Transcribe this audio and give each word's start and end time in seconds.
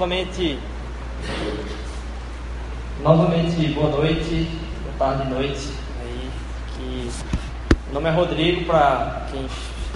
novamente, 0.00 0.58
novamente 3.02 3.68
boa 3.74 3.90
noite, 3.90 4.48
boa 4.82 4.94
tarde, 4.98 5.30
noite. 5.30 5.68
Aí, 6.00 6.30
que 6.74 7.10
meu 7.84 7.94
nome 8.00 8.08
é 8.08 8.12
Rodrigo, 8.12 8.64
para 8.64 9.26
quem 9.30 9.46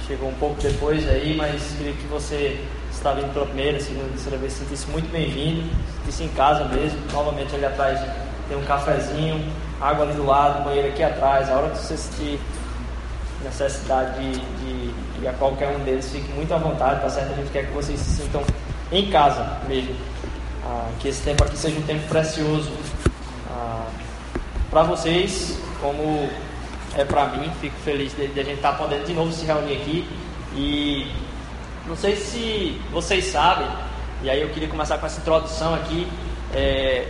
chegou 0.07 0.29
um 0.29 0.35
pouco 0.35 0.61
depois 0.61 1.09
aí, 1.09 1.35
mas 1.35 1.75
queria 1.79 1.95
que 1.95 2.07
você 2.09 2.63
está 2.93 3.15
vindo 3.15 3.33
pela 3.33 3.47
primeira, 3.47 3.81
segunda, 3.81 4.11
terceira 4.11 4.37
vez, 4.37 4.53
sentisse 4.53 4.87
muito 4.91 5.11
bem-vindo, 5.11 5.71
sentisse 6.01 6.25
em 6.25 6.29
casa 6.37 6.67
mesmo. 6.67 6.99
Novamente 7.11 7.55
ali 7.55 7.65
atrás 7.65 7.99
tem 8.47 8.59
um 8.59 8.65
cafezinho, 8.67 9.43
água 9.81 10.05
ali 10.05 10.13
do 10.13 10.27
lado, 10.27 10.65
banheiro 10.65 10.89
aqui 10.89 11.03
atrás. 11.03 11.49
A 11.49 11.55
hora 11.55 11.71
que 11.71 11.79
você 11.79 11.97
sentir 11.97 12.39
necessidade 13.43 14.21
de, 14.21 14.39
de, 14.39 14.93
de 15.21 15.29
a 15.29 15.33
qualquer 15.33 15.75
um 15.75 15.83
deles, 15.83 16.13
fique 16.13 16.31
muito 16.33 16.53
à 16.53 16.59
vontade, 16.59 17.01
tá 17.01 17.09
certo? 17.09 17.33
A 17.33 17.37
gente 17.37 17.51
quer 17.51 17.65
que 17.65 17.73
vocês 17.73 17.99
se 17.99 18.23
sintam 18.23 18.43
em 18.99 19.11
casa 19.11 19.59
mesmo. 19.69 19.95
Ah, 20.65 20.89
que 20.99 21.09
esse 21.09 21.23
tempo 21.23 21.45
aqui 21.45 21.57
seja 21.57 21.79
um 21.79 21.83
tempo 21.83 22.07
precioso 22.09 22.71
ah, 23.51 23.87
para 24.71 24.83
vocês, 24.83 25.59
como 25.81 26.29
é 26.97 27.05
para 27.05 27.27
mim. 27.27 27.51
Fico 27.61 27.77
feliz 27.85 28.15
de, 28.17 28.29
de 28.29 28.41
a 28.41 28.45
gente 28.45 28.57
estar 28.57 28.73
tá 28.73 28.79
podendo 28.79 29.05
de 29.05 29.13
novo 29.13 29.33
se 29.33 29.45
reunir 29.45 29.75
aqui. 29.75 30.09
E 30.57 31.11
não 31.87 31.97
sei 31.97 32.17
se 32.17 32.81
vocês 32.93 33.27
sabem, 33.27 33.67
e 34.23 34.31
aí 34.31 34.41
eu 34.41 34.49
queria 34.51 34.69
começar 34.69 34.99
com 34.99 35.07
essa 35.07 35.21
introdução 35.21 35.75
aqui. 35.75 36.09
É, 36.55 37.09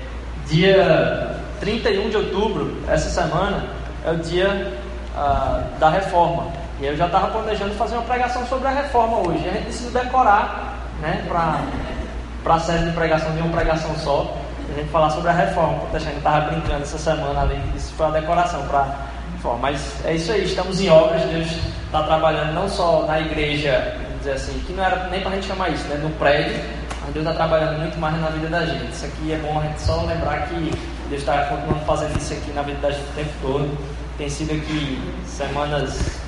dia 0.49 1.41
31 1.61 2.11
de 2.11 2.17
outubro, 2.17 2.77
essa 2.89 3.09
semana, 3.09 3.69
é 4.05 4.11
o 4.11 4.17
dia 4.17 4.77
ah, 5.17 5.63
da 5.79 5.91
reforma. 5.91 6.53
E 6.81 6.87
eu 6.87 6.97
já 6.97 7.07
estava 7.07 7.29
planejando 7.29 7.75
fazer 7.75 7.95
uma 7.95 8.05
pregação 8.05 8.45
sobre 8.47 8.67
a 8.67 8.71
reforma 8.71 9.19
hoje. 9.29 9.49
A 9.49 9.53
gente 9.53 9.67
decidiu 9.67 9.91
decorar 9.93 10.74
né, 11.05 11.25
para 11.29 12.55
a 12.55 12.61
série 12.61 12.87
de 12.87 12.93
pregação 12.93 13.33
de 13.33 13.41
uma 13.41 13.53
pregação 13.53 13.95
só. 13.97 14.35
A 14.71 14.79
gente 14.79 14.89
falar 14.89 15.11
sobre 15.11 15.29
a 15.29 15.33
reforma. 15.33 15.83
Gente 15.93 16.17
estava 16.17 16.51
brincando 16.51 16.83
essa 16.83 16.99
semana 16.99 17.43
ali. 17.43 17.63
Isso 17.77 17.93
foi 17.93 18.07
a 18.07 18.11
decoração 18.11 18.67
para 18.67 18.97
reforma. 19.35 19.59
Mas 19.59 20.05
é 20.05 20.15
isso 20.15 20.33
aí, 20.33 20.45
estamos 20.45 20.81
em 20.81 20.89
obras. 20.89 21.23
Deus 21.23 21.49
está 21.85 22.03
trabalhando 22.03 22.55
não 22.55 22.69
só 22.69 23.05
na 23.07 23.21
igreja, 23.21 23.95
vamos 24.03 24.19
dizer 24.19 24.33
assim, 24.33 24.59
que 24.67 24.73
não 24.73 24.83
era 24.83 25.09
nem 25.11 25.21
para 25.21 25.33
a 25.33 25.35
gente 25.35 25.47
chamar 25.47 25.69
isso, 25.69 25.87
né, 25.89 25.97
no 26.03 26.11
prédio. 26.11 26.59
Mas 27.03 27.13
Deus 27.13 27.27
está 27.27 27.37
trabalhando 27.37 27.79
muito 27.79 27.99
mais 27.99 28.19
na 28.19 28.29
vida 28.31 28.49
da 28.49 28.65
gente. 28.65 28.91
Isso 28.91 29.05
aqui 29.05 29.33
é 29.33 29.37
bom 29.37 29.61
a 29.61 29.63
gente 29.63 29.81
só 29.81 30.03
lembrar 30.03 30.49
que 30.49 30.73
Deus 31.11 31.21
está 31.21 31.45
continuando 31.45 31.85
fazendo 31.85 32.17
isso 32.17 32.33
aqui 32.33 32.51
na 32.53 32.63
vida 32.63 32.79
da 32.81 32.91
gente 32.91 33.05
o 33.11 33.15
tempo 33.15 33.31
todo 33.43 33.95
tem 34.17 34.29
sido 34.29 34.53
aqui 34.53 35.01
semanas 35.27 36.21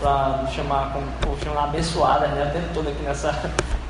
para 0.00 0.46
chamar 0.54 0.92
como 0.92 1.38
chamar 1.42 1.64
abençoadas, 1.64 2.30
né? 2.30 2.46
O 2.48 2.52
tempo 2.52 2.74
todo 2.74 2.88
aqui 2.88 3.02
nessa, 3.02 3.32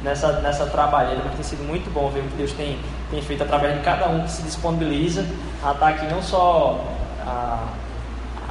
nessa, 0.02 0.40
nessa 0.40 0.66
trabalheira, 0.66 1.22
mas 1.24 1.34
tem 1.34 1.42
sido 1.42 1.64
muito 1.64 1.92
bom 1.92 2.08
ver 2.10 2.20
o 2.20 2.24
que 2.24 2.36
Deus 2.36 2.52
tem, 2.52 2.78
tem 3.10 3.22
feito 3.22 3.42
através 3.42 3.74
de 3.74 3.80
cada 3.80 4.08
um 4.08 4.22
que 4.22 4.30
se 4.30 4.42
disponibiliza 4.42 5.24
a 5.62 5.72
estar 5.72 5.88
aqui 5.88 6.06
não 6.06 6.22
só 6.22 6.84
a, 7.26 7.68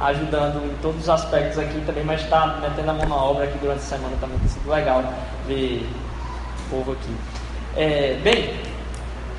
ajudando 0.00 0.64
em 0.64 0.74
todos 0.80 1.02
os 1.02 1.08
aspectos 1.08 1.58
aqui 1.58 1.82
também, 1.84 2.04
mas 2.04 2.22
está 2.22 2.58
metendo 2.60 2.90
a 2.90 2.94
mão 2.94 3.08
na 3.08 3.16
obra 3.16 3.44
aqui 3.44 3.58
durante 3.58 3.78
a 3.78 3.82
semana 3.82 4.16
também 4.20 4.38
tem 4.38 4.48
sido 4.48 4.70
legal 4.70 5.02
ver 5.46 5.88
o 6.66 6.70
povo 6.70 6.92
aqui. 6.92 7.16
É, 7.76 8.18
bem, 8.22 8.60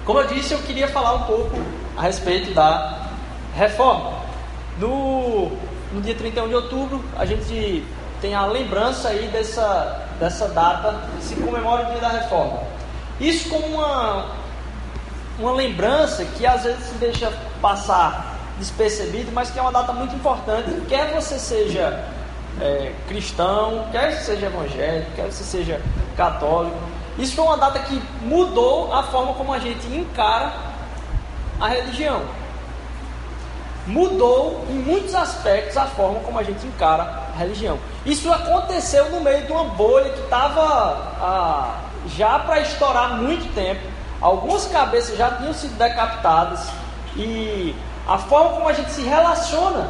como 0.06 0.19
eu 0.19 0.28
disse, 0.28 0.53
eu 0.53 0.59
queria 0.59 0.88
falar 0.88 1.13
um 1.16 1.23
pouco 1.23 1.57
a 1.95 2.01
respeito 2.01 2.53
da 2.53 3.09
reforma. 3.56 4.19
No, 4.79 5.51
no 5.94 6.01
dia 6.01 6.16
31 6.16 6.47
de 6.47 6.56
outubro, 6.56 7.03
a 7.17 7.25
gente 7.25 7.85
tem 8.22 8.33
a 8.33 8.45
lembrança 8.45 9.09
aí 9.09 9.28
dessa, 9.28 10.08
dessa 10.19 10.47
data, 10.50 10.96
se 11.22 11.35
comemora 11.35 11.88
o 11.88 11.91
dia 11.91 12.02
da 12.02 12.09
reforma. 12.09 12.59
Isso 13.19 13.50
como 13.50 13.66
uma, 13.66 14.25
uma 15.40 15.52
lembrança 15.53 16.25
que 16.25 16.46
às 16.46 16.63
vezes 16.63 16.84
se 16.84 16.94
deixa 16.96 17.31
passar 17.62 18.38
despercebido, 18.57 19.31
mas 19.31 19.50
que 19.50 19.57
é 19.57 19.62
uma 19.62 19.72
data 19.72 19.94
muito 19.94 20.16
importante, 20.16 20.69
quer 20.88 21.13
você 21.13 21.40
seja 21.40 22.06
é, 22.62 22.91
cristão, 23.07 23.88
quer 23.91 24.13
você 24.13 24.34
seja 24.34 24.46
evangélico, 24.47 25.12
quer 25.16 25.25
você 25.25 25.44
seja 25.44 25.81
católico. 26.16 26.78
Isso 27.18 27.36
foi 27.36 27.46
uma 27.46 27.57
data 27.57 27.80
que 27.80 28.01
mudou 28.22 28.94
a 28.94 29.03
forma 29.03 29.34
como 29.34 29.53
a 29.53 29.59
gente 29.59 29.88
encara 29.88 30.53
a 31.59 31.68
religião 31.68 32.22
mudou 33.90 34.66
em 34.69 34.75
muitos 34.75 35.16
aspectos 35.16 35.75
a 35.75 35.86
forma 35.86 36.19
como 36.19 36.40
a 36.40 36.44
gente 36.44 36.66
encara 36.66 37.24
religião. 37.39 37.79
Isso 38.05 38.31
aconteceu 38.31 39.09
no 39.09 39.22
meio 39.22 39.45
de 39.45 39.51
uma 39.51 39.66
bolha 39.66 40.09
que 40.11 40.22
estava 40.22 40.61
ah, 41.22 41.75
já 42.16 42.39
para 42.39 42.59
estourar 42.59 43.17
muito 43.17 43.53
tempo. 43.53 43.81
Algumas 44.22 44.66
cabeças 44.67 45.17
já 45.17 45.31
tinham 45.31 45.53
sido 45.53 45.77
decapitadas 45.77 46.69
e 47.16 47.75
a 48.07 48.17
forma 48.17 48.51
como 48.51 48.67
a 48.69 48.73
gente 48.73 48.91
se 48.91 49.01
relaciona 49.01 49.88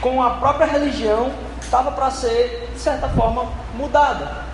com 0.00 0.22
a 0.22 0.30
própria 0.30 0.66
religião 0.66 1.32
estava 1.60 1.90
para 1.92 2.10
ser, 2.10 2.70
de 2.72 2.78
certa 2.78 3.08
forma, 3.08 3.46
mudada. 3.74 4.46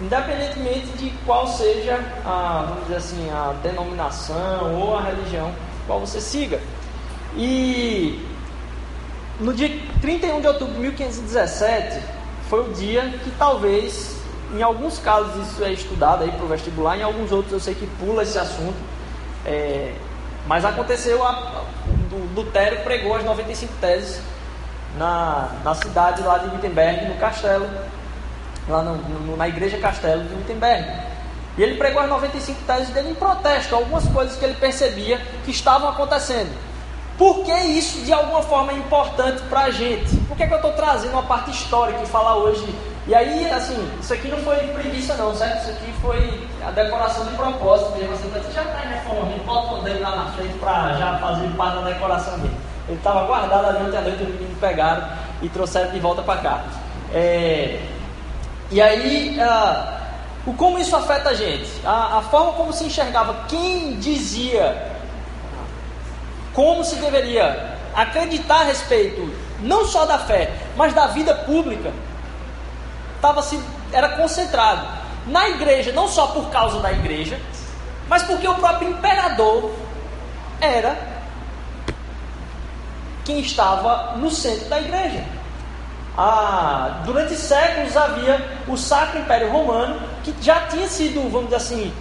Independentemente 0.00 0.86
de 0.96 1.10
qual 1.24 1.46
seja 1.46 2.00
a, 2.24 2.64
vamos 2.68 2.84
dizer 2.84 2.96
assim, 2.96 3.30
a 3.30 3.54
denominação 3.62 4.80
ou 4.80 4.96
a 4.96 5.02
religião 5.02 5.52
qual 5.86 6.00
você 6.00 6.20
siga. 6.20 6.60
E 7.36 8.29
no 9.40 9.54
dia 9.54 9.70
31 10.00 10.40
de 10.40 10.46
outubro 10.46 10.74
de 10.74 10.80
1517 10.80 12.00
foi 12.48 12.68
o 12.68 12.72
dia 12.74 13.02
que 13.24 13.30
talvez, 13.38 14.16
em 14.54 14.62
alguns 14.62 14.98
casos 14.98 15.48
isso 15.48 15.64
é 15.64 15.72
estudado 15.72 16.24
aí 16.24 16.30
para 16.30 16.44
o 16.44 16.48
vestibular, 16.48 16.98
em 16.98 17.02
alguns 17.02 17.32
outros 17.32 17.52
eu 17.52 17.60
sei 17.60 17.74
que 17.74 17.86
pula 17.98 18.22
esse 18.22 18.38
assunto. 18.38 18.76
É, 19.46 19.94
mas 20.46 20.64
aconteceu, 20.64 21.24
a, 21.24 21.64
o 22.12 22.34
Lutero 22.34 22.80
pregou 22.82 23.14
as 23.14 23.24
95 23.24 23.72
teses 23.80 24.20
na, 24.98 25.48
na 25.64 25.74
cidade 25.74 26.22
lá 26.22 26.38
de 26.38 26.54
Wittenberg, 26.54 27.06
no 27.06 27.14
castelo, 27.14 27.68
lá 28.68 28.82
no, 28.82 28.96
no, 28.96 29.36
na 29.36 29.48
igreja 29.48 29.78
castelo 29.78 30.24
de 30.24 30.34
Wittenberg. 30.34 30.86
E 31.56 31.62
ele 31.62 31.76
pregou 31.76 32.02
as 32.02 32.08
95 32.08 32.60
teses 32.66 32.90
dele 32.90 33.10
em 33.10 33.14
protesto 33.14 33.74
a 33.74 33.78
algumas 33.78 34.06
coisas 34.08 34.36
que 34.36 34.44
ele 34.44 34.54
percebia 34.54 35.20
que 35.44 35.50
estavam 35.50 35.88
acontecendo. 35.88 36.50
Por 37.20 37.44
que 37.44 37.52
isso 37.52 38.00
de 38.00 38.14
alguma 38.14 38.40
forma 38.40 38.72
é 38.72 38.76
importante 38.76 39.42
para 39.42 39.64
a 39.64 39.70
gente? 39.70 40.16
Por 40.26 40.34
que, 40.38 40.46
que 40.46 40.54
eu 40.54 40.56
estou 40.56 40.72
trazendo 40.72 41.12
uma 41.12 41.22
parte 41.24 41.50
histórica 41.50 42.00
e 42.02 42.06
falar 42.06 42.36
hoje? 42.36 42.74
E 43.06 43.14
aí, 43.14 43.46
assim, 43.50 43.76
isso 44.00 44.14
aqui 44.14 44.28
não 44.28 44.38
foi 44.38 44.56
preguiça 44.68 45.12
não, 45.16 45.34
certo? 45.34 45.60
Isso 45.60 45.70
aqui 45.70 45.92
foi 46.00 46.48
a 46.66 46.70
decoração 46.70 47.26
de 47.26 47.36
propósito 47.36 47.90
mesmo. 47.98 48.14
Assim, 48.14 48.30
você 48.30 48.50
já 48.52 48.62
está 48.62 48.78
reformando, 48.78 49.44
bota 49.44 49.74
o 49.74 49.82
dedo 49.82 50.00
lá 50.00 50.16
na 50.16 50.32
frente 50.32 50.54
para 50.54 50.94
já 50.94 51.18
fazer 51.18 51.46
parte 51.58 51.74
da 51.74 51.90
decoração 51.90 52.38
dele. 52.38 52.56
Ele 52.88 52.96
estava 52.96 53.26
guardado 53.26 53.66
ali 53.66 53.86
ontem 53.86 53.98
à 53.98 54.00
noite, 54.00 54.22
os 54.22 54.28
meninos 54.30 54.58
pegaram 54.58 55.06
e 55.42 55.48
trouxeram 55.50 55.90
de 55.90 56.00
volta 56.00 56.22
para 56.22 56.40
cá. 56.40 56.64
É... 57.12 57.82
E 58.70 58.80
aí, 58.80 59.38
uh, 59.38 60.50
o 60.50 60.54
como 60.54 60.78
isso 60.78 60.96
afeta 60.96 61.28
a 61.28 61.34
gente, 61.34 61.70
a, 61.84 62.16
a 62.16 62.22
forma 62.22 62.52
como 62.52 62.72
se 62.72 62.84
enxergava, 62.84 63.44
quem 63.46 63.98
dizia 63.98 64.99
como 66.54 66.84
se 66.84 66.96
deveria 66.96 67.76
acreditar 67.94 68.60
a 68.60 68.64
respeito 68.64 69.32
não 69.60 69.84
só 69.86 70.06
da 70.06 70.18
fé, 70.18 70.52
mas 70.76 70.94
da 70.94 71.08
vida 71.08 71.34
pública, 71.34 71.92
tava 73.20 73.42
se, 73.42 73.60
era 73.92 74.10
concentrado 74.10 74.86
na 75.26 75.48
igreja, 75.50 75.92
não 75.92 76.08
só 76.08 76.28
por 76.28 76.50
causa 76.50 76.80
da 76.80 76.92
igreja, 76.92 77.38
mas 78.08 78.22
porque 78.22 78.48
o 78.48 78.54
próprio 78.54 78.90
imperador 78.90 79.70
era 80.60 80.96
quem 83.24 83.40
estava 83.40 84.16
no 84.16 84.30
centro 84.30 84.68
da 84.68 84.80
igreja. 84.80 85.24
Ah, 86.16 87.02
durante 87.04 87.34
séculos 87.34 87.96
havia 87.96 88.44
o 88.66 88.76
Sacro 88.76 89.20
Império 89.20 89.50
Romano, 89.50 90.00
que 90.24 90.34
já 90.40 90.66
tinha 90.66 90.88
sido, 90.88 91.22
vamos 91.30 91.44
dizer 91.44 91.56
assim, 91.56 91.92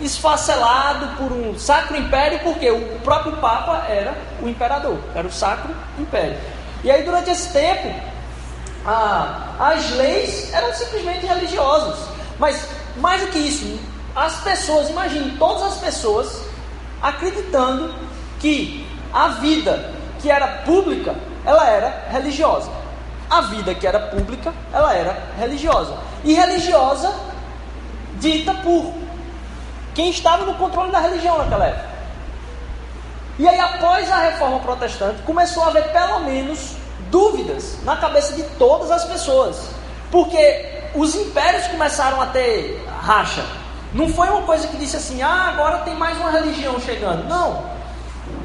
esfacelado 0.00 1.16
por 1.16 1.32
um 1.32 1.58
Sacro 1.58 1.96
Império, 1.96 2.40
porque 2.40 2.70
o 2.70 3.00
próprio 3.00 3.36
Papa 3.36 3.86
era 3.88 4.16
o 4.42 4.48
imperador, 4.48 4.98
era 5.14 5.26
o 5.26 5.32
Sacro 5.32 5.74
Império. 5.98 6.38
E 6.84 6.90
aí, 6.90 7.02
durante 7.02 7.30
esse 7.30 7.52
tempo, 7.52 7.92
ah, 8.86 9.54
as 9.58 9.90
leis 9.90 10.52
eram 10.52 10.72
simplesmente 10.72 11.26
religiosas. 11.26 11.98
Mas, 12.38 12.68
mais 12.96 13.20
do 13.20 13.28
que 13.28 13.38
isso, 13.38 13.78
as 14.14 14.40
pessoas, 14.40 14.88
imagine 14.88 15.36
todas 15.38 15.62
as 15.62 15.78
pessoas 15.78 16.44
acreditando 17.02 17.94
que 18.38 18.86
a 19.12 19.28
vida 19.28 19.92
que 20.20 20.30
era 20.30 20.46
pública, 20.64 21.14
ela 21.44 21.68
era 21.68 22.06
religiosa. 22.10 22.70
A 23.28 23.42
vida 23.42 23.74
que 23.74 23.86
era 23.86 23.98
pública, 23.98 24.52
ela 24.72 24.94
era 24.94 25.16
religiosa. 25.38 25.94
E 26.24 26.32
religiosa 26.32 27.14
dita 28.18 28.54
por 28.54 28.92
quem 29.98 30.10
estava 30.10 30.44
no 30.44 30.54
controle 30.54 30.92
da 30.92 31.00
religião 31.00 31.38
naquela 31.38 31.66
época. 31.66 31.88
E 33.36 33.48
aí, 33.48 33.58
após 33.58 34.08
a 34.08 34.18
reforma 34.18 34.60
protestante, 34.60 35.20
começou 35.22 35.64
a 35.64 35.66
haver 35.66 35.90
pelo 35.90 36.20
menos 36.20 36.76
dúvidas 37.10 37.78
na 37.82 37.96
cabeça 37.96 38.32
de 38.32 38.44
todas 38.56 38.92
as 38.92 39.04
pessoas. 39.06 39.70
Porque 40.08 40.84
os 40.94 41.16
impérios 41.16 41.66
começaram 41.66 42.22
a 42.22 42.26
ter 42.26 42.80
racha. 43.02 43.44
Não 43.92 44.08
foi 44.08 44.28
uma 44.28 44.42
coisa 44.42 44.68
que 44.68 44.76
disse 44.76 44.96
assim, 44.96 45.20
ah, 45.20 45.48
agora 45.48 45.78
tem 45.78 45.96
mais 45.96 46.16
uma 46.16 46.30
religião 46.30 46.78
chegando. 46.78 47.28
Não. 47.28 47.64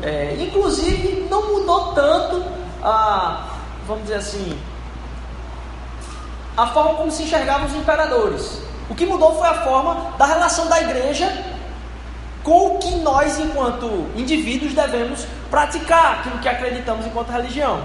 É, 0.01 0.35
inclusive, 0.39 1.27
não 1.29 1.53
mudou 1.53 1.93
tanto 1.93 2.43
a, 2.83 3.45
vamos 3.85 4.05
dizer 4.05 4.15
assim, 4.15 4.59
a 6.57 6.65
forma 6.65 6.95
como 6.95 7.11
se 7.11 7.21
enxergavam 7.21 7.67
os 7.67 7.75
imperadores. 7.75 8.72
O 8.93 8.95
que 8.95 9.07
mudou 9.07 9.33
foi 9.39 9.47
a 9.47 9.55
forma 9.63 10.13
da 10.19 10.25
relação 10.27 10.67
da 10.67 10.79
igreja 10.79 11.27
com 12.43 12.75
o 12.75 12.77
que 12.77 12.93
nós, 12.97 13.39
enquanto 13.39 13.87
indivíduos, 14.15 14.75
devemos 14.75 15.25
praticar, 15.49 16.19
aquilo 16.19 16.37
que 16.37 16.47
acreditamos 16.47 17.03
enquanto 17.07 17.31
religião. 17.31 17.81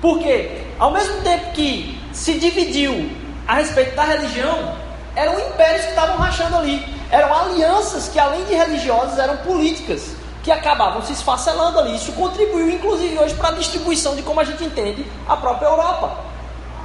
Porque, 0.00 0.62
ao 0.78 0.90
mesmo 0.90 1.20
tempo 1.20 1.50
que 1.50 2.00
se 2.10 2.38
dividiu 2.38 3.10
a 3.46 3.56
respeito 3.56 3.94
da 3.94 4.04
religião, 4.04 4.74
eram 5.14 5.38
impérios 5.38 5.82
que 5.82 5.90
estavam 5.90 6.16
rachando 6.16 6.56
ali. 6.56 6.82
Eram 7.10 7.34
alianças 7.34 8.08
que, 8.08 8.18
além 8.18 8.44
de 8.44 8.54
religiosas, 8.54 9.18
eram 9.18 9.36
políticas 9.38 10.16
que 10.42 10.50
acabavam 10.50 11.02
se 11.02 11.12
esfacelando 11.12 11.80
ali. 11.80 11.96
Isso 11.96 12.12
contribuiu, 12.12 12.70
inclusive, 12.70 13.18
hoje 13.18 13.34
para 13.34 13.50
a 13.50 13.52
distribuição 13.52 14.16
de 14.16 14.22
como 14.22 14.40
a 14.40 14.44
gente 14.44 14.64
entende 14.64 15.04
a 15.28 15.36
própria 15.36 15.66
Europa. 15.66 16.16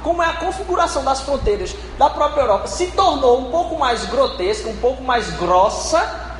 Como 0.02 0.22
é 0.22 0.26
a 0.26 0.34
configuração 0.34 1.04
das 1.04 1.20
fronteiras 1.20 1.74
da 1.98 2.08
própria 2.08 2.42
Europa 2.42 2.66
se 2.66 2.88
tornou 2.88 3.40
um 3.40 3.50
pouco 3.50 3.78
mais 3.78 4.04
grotesca, 4.06 4.68
um 4.68 4.76
pouco 4.76 5.02
mais 5.02 5.30
grossa, 5.36 6.30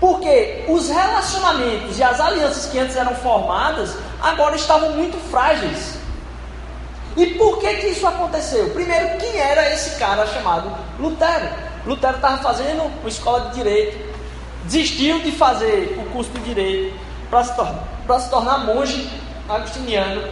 porque 0.00 0.64
os 0.68 0.88
relacionamentos 0.88 1.98
e 1.98 2.02
as 2.02 2.20
alianças 2.20 2.66
que 2.66 2.78
antes 2.78 2.96
eram 2.96 3.14
formadas 3.16 3.96
agora 4.20 4.56
estavam 4.56 4.92
muito 4.92 5.16
frágeis. 5.30 5.98
E 7.16 7.26
por 7.34 7.58
que, 7.58 7.74
que 7.74 7.86
isso 7.88 8.06
aconteceu? 8.06 8.70
Primeiro, 8.70 9.18
quem 9.18 9.36
era 9.36 9.72
esse 9.72 9.98
cara 9.98 10.24
chamado 10.26 10.72
Lutero? 11.00 11.48
Lutero 11.84 12.16
estava 12.16 12.38
fazendo 12.38 12.84
uma 12.84 13.08
escola 13.08 13.48
de 13.48 13.56
direito, 13.56 13.98
desistiu 14.64 15.20
de 15.20 15.32
fazer 15.32 15.98
o 15.98 16.10
curso 16.12 16.30
de 16.30 16.40
direito 16.40 16.96
para 17.28 17.42
se, 17.42 17.54
tor 17.56 18.20
se 18.20 18.30
tornar 18.30 18.58
monge 18.58 19.10
agostiniano, 19.48 20.22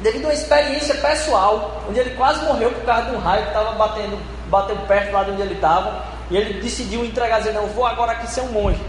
devido 0.00 0.24
a 0.24 0.28
uma 0.28 0.34
experiência 0.34 0.94
pessoal, 0.96 1.82
onde 1.88 1.98
ele 1.98 2.10
quase 2.16 2.44
morreu 2.44 2.70
por 2.70 2.84
causa 2.84 3.10
de 3.10 3.16
um 3.16 3.18
raio 3.18 3.42
que 3.42 3.48
estava 3.48 3.72
batendo, 3.72 4.18
batendo 4.48 4.86
perto 4.86 5.12
lá 5.12 5.24
de 5.24 5.30
onde 5.30 5.42
ele 5.42 5.54
estava, 5.54 6.04
e 6.30 6.36
ele 6.36 6.60
decidiu 6.60 7.04
entregar, 7.04 7.38
dizer, 7.38 7.52
não, 7.52 7.66
vou 7.68 7.86
agora 7.86 8.12
aqui 8.12 8.26
ser 8.26 8.40
um 8.42 8.52
monge. 8.52 8.80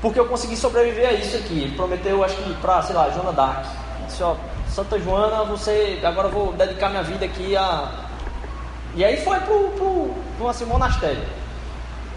Porque 0.00 0.18
eu 0.18 0.26
consegui 0.26 0.56
sobreviver 0.56 1.08
a 1.08 1.12
isso 1.12 1.36
aqui. 1.36 1.64
Ele 1.64 1.76
prometeu, 1.76 2.24
acho 2.24 2.36
que 2.36 2.54
para, 2.54 2.82
sei 2.82 2.94
lá, 2.94 3.10
Joana 3.10 3.32
Dark. 3.32 3.66
Disse, 4.06 4.22
ó, 4.22 4.34
Santa 4.68 4.98
Joana, 4.98 5.44
você, 5.44 6.00
agora 6.02 6.28
eu 6.28 6.32
vou 6.32 6.52
dedicar 6.52 6.88
minha 6.88 7.02
vida 7.02 7.24
aqui 7.24 7.56
a... 7.56 7.90
E 8.94 9.04
aí 9.04 9.22
foi 9.22 9.38
para 9.38 9.54
o 9.54 10.48
assim, 10.48 10.64
monastério. 10.64 11.22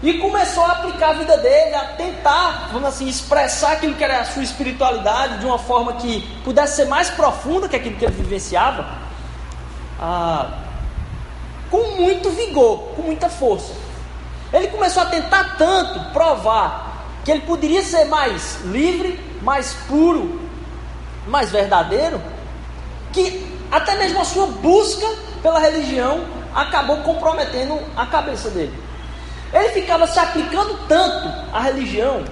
E 0.04 0.18
começou 0.18 0.62
a 0.62 0.72
aplicar 0.72 1.10
a 1.10 1.12
vida 1.14 1.38
dele, 1.38 1.74
a 1.74 1.86
tentar, 1.96 2.68
vamos 2.70 2.90
assim, 2.90 3.08
expressar 3.08 3.72
aquilo 3.72 3.94
que 3.94 4.04
era 4.04 4.20
a 4.20 4.24
sua 4.26 4.42
espiritualidade 4.42 5.38
de 5.38 5.46
uma 5.46 5.58
forma 5.58 5.94
que 5.94 6.20
pudesse 6.44 6.76
ser 6.76 6.84
mais 6.84 7.08
profunda 7.08 7.70
que 7.70 7.74
aquilo 7.74 7.96
que 7.96 8.04
ele 8.04 8.12
vivenciava, 8.12 8.86
ah, 9.98 10.58
com 11.70 11.96
muito 11.96 12.28
vigor, 12.32 12.80
com 12.94 13.00
muita 13.00 13.30
força. 13.30 13.72
Ele 14.52 14.68
começou 14.68 15.02
a 15.02 15.06
tentar 15.06 15.56
tanto 15.56 16.12
provar 16.12 17.06
que 17.24 17.30
ele 17.30 17.40
poderia 17.40 17.82
ser 17.82 18.04
mais 18.04 18.60
livre, 18.66 19.18
mais 19.40 19.72
puro, 19.88 20.38
mais 21.26 21.50
verdadeiro, 21.50 22.20
que 23.10 23.58
até 23.72 23.96
mesmo 23.96 24.20
a 24.20 24.24
sua 24.26 24.48
busca 24.48 25.06
pela 25.42 25.58
religião 25.58 26.26
acabou 26.54 26.98
comprometendo 26.98 27.80
a 27.96 28.04
cabeça 28.04 28.50
dele. 28.50 28.83
Ele 29.54 29.68
ficava 29.68 30.04
se 30.08 30.18
aplicando 30.18 30.76
tanto 30.88 31.32
à 31.52 31.60
religião 31.60 32.24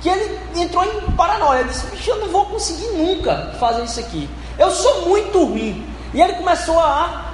que 0.00 0.08
ele 0.08 0.38
entrou 0.54 0.84
em 0.84 1.10
paranoia. 1.12 1.60
Ele 1.60 1.70
disse: 1.70 1.86
Bicho, 1.86 2.10
eu 2.10 2.18
não 2.20 2.28
vou 2.28 2.46
conseguir 2.46 2.86
nunca 2.96 3.52
fazer 3.58 3.82
isso 3.82 3.98
aqui. 3.98 4.30
Eu 4.56 4.70
sou 4.70 5.08
muito 5.08 5.44
ruim. 5.44 5.84
E 6.14 6.20
ele 6.22 6.34
começou 6.34 6.78
a 6.78 7.32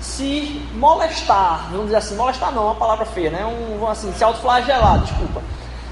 se 0.00 0.62
molestar, 0.74 1.68
vamos 1.70 1.86
dizer 1.86 1.96
assim, 1.96 2.16
molestar 2.16 2.52
não, 2.52 2.62
é 2.62 2.66
uma 2.66 2.74
palavra 2.74 3.04
feia, 3.06 3.30
né? 3.30 3.46
Um, 3.46 3.88
assim, 3.88 4.12
se 4.12 4.22
autoflagelar, 4.22 4.98
desculpa. 5.00 5.42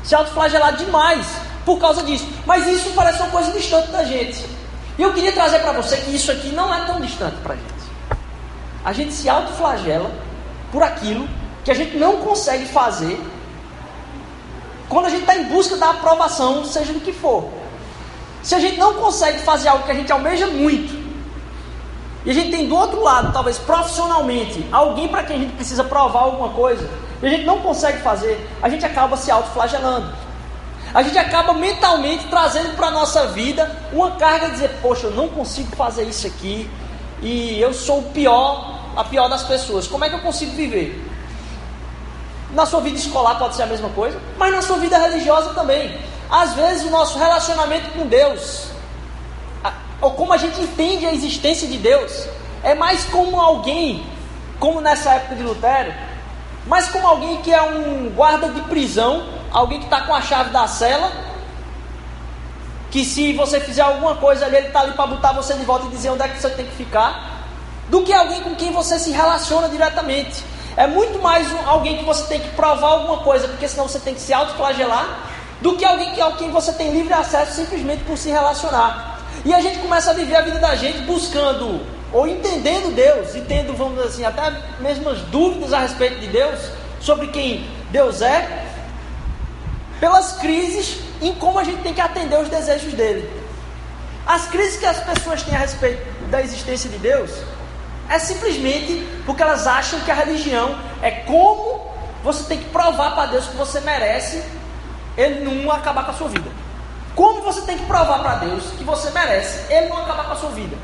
Se 0.04 0.14
autoflagelar 0.14 0.76
demais 0.76 1.26
por 1.64 1.78
causa 1.78 2.02
disso. 2.02 2.28
Mas 2.46 2.66
isso 2.66 2.90
parece 2.94 3.20
uma 3.22 3.30
coisa 3.30 3.50
distante 3.52 3.90
da 3.90 4.04
gente. 4.04 4.44
E 4.98 5.02
eu 5.02 5.12
queria 5.12 5.32
trazer 5.32 5.60
para 5.60 5.72
você 5.72 5.96
que 5.96 6.14
isso 6.14 6.30
aqui 6.30 6.48
não 6.48 6.72
é 6.72 6.84
tão 6.84 7.00
distante 7.00 7.36
para 7.42 7.54
a 7.54 7.56
gente. 7.56 7.90
A 8.84 8.92
gente 8.92 9.12
se 9.12 9.28
autoflagela 9.28 10.10
por 10.70 10.82
aquilo 10.82 11.28
que 11.64 11.70
a 11.70 11.74
gente 11.74 11.96
não 11.96 12.18
consegue 12.18 12.66
fazer 12.66 13.20
quando 14.88 15.06
a 15.06 15.08
gente 15.08 15.20
está 15.20 15.36
em 15.36 15.44
busca 15.44 15.76
da 15.76 15.90
aprovação, 15.90 16.64
seja 16.64 16.92
do 16.92 17.00
que 17.00 17.12
for. 17.12 17.48
Se 18.42 18.54
a 18.54 18.58
gente 18.58 18.76
não 18.76 18.94
consegue 18.94 19.38
fazer 19.40 19.68
algo 19.68 19.84
que 19.84 19.92
a 19.92 19.94
gente 19.94 20.10
almeja 20.10 20.48
muito, 20.48 20.98
e 22.24 22.30
a 22.30 22.34
gente 22.34 22.50
tem 22.50 22.66
do 22.66 22.74
outro 22.74 23.00
lado, 23.00 23.32
talvez 23.32 23.56
profissionalmente, 23.56 24.66
alguém 24.72 25.06
para 25.06 25.22
quem 25.22 25.36
a 25.36 25.38
gente 25.38 25.52
precisa 25.52 25.84
provar 25.84 26.22
alguma 26.22 26.48
coisa, 26.50 26.90
e 27.22 27.26
a 27.26 27.30
gente 27.30 27.44
não 27.44 27.60
consegue 27.60 27.98
fazer, 27.98 28.48
a 28.60 28.68
gente 28.68 28.84
acaba 28.84 29.16
se 29.16 29.30
autoflagelando. 29.30 30.12
A 30.92 31.02
gente 31.02 31.16
acaba 31.16 31.52
mentalmente 31.52 32.26
trazendo 32.26 32.74
para 32.74 32.88
a 32.88 32.90
nossa 32.90 33.28
vida 33.28 33.70
uma 33.92 34.12
carga 34.12 34.46
de 34.46 34.52
dizer, 34.54 34.70
poxa, 34.82 35.06
eu 35.06 35.12
não 35.12 35.28
consigo 35.28 35.74
fazer 35.76 36.02
isso 36.02 36.26
aqui, 36.26 36.68
e 37.22 37.60
eu 37.60 37.72
sou 37.72 38.00
o 38.00 38.02
pior, 38.10 38.80
a 38.96 39.04
pior 39.04 39.28
das 39.28 39.44
pessoas. 39.44 39.86
Como 39.86 40.04
é 40.04 40.08
que 40.08 40.16
eu 40.16 40.20
consigo 40.20 40.52
viver? 40.52 41.09
Na 42.54 42.66
sua 42.66 42.80
vida 42.80 42.96
escolar 42.96 43.38
pode 43.38 43.54
ser 43.54 43.62
a 43.62 43.66
mesma 43.66 43.88
coisa, 43.90 44.20
mas 44.36 44.52
na 44.52 44.62
sua 44.62 44.76
vida 44.78 44.98
religiosa 44.98 45.54
também. 45.54 45.98
Às 46.28 46.54
vezes 46.54 46.84
o 46.84 46.90
nosso 46.90 47.18
relacionamento 47.18 47.90
com 47.90 48.06
Deus, 48.06 48.68
ou 50.00 50.12
como 50.12 50.32
a 50.32 50.36
gente 50.36 50.60
entende 50.60 51.06
a 51.06 51.12
existência 51.12 51.68
de 51.68 51.76
Deus, 51.76 52.26
é 52.62 52.74
mais 52.74 53.04
como 53.04 53.40
alguém, 53.40 54.04
como 54.58 54.80
nessa 54.80 55.14
época 55.14 55.36
de 55.36 55.42
Lutero, 55.42 55.92
mas 56.66 56.88
como 56.88 57.06
alguém 57.06 57.38
que 57.38 57.52
é 57.52 57.62
um 57.62 58.10
guarda 58.10 58.48
de 58.48 58.60
prisão, 58.62 59.26
alguém 59.50 59.78
que 59.78 59.86
está 59.86 60.02
com 60.02 60.14
a 60.14 60.20
chave 60.20 60.50
da 60.50 60.66
cela, 60.66 61.10
que 62.90 63.04
se 63.04 63.32
você 63.32 63.60
fizer 63.60 63.82
alguma 63.82 64.16
coisa 64.16 64.46
ali, 64.46 64.56
ele 64.56 64.66
está 64.66 64.80
ali 64.80 64.92
para 64.92 65.06
botar 65.06 65.32
você 65.32 65.54
de 65.54 65.64
volta 65.64 65.86
e 65.86 65.90
dizer 65.90 66.10
onde 66.10 66.22
é 66.22 66.28
que 66.28 66.40
você 66.40 66.50
tem 66.50 66.66
que 66.66 66.76
ficar, 66.76 67.46
do 67.88 68.02
que 68.02 68.12
alguém 68.12 68.40
com 68.42 68.54
quem 68.54 68.72
você 68.72 68.98
se 68.98 69.10
relaciona 69.10 69.68
diretamente. 69.68 70.44
É 70.80 70.86
muito 70.86 71.18
mais 71.20 71.52
um, 71.52 71.68
alguém 71.68 71.98
que 71.98 72.04
você 72.06 72.26
tem 72.26 72.40
que 72.40 72.48
provar 72.56 72.92
alguma 72.92 73.18
coisa, 73.18 73.46
porque 73.46 73.68
senão 73.68 73.86
você 73.86 73.98
tem 73.98 74.14
que 74.14 74.20
se 74.22 74.32
autoflagelar, 74.32 75.28
do 75.60 75.76
que 75.76 75.84
alguém 75.84 76.14
que, 76.14 76.22
a 76.22 76.32
quem 76.32 76.50
você 76.50 76.72
tem 76.72 76.90
livre 76.90 77.12
acesso 77.12 77.52
simplesmente 77.52 78.02
por 78.04 78.16
se 78.16 78.30
relacionar. 78.30 79.20
E 79.44 79.52
a 79.52 79.60
gente 79.60 79.78
começa 79.80 80.10
a 80.10 80.14
viver 80.14 80.36
a 80.36 80.40
vida 80.40 80.58
da 80.58 80.74
gente 80.76 81.00
buscando 81.00 81.82
ou 82.10 82.26
entendendo 82.26 82.94
Deus 82.94 83.34
e 83.34 83.42
tendo, 83.42 83.76
vamos 83.76 83.96
dizer 83.96 84.08
assim, 84.08 84.24
até 84.24 84.58
mesmo 84.80 85.10
as 85.10 85.18
dúvidas 85.24 85.74
a 85.74 85.80
respeito 85.80 86.18
de 86.18 86.28
Deus, 86.28 86.58
sobre 86.98 87.26
quem 87.26 87.68
Deus 87.90 88.22
é, 88.22 88.64
pelas 90.00 90.32
crises 90.38 90.98
em 91.20 91.34
como 91.34 91.58
a 91.58 91.64
gente 91.64 91.82
tem 91.82 91.92
que 91.92 92.00
atender 92.00 92.40
os 92.40 92.48
desejos 92.48 92.94
dele. 92.94 93.28
As 94.26 94.46
crises 94.46 94.78
que 94.78 94.86
as 94.86 94.98
pessoas 95.00 95.42
têm 95.42 95.54
a 95.54 95.58
respeito 95.58 96.02
da 96.30 96.40
existência 96.40 96.88
de 96.88 96.96
Deus 96.96 97.30
é 98.10 98.18
simplesmente 98.18 99.06
porque 99.24 99.40
elas 99.40 99.68
acham 99.68 100.00
que 100.00 100.10
a 100.10 100.14
religião 100.14 100.76
é 101.00 101.12
como 101.12 101.88
você 102.24 102.42
tem 102.44 102.58
que 102.58 102.68
provar 102.70 103.14
para 103.14 103.26
Deus 103.26 103.46
que 103.46 103.56
você 103.56 103.80
merece 103.80 104.42
ele 105.16 105.44
não 105.44 105.70
acabar 105.70 106.04
com 106.04 106.10
a 106.10 106.14
sua 106.14 106.28
vida. 106.28 106.50
Como 107.14 107.42
você 107.42 107.60
tem 107.62 107.78
que 107.78 107.86
provar 107.86 108.18
para 108.18 108.34
Deus 108.36 108.64
que 108.76 108.82
você 108.82 109.10
merece 109.10 109.72
ele 109.72 109.88
não 109.88 109.98
acabar 109.98 110.24
com 110.24 110.32
a 110.32 110.36
sua 110.36 110.50
vida. 110.50 110.76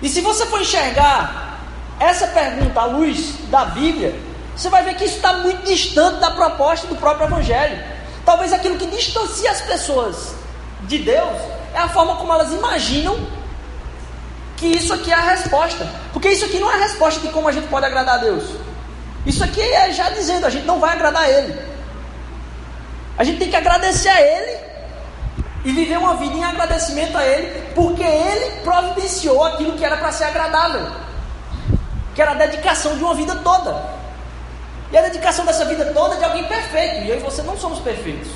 E 0.00 0.08
se 0.08 0.22
você 0.22 0.46
for 0.46 0.60
enxergar 0.60 1.58
essa 2.00 2.28
pergunta 2.28 2.80
à 2.80 2.84
luz 2.86 3.34
da 3.50 3.66
Bíblia, 3.66 4.18
você 4.56 4.70
vai 4.70 4.82
ver 4.82 4.94
que 4.94 5.04
isso 5.04 5.16
está 5.16 5.34
muito 5.34 5.64
distante 5.64 6.18
da 6.18 6.30
proposta 6.30 6.86
do 6.86 6.96
próprio 6.96 7.26
Evangelho. 7.26 7.78
Talvez 8.24 8.52
aquilo 8.52 8.78
que 8.78 8.86
distancia 8.86 9.50
as 9.50 9.60
pessoas 9.60 10.34
de 10.82 10.98
Deus 10.98 11.36
é 11.74 11.78
a 11.78 11.88
forma 11.88 12.16
como 12.16 12.32
elas 12.32 12.52
imaginam 12.52 13.18
que 14.58 14.66
isso 14.66 14.92
aqui 14.92 15.10
é 15.10 15.14
a 15.14 15.20
resposta. 15.20 15.88
Porque 16.12 16.28
isso 16.28 16.44
aqui 16.44 16.58
não 16.58 16.70
é 16.70 16.74
a 16.74 16.78
resposta 16.78 17.20
de 17.20 17.28
como 17.28 17.48
a 17.48 17.52
gente 17.52 17.68
pode 17.68 17.86
agradar 17.86 18.16
a 18.16 18.18
Deus. 18.18 18.44
Isso 19.24 19.42
aqui 19.42 19.62
é 19.62 19.92
já 19.92 20.10
dizendo, 20.10 20.46
a 20.46 20.50
gente 20.50 20.66
não 20.66 20.80
vai 20.80 20.94
agradar 20.94 21.22
a 21.22 21.30
Ele. 21.30 21.58
A 23.16 23.24
gente 23.24 23.38
tem 23.38 23.48
que 23.48 23.56
agradecer 23.56 24.08
a 24.08 24.20
Ele 24.20 24.58
e 25.64 25.72
viver 25.72 25.98
uma 25.98 26.14
vida 26.16 26.34
em 26.34 26.44
agradecimento 26.44 27.16
a 27.16 27.24
Ele, 27.24 27.62
porque 27.74 28.02
Ele 28.02 28.60
providenciou 28.62 29.44
aquilo 29.44 29.76
que 29.76 29.84
era 29.84 29.96
para 29.96 30.12
ser 30.12 30.24
agradável, 30.24 30.92
que 32.14 32.22
era 32.22 32.32
a 32.32 32.34
dedicação 32.34 32.96
de 32.96 33.02
uma 33.02 33.14
vida 33.14 33.34
toda. 33.36 33.98
E 34.90 34.96
a 34.96 35.02
dedicação 35.02 35.44
dessa 35.44 35.64
vida 35.66 35.84
toda 35.86 36.14
é 36.14 36.18
de 36.18 36.24
alguém 36.24 36.44
perfeito, 36.44 37.04
e 37.04 37.10
eu 37.10 37.16
e 37.16 37.20
você 37.20 37.42
não 37.42 37.56
somos 37.56 37.78
perfeitos. 37.80 38.28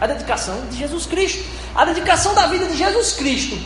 A 0.00 0.06
dedicação 0.06 0.58
de 0.70 0.78
Jesus 0.78 1.06
Cristo, 1.06 1.44
a 1.74 1.84
dedicação 1.84 2.34
da 2.34 2.46
vida 2.46 2.66
de 2.66 2.76
Jesus 2.76 3.12
Cristo, 3.12 3.58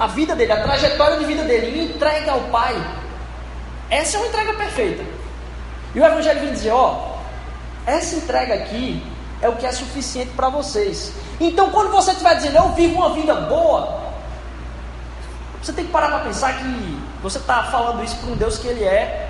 a 0.00 0.06
vida 0.06 0.34
dele, 0.34 0.50
a 0.50 0.62
trajetória 0.62 1.18
de 1.18 1.26
vida 1.26 1.44
dele, 1.44 1.84
entrega 1.84 2.32
ao 2.32 2.40
Pai. 2.44 2.74
Essa 3.90 4.16
é 4.16 4.20
uma 4.20 4.28
entrega 4.28 4.54
perfeita. 4.54 5.04
E 5.94 6.00
o 6.00 6.04
Evangelho 6.04 6.40
vem 6.40 6.52
dizer: 6.52 6.70
ó, 6.70 7.18
essa 7.86 8.16
entrega 8.16 8.54
aqui 8.54 9.04
é 9.42 9.48
o 9.48 9.56
que 9.56 9.66
é 9.66 9.72
suficiente 9.72 10.30
para 10.30 10.48
vocês. 10.48 11.12
Então, 11.38 11.70
quando 11.70 11.90
você 11.90 12.12
estiver 12.12 12.34
dizendo, 12.34 12.56
eu 12.56 12.68
vivo 12.70 12.96
uma 12.96 13.14
vida 13.14 13.34
boa, 13.34 14.00
você 15.62 15.72
tem 15.72 15.84
que 15.84 15.92
parar 15.92 16.08
para 16.08 16.20
pensar 16.20 16.56
que 16.58 17.02
você 17.22 17.36
está 17.36 17.64
falando 17.64 18.02
isso 18.02 18.16
para 18.16 18.30
um 18.30 18.36
Deus 18.36 18.56
que 18.56 18.68
ele 18.68 18.84
é 18.84 19.29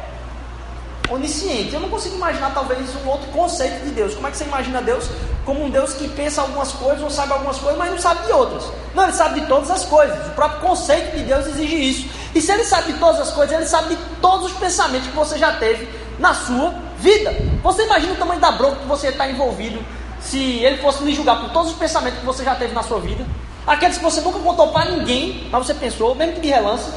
onisciente. 1.11 1.75
Eu 1.75 1.81
não 1.81 1.89
consigo 1.89 2.17
imaginar 2.17 2.53
talvez 2.55 2.81
um 3.05 3.09
outro 3.09 3.29
conceito 3.29 3.85
de 3.85 3.91
Deus. 3.91 4.15
Como 4.15 4.27
é 4.27 4.31
que 4.31 4.37
você 4.37 4.45
imagina 4.45 4.81
Deus 4.81 5.09
como 5.45 5.65
um 5.65 5.71
Deus 5.71 5.95
que 5.95 6.09
pensa 6.09 6.43
algumas 6.43 6.71
coisas, 6.73 7.03
ou 7.03 7.11
sabe 7.11 7.33
algumas 7.33 7.59
coisas, 7.59 7.79
mas 7.79 7.91
não 7.91 7.99
sabe 7.99 8.27
de 8.27 8.33
outras? 8.33 8.65
Não, 8.95 9.05
ele 9.05 9.13
sabe 9.13 9.41
de 9.41 9.47
todas 9.47 9.71
as 9.71 9.85
coisas. 9.85 10.27
O 10.29 10.31
próprio 10.31 10.61
conceito 10.61 11.17
de 11.17 11.25
Deus 11.25 11.47
exige 11.47 11.77
isso. 11.77 12.09
E 12.35 12.41
se 12.41 12.53
ele 12.53 12.65
sabe 12.65 12.93
de 12.93 12.99
todas 12.99 13.21
as 13.21 13.31
coisas, 13.33 13.57
ele 13.57 13.67
sabe 13.67 13.95
de 13.95 14.03
todos 14.21 14.53
os 14.53 14.59
pensamentos 14.59 15.09
que 15.09 15.17
você 15.17 15.39
já 15.39 15.53
teve 15.55 15.89
na 16.19 16.35
sua 16.35 16.75
vida. 16.99 17.35
Você 17.63 17.85
imagina 17.85 18.13
o 18.13 18.17
tamanho 18.17 18.41
da 18.41 18.53
bronca 18.53 18.77
que 18.77 18.87
você 18.87 19.09
está 19.09 19.29
envolvido 19.29 19.83
se 20.21 20.39
ele 20.39 20.77
fosse 20.79 21.03
lhe 21.03 21.15
julgar 21.15 21.41
por 21.41 21.51
todos 21.51 21.73
os 21.73 21.79
pensamentos 21.79 22.21
que 22.21 22.27
você 22.27 22.45
já 22.45 22.55
teve 22.55 22.75
na 22.75 22.83
sua 22.83 23.01
vida? 23.01 23.27
Aqueles 23.67 23.99
que 23.99 24.05
você 24.05 24.21
nunca 24.21 24.39
contou 24.39 24.69
para 24.69 24.91
ninguém, 24.91 25.49
mas 25.51 25.67
você 25.67 25.75
pensou, 25.75 26.15
mesmo 26.15 26.35
que 26.35 26.41
de 26.41 26.49
relance. 26.49 26.91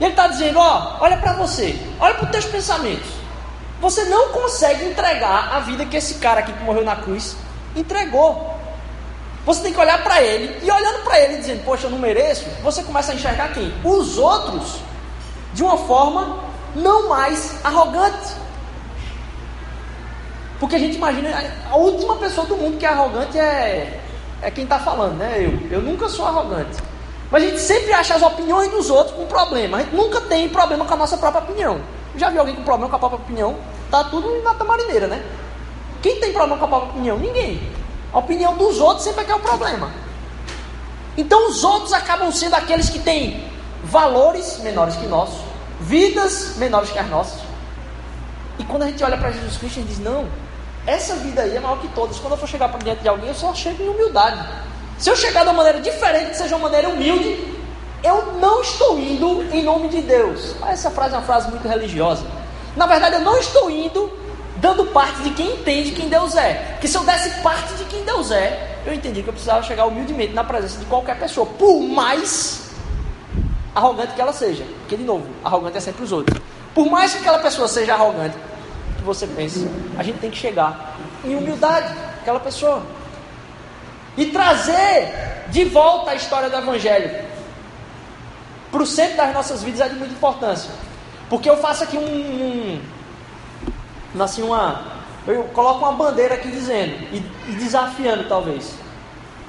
E 0.00 0.04
ele 0.04 0.12
está 0.12 0.26
dizendo: 0.26 0.58
ó, 0.58 0.96
olha 1.00 1.18
para 1.18 1.34
você, 1.34 1.78
olha 2.00 2.14
para 2.14 2.24
os 2.24 2.30
teus 2.30 2.46
pensamentos. 2.46 3.10
Você 3.80 4.04
não 4.04 4.28
consegue 4.30 4.84
entregar 4.84 5.54
a 5.54 5.60
vida 5.60 5.84
que 5.86 5.96
esse 5.96 6.14
cara 6.14 6.40
aqui 6.40 6.52
que 6.52 6.64
morreu 6.64 6.84
na 6.84 6.96
cruz 6.96 7.36
entregou. 7.76 8.58
Você 9.44 9.62
tem 9.62 9.72
que 9.72 9.80
olhar 9.80 10.02
para 10.02 10.22
ele 10.22 10.58
e 10.62 10.70
olhando 10.70 11.02
para 11.02 11.18
ele 11.18 11.38
dizendo, 11.38 11.64
poxa, 11.64 11.86
eu 11.86 11.90
não 11.90 11.98
mereço, 11.98 12.44
você 12.62 12.82
começa 12.82 13.12
a 13.12 13.14
enxergar 13.14 13.52
quem? 13.54 13.72
Os 13.82 14.18
outros 14.18 14.76
de 15.54 15.62
uma 15.62 15.78
forma 15.78 16.40
não 16.74 17.08
mais 17.08 17.64
arrogante. 17.64 18.34
Porque 20.58 20.76
a 20.76 20.78
gente 20.78 20.96
imagina, 20.96 21.30
a 21.70 21.76
última 21.76 22.16
pessoa 22.16 22.46
do 22.46 22.56
mundo 22.56 22.76
que 22.76 22.84
é 22.84 22.88
arrogante 22.90 23.38
é, 23.38 23.98
é 24.42 24.50
quem 24.50 24.64
está 24.64 24.78
falando, 24.78 25.16
né? 25.16 25.36
Eu. 25.38 25.78
Eu 25.78 25.82
nunca 25.82 26.06
sou 26.06 26.26
arrogante. 26.26 26.76
Mas 27.30 27.42
a 27.42 27.46
gente 27.46 27.60
sempre 27.60 27.92
acha 27.92 28.14
as 28.14 28.22
opiniões 28.22 28.70
dos 28.70 28.90
outros 28.90 29.14
com 29.14 29.26
problema. 29.26 29.78
A 29.78 29.80
gente 29.82 29.94
nunca 29.94 30.20
tem 30.22 30.48
problema 30.48 30.84
com 30.84 30.94
a 30.94 30.96
nossa 30.96 31.16
própria 31.16 31.42
opinião. 31.42 31.80
Já 32.16 32.28
viu 32.28 32.40
alguém 32.40 32.56
com 32.56 32.62
problema 32.62 32.90
com 32.90 32.96
a 32.96 32.98
própria 32.98 33.20
opinião? 33.20 33.56
Tá 33.90 34.04
tudo 34.04 34.42
na 34.42 34.54
tamarineira, 34.54 35.06
né? 35.06 35.24
Quem 36.02 36.18
tem 36.18 36.32
problema 36.32 36.58
com 36.58 36.64
a 36.64 36.68
própria 36.68 36.90
opinião? 36.90 37.18
Ninguém. 37.18 37.70
A 38.12 38.18
opinião 38.18 38.56
dos 38.56 38.80
outros 38.80 39.04
sempre 39.04 39.22
é 39.22 39.24
que 39.24 39.30
é 39.30 39.34
o 39.34 39.40
problema. 39.40 39.90
Então 41.16 41.48
os 41.48 41.62
outros 41.62 41.92
acabam 41.92 42.32
sendo 42.32 42.54
aqueles 42.54 42.88
que 42.88 42.98
têm 42.98 43.48
valores 43.84 44.58
menores 44.58 44.96
que 44.96 45.06
nossos, 45.06 45.40
vidas 45.80 46.56
menores 46.56 46.90
que 46.90 46.98
as 46.98 47.08
nossas. 47.08 47.40
E 48.58 48.64
quando 48.64 48.82
a 48.82 48.86
gente 48.86 49.02
olha 49.04 49.16
para 49.16 49.30
Jesus 49.30 49.56
Cristo, 49.56 49.78
a 49.78 49.82
gente 49.82 49.88
diz: 49.88 49.98
não, 49.98 50.26
essa 50.86 51.14
vida 51.16 51.42
aí 51.42 51.56
é 51.56 51.60
maior 51.60 51.78
que 51.78 51.88
todas. 51.88 52.18
Quando 52.18 52.32
eu 52.32 52.38
for 52.38 52.48
chegar 52.48 52.68
para 52.68 52.78
diante 52.78 53.02
de 53.02 53.08
alguém, 53.08 53.28
eu 53.28 53.34
só 53.34 53.54
chego 53.54 53.82
em 53.82 53.88
humildade. 53.88 54.48
Se 55.00 55.08
eu 55.08 55.16
chegar 55.16 55.44
de 55.44 55.48
uma 55.48 55.54
maneira 55.54 55.80
diferente, 55.80 56.32
que 56.32 56.36
seja 56.36 56.54
uma 56.56 56.68
maneira 56.68 56.90
humilde, 56.90 57.42
eu 58.04 58.34
não 58.34 58.60
estou 58.60 58.98
indo 58.98 59.42
em 59.50 59.62
nome 59.62 59.88
de 59.88 60.02
Deus. 60.02 60.54
Essa 60.68 60.90
frase 60.90 61.14
é 61.14 61.16
uma 61.16 61.24
frase 61.24 61.48
muito 61.48 61.66
religiosa. 61.66 62.22
Na 62.76 62.86
verdade, 62.86 63.14
eu 63.14 63.22
não 63.22 63.38
estou 63.38 63.70
indo 63.70 64.12
dando 64.56 64.84
parte 64.92 65.22
de 65.22 65.30
quem 65.30 65.54
entende 65.54 65.92
quem 65.92 66.10
Deus 66.10 66.36
é. 66.36 66.72
Porque 66.72 66.86
se 66.86 66.98
eu 66.98 67.02
desse 67.02 67.30
parte 67.40 67.72
de 67.76 67.84
quem 67.84 68.04
Deus 68.04 68.30
é, 68.30 68.76
eu 68.84 68.92
entendi 68.92 69.22
que 69.22 69.28
eu 69.30 69.32
precisava 69.32 69.62
chegar 69.62 69.86
humildemente 69.86 70.34
na 70.34 70.44
presença 70.44 70.78
de 70.78 70.84
qualquer 70.84 71.18
pessoa, 71.18 71.46
por 71.46 71.80
mais 71.80 72.68
arrogante 73.74 74.12
que 74.12 74.20
ela 74.20 74.34
seja. 74.34 74.64
Porque, 74.80 74.98
de 74.98 75.04
novo, 75.04 75.26
arrogante 75.42 75.78
é 75.78 75.80
sempre 75.80 76.04
os 76.04 76.12
outros. 76.12 76.38
Por 76.74 76.90
mais 76.90 77.14
que 77.14 77.20
aquela 77.20 77.38
pessoa 77.38 77.66
seja 77.68 77.94
arrogante, 77.94 78.36
que 78.98 79.02
você 79.02 79.26
pense, 79.26 79.66
a 79.98 80.02
gente 80.02 80.18
tem 80.18 80.30
que 80.30 80.36
chegar 80.36 80.98
em 81.24 81.34
humildade, 81.36 81.90
aquela 82.20 82.38
pessoa. 82.38 82.99
E 84.16 84.26
trazer 84.26 85.44
de 85.48 85.64
volta 85.64 86.10
a 86.10 86.14
história 86.14 86.48
do 86.48 86.56
Evangelho 86.56 87.28
para 88.70 88.82
o 88.82 88.86
centro 88.86 89.16
das 89.16 89.32
nossas 89.32 89.62
vidas 89.62 89.80
é 89.80 89.88
de 89.88 89.96
muita 89.96 90.14
importância. 90.14 90.70
Porque 91.28 91.48
eu 91.48 91.56
faço 91.56 91.84
aqui 91.84 91.96
um, 91.96 92.80
um 94.14 94.22
assim, 94.22 94.42
uma, 94.42 94.84
eu 95.26 95.44
coloco 95.44 95.80
uma 95.80 95.92
bandeira 95.92 96.34
aqui 96.34 96.48
dizendo, 96.50 96.92
e, 97.12 97.24
e 97.48 97.52
desafiando 97.52 98.28
talvez. 98.28 98.74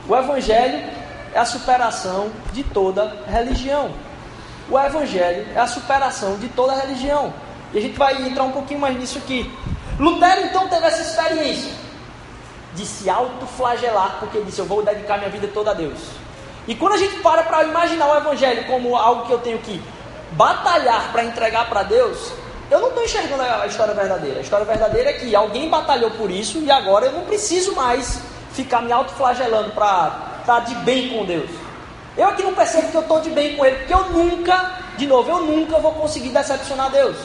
O 0.08 0.16
Evangelho 0.16 0.90
é 1.34 1.40
a 1.40 1.46
superação 1.46 2.30
de 2.54 2.64
toda 2.64 3.24
religião. 3.28 3.92
O 4.70 4.80
Evangelho 4.80 5.48
é 5.56 5.60
a 5.60 5.68
superação 5.68 6.38
de 6.38 6.48
toda 6.50 6.76
religião. 6.76 7.34
E 7.74 7.78
a 7.78 7.82
gente 7.82 7.98
vai 7.98 8.22
entrar 8.22 8.44
um 8.44 8.52
pouquinho 8.52 8.80
mais 8.80 8.98
nisso 8.98 9.18
aqui. 9.18 9.52
Lutero 10.00 10.46
então 10.46 10.68
teve 10.68 10.86
essa 10.86 11.02
experiência 11.02 11.72
de 12.76 12.86
se 12.86 13.10
autoflagelar, 13.10 14.18
porque 14.20 14.42
disse: 14.42 14.60
Eu 14.60 14.66
vou 14.66 14.84
dedicar 14.84 15.18
minha 15.18 15.30
vida 15.30 15.48
toda 15.54 15.72
a 15.72 15.74
Deus. 15.74 16.00
E 16.68 16.76
quando 16.76 16.94
a 16.94 16.98
gente 16.98 17.16
para 17.22 17.44
para 17.44 17.64
imaginar 17.64 18.08
o 18.12 18.18
Evangelho 18.18 18.66
como 18.66 18.96
algo 18.96 19.26
que 19.26 19.32
eu 19.32 19.40
tenho 19.40 19.58
que 19.60 19.82
batalhar 20.32 21.12
para 21.12 21.24
entregar 21.24 21.68
para 21.70 21.84
Deus, 21.84 22.32
eu 22.70 22.80
não 22.80 22.90
estou 22.90 23.04
enxergando 23.04 23.42
a 23.42 23.66
história 23.68 23.94
verdadeira. 23.94 24.40
A 24.40 24.42
história 24.42 24.66
verdadeira 24.66 25.10
é 25.10 25.14
que 25.14 25.36
alguém 25.36 25.70
batalhou 25.70 26.12
por 26.12 26.32
isso 26.32 26.60
e 26.60 26.72
agora 26.72 27.08
eu 27.08 27.12
não 27.12 27.22
preciso 27.22 27.76
mais 27.76 28.20
ficar 28.54 28.82
me 28.82 28.92
autoflagelando 28.92 29.72
para 29.72 30.38
estar 30.40 30.60
de 30.60 30.76
bem 30.76 31.10
com 31.10 31.26
Deus. 31.26 31.50
Eu 32.16 32.28
aqui 32.28 32.44
não 32.44 32.54
percebo 32.54 32.90
que 32.90 32.96
eu 32.96 33.02
estou 33.02 33.22
de 33.22 33.30
bem 33.30 33.56
com 33.56 33.66
Ele, 33.66 33.78
porque 33.78 33.94
eu 33.94 34.10
nunca, 34.10 34.80
de 34.98 35.08
novo, 35.08 35.30
eu 35.30 35.40
nunca 35.42 35.80
vou 35.80 35.94
conseguir 35.94 36.30
decepcionar 36.30 36.92
Deus. 36.92 37.16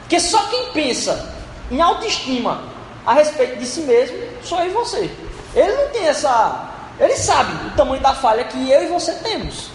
Porque 0.00 0.20
só 0.20 0.42
quem 0.46 0.72
pensa 0.72 1.34
em 1.70 1.80
autoestima 1.80 2.62
a 3.04 3.14
respeito 3.14 3.58
de 3.58 3.66
si 3.66 3.82
mesmo 3.82 4.16
sou 4.42 4.60
eu 4.60 4.66
e 4.66 4.70
você. 4.70 5.10
Ele 5.54 5.72
não 5.72 5.88
tem 5.90 6.06
essa. 6.06 6.70
Ele 6.98 7.16
sabe 7.16 7.52
o 7.66 7.70
tamanho 7.76 8.02
da 8.02 8.14
falha 8.14 8.44
que 8.44 8.70
eu 8.70 8.84
e 8.84 8.86
você 8.88 9.12
temos. 9.14 9.70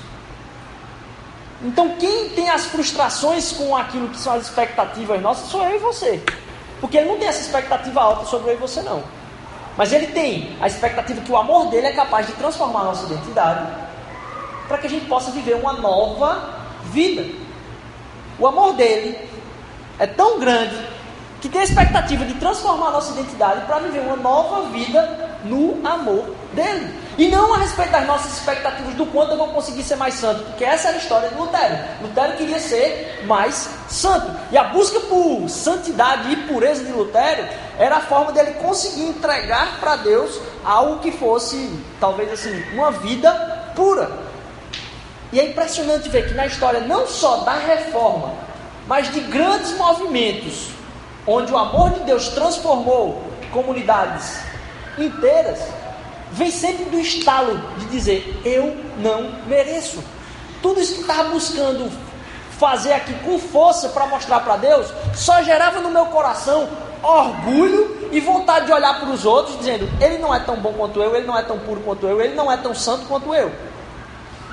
Então, 1.63 1.95
quem 1.97 2.29
tem 2.29 2.49
as 2.49 2.65
frustrações 2.65 3.53
com 3.53 3.75
aquilo 3.75 4.09
que 4.09 4.19
são 4.19 4.33
as 4.33 4.43
expectativas 4.43 5.21
nossas 5.21 5.49
sou 5.49 5.63
eu 5.63 5.75
e 5.75 5.79
você. 5.79 6.21
Porque 6.81 6.97
ele 6.97 7.07
não 7.07 7.17
tem 7.17 7.29
essa 7.29 7.39
expectativa 7.39 8.01
alta 8.01 8.25
sobre 8.25 8.51
eu 8.51 8.55
e 8.55 8.57
você, 8.57 8.81
não. 8.81 9.01
Mas 9.77 9.93
ele 9.93 10.07
tem 10.07 10.57
a 10.59 10.67
expectativa 10.67 11.21
que 11.21 11.31
o 11.31 11.37
amor 11.37 11.67
dele 11.67 11.87
é 11.87 11.93
capaz 11.93 12.27
de 12.27 12.33
transformar 12.33 12.81
a 12.81 12.83
nossa 12.85 13.05
identidade 13.05 13.65
para 14.67 14.77
que 14.77 14.87
a 14.87 14.89
gente 14.89 15.05
possa 15.05 15.31
viver 15.31 15.55
uma 15.55 15.73
nova 15.73 16.49
vida. 16.91 17.25
O 18.37 18.45
amor 18.45 18.73
dele 18.73 19.17
é 19.97 20.05
tão 20.05 20.39
grande 20.39 20.75
que 21.43 21.49
tem 21.49 21.59
a 21.59 21.65
expectativa 21.65 22.23
de 22.23 22.35
transformar 22.35 22.91
nossa 22.91 23.11
identidade 23.11 23.65
para 23.65 23.79
viver 23.79 23.99
uma 23.99 24.15
nova 24.15 24.69
vida 24.69 25.37
no 25.43 25.77
amor 25.85 26.33
dele. 26.53 26.97
E 27.17 27.27
não 27.27 27.53
a 27.53 27.57
respeito 27.57 27.91
das 27.91 28.07
nossas 28.07 28.37
expectativas 28.37 28.93
do 28.93 29.05
quanto 29.07 29.31
eu 29.31 29.37
vou 29.37 29.49
conseguir 29.49 29.83
ser 29.83 29.97
mais 29.97 30.13
santo, 30.13 30.41
porque 30.45 30.63
essa 30.63 30.87
era 30.87 30.95
a 30.95 31.01
história 31.01 31.27
de 31.27 31.35
Lutero. 31.35 31.77
Lutero 32.01 32.37
queria 32.37 32.61
ser 32.61 33.25
mais 33.25 33.67
santo. 33.89 34.31
E 34.53 34.57
a 34.57 34.63
busca 34.63 35.01
por 35.01 35.49
santidade 35.49 36.31
e 36.31 36.35
pureza 36.47 36.85
de 36.85 36.93
Lutero 36.93 37.45
era 37.77 37.97
a 37.97 38.01
forma 38.01 38.31
dele 38.31 38.51
conseguir 38.53 39.03
entregar 39.03 39.81
para 39.81 39.97
Deus 39.97 40.39
algo 40.63 40.99
que 40.99 41.11
fosse, 41.11 41.77
talvez 41.99 42.31
assim, 42.31 42.63
uma 42.73 42.89
vida 42.89 43.33
pura. 43.75 44.09
E 45.33 45.41
é 45.41 45.49
impressionante 45.49 46.07
ver 46.07 46.25
que 46.25 46.33
na 46.35 46.45
história 46.45 46.79
não 46.79 47.05
só 47.05 47.39
da 47.39 47.55
reforma, 47.55 48.31
mas 48.87 49.11
de 49.11 49.19
grandes 49.19 49.75
movimentos, 49.77 50.72
onde 51.27 51.51
o 51.51 51.57
amor 51.57 51.91
de 51.91 52.01
Deus 52.01 52.29
transformou 52.29 53.23
comunidades 53.51 54.39
inteiras, 54.97 55.59
vem 56.31 56.51
sempre 56.51 56.85
do 56.85 56.99
estalo 56.99 57.57
de 57.77 57.85
dizer: 57.87 58.41
eu 58.43 58.75
não 58.97 59.31
mereço. 59.47 60.03
Tudo 60.61 60.79
isso 60.79 60.95
que 60.95 61.01
estava 61.01 61.29
buscando 61.29 61.91
fazer 62.57 62.93
aqui 62.93 63.13
com 63.25 63.37
força 63.37 63.89
para 63.89 64.05
mostrar 64.05 64.39
para 64.41 64.57
Deus, 64.57 64.87
só 65.13 65.41
gerava 65.41 65.81
no 65.81 65.89
meu 65.89 66.05
coração 66.05 66.69
orgulho 67.01 68.09
e 68.11 68.19
vontade 68.21 68.67
de 68.67 68.71
olhar 68.71 68.99
para 68.99 69.09
os 69.09 69.25
outros, 69.25 69.57
dizendo: 69.57 69.89
ele 70.01 70.17
não 70.17 70.33
é 70.33 70.39
tão 70.39 70.55
bom 70.55 70.73
quanto 70.73 71.01
eu, 71.01 71.15
ele 71.15 71.27
não 71.27 71.37
é 71.37 71.43
tão 71.43 71.59
puro 71.59 71.81
quanto 71.81 72.07
eu, 72.07 72.21
ele 72.21 72.35
não 72.35 72.51
é 72.51 72.57
tão 72.57 72.73
santo 72.73 73.05
quanto 73.05 73.33
eu. 73.33 73.51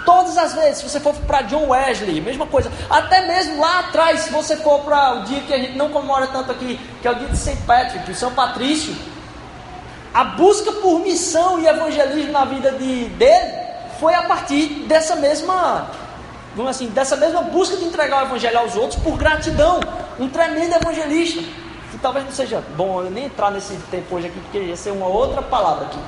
Todas 0.04 0.38
as 0.38 0.54
vezes, 0.54 0.78
se 0.78 0.88
você 0.88 0.98
for 0.98 1.14
para 1.14 1.42
John 1.42 1.68
Wesley, 1.68 2.20
mesma 2.20 2.46
coisa. 2.46 2.72
Até 2.88 3.26
mesmo 3.26 3.60
lá 3.60 3.80
atrás, 3.80 4.20
se 4.20 4.30
você 4.30 4.56
for 4.56 4.80
para 4.80 5.16
o 5.16 5.24
dia 5.24 5.40
que 5.42 5.52
a 5.52 5.58
gente 5.58 5.76
não 5.76 5.90
comemora 5.90 6.26
tanto 6.28 6.50
aqui, 6.50 6.80
que 7.02 7.06
é 7.06 7.10
o 7.10 7.14
dia 7.14 7.28
de 7.28 7.36
St. 7.36 7.56
Patrick, 7.66 8.10
o 8.10 8.14
São 8.14 8.32
Patrício, 8.32 8.94
a 10.12 10.24
busca 10.24 10.72
por 10.72 11.00
missão 11.00 11.60
e 11.60 11.66
evangelismo 11.66 12.32
na 12.32 12.44
vida 12.44 12.72
de, 12.72 13.04
dele 13.10 13.52
foi 14.00 14.14
a 14.14 14.22
partir 14.22 14.86
dessa 14.88 15.14
mesma, 15.14 15.90
vamos 16.56 16.70
assim, 16.70 16.86
dessa 16.88 17.16
mesma 17.16 17.42
busca 17.42 17.76
de 17.76 17.84
entregar 17.84 18.22
o 18.22 18.26
evangelho 18.26 18.58
aos 18.58 18.74
outros 18.74 19.00
por 19.02 19.16
gratidão. 19.16 19.80
Um 20.18 20.28
tremendo 20.28 20.74
evangelista. 20.74 21.42
Que 21.90 21.98
talvez 21.98 22.24
não 22.24 22.32
seja 22.32 22.62
bom 22.76 23.02
eu 23.02 23.10
nem 23.10 23.24
entrar 23.24 23.50
nesse 23.50 23.74
tempo 23.90 24.14
hoje 24.14 24.28
aqui, 24.28 24.38
porque 24.40 24.58
ia 24.58 24.76
ser 24.76 24.90
uma 24.90 25.06
outra 25.06 25.42
palavra 25.42 25.86
aqui. 25.86 25.98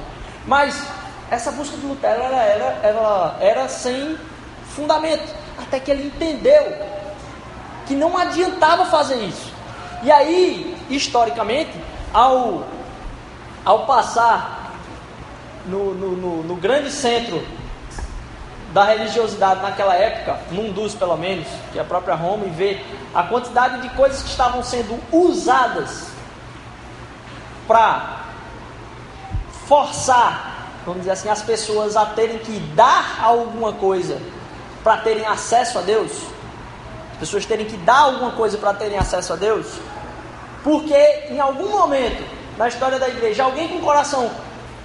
Mas 0.47 0.81
essa 1.33 1.51
busca 1.51 1.79
de 1.79 1.87
Lutero 1.87 2.23
ela 2.23 2.43
era, 2.43 2.81
ela 2.83 3.37
era 3.41 3.67
sem 3.67 4.19
fundamento. 4.77 5.35
Até 5.57 5.81
que 5.81 5.91
ele 5.91 6.09
entendeu 6.09 6.77
que 7.87 7.95
não 7.95 8.19
adiantava 8.19 8.85
fazer 8.85 9.17
isso. 9.25 9.51
E 10.03 10.12
aí, 10.12 10.77
historicamente, 10.91 11.73
ao, 12.12 12.65
ao 13.65 13.87
passar 13.87 14.75
no, 15.65 15.95
no, 15.95 16.12
no, 16.12 16.43
no 16.43 16.57
grande 16.57 16.91
centro 16.91 17.43
da 18.75 18.85
religiosidade 18.85 19.62
naquela 19.62 19.95
época, 19.95 20.39
num 20.51 20.71
dos 20.71 20.95
pelo 20.95 21.17
menos, 21.17 21.47
que 21.73 21.79
é 21.79 21.83
a 21.83 21.85
própria 21.85 22.15
Roma, 22.15 22.45
e 22.45 22.51
ver 22.51 22.85
a 23.15 23.23
quantidade 23.23 23.81
de 23.81 23.89
coisas 23.91 24.23
que 24.23 24.29
estavam 24.29 24.62
sendo 24.62 25.01
usadas 25.11 26.09
para 27.67 28.21
forçar, 29.67 30.52
vamos 30.85 31.01
dizer 31.01 31.12
assim, 31.12 31.29
as 31.29 31.43
pessoas 31.43 31.97
a 31.97 32.07
terem 32.07 32.39
que 32.39 32.59
dar 32.75 33.21
alguma 33.23 33.73
coisa 33.73 34.19
para 34.83 34.99
terem 34.99 35.25
acesso 35.27 35.79
a 35.79 35.83
Deus, 35.83 36.12
as 37.12 37.19
pessoas 37.19 37.47
terem 37.47 37.67
que 37.67 37.77
dar 37.79 38.01
alguma 38.01 38.33
coisa 38.33 38.59
para 38.59 38.75
terem 38.75 38.99
acesso 38.99 39.33
a 39.33 39.37
Deus, 39.37 39.67
porque 40.65 41.27
em 41.31 41.41
algum 41.41 41.69
momento 41.69 42.23
na 42.59 42.69
história 42.69 42.99
da 42.99 43.09
igreja, 43.09 43.45
alguém 43.45 43.69
com 43.69 43.81
coração 43.81 44.31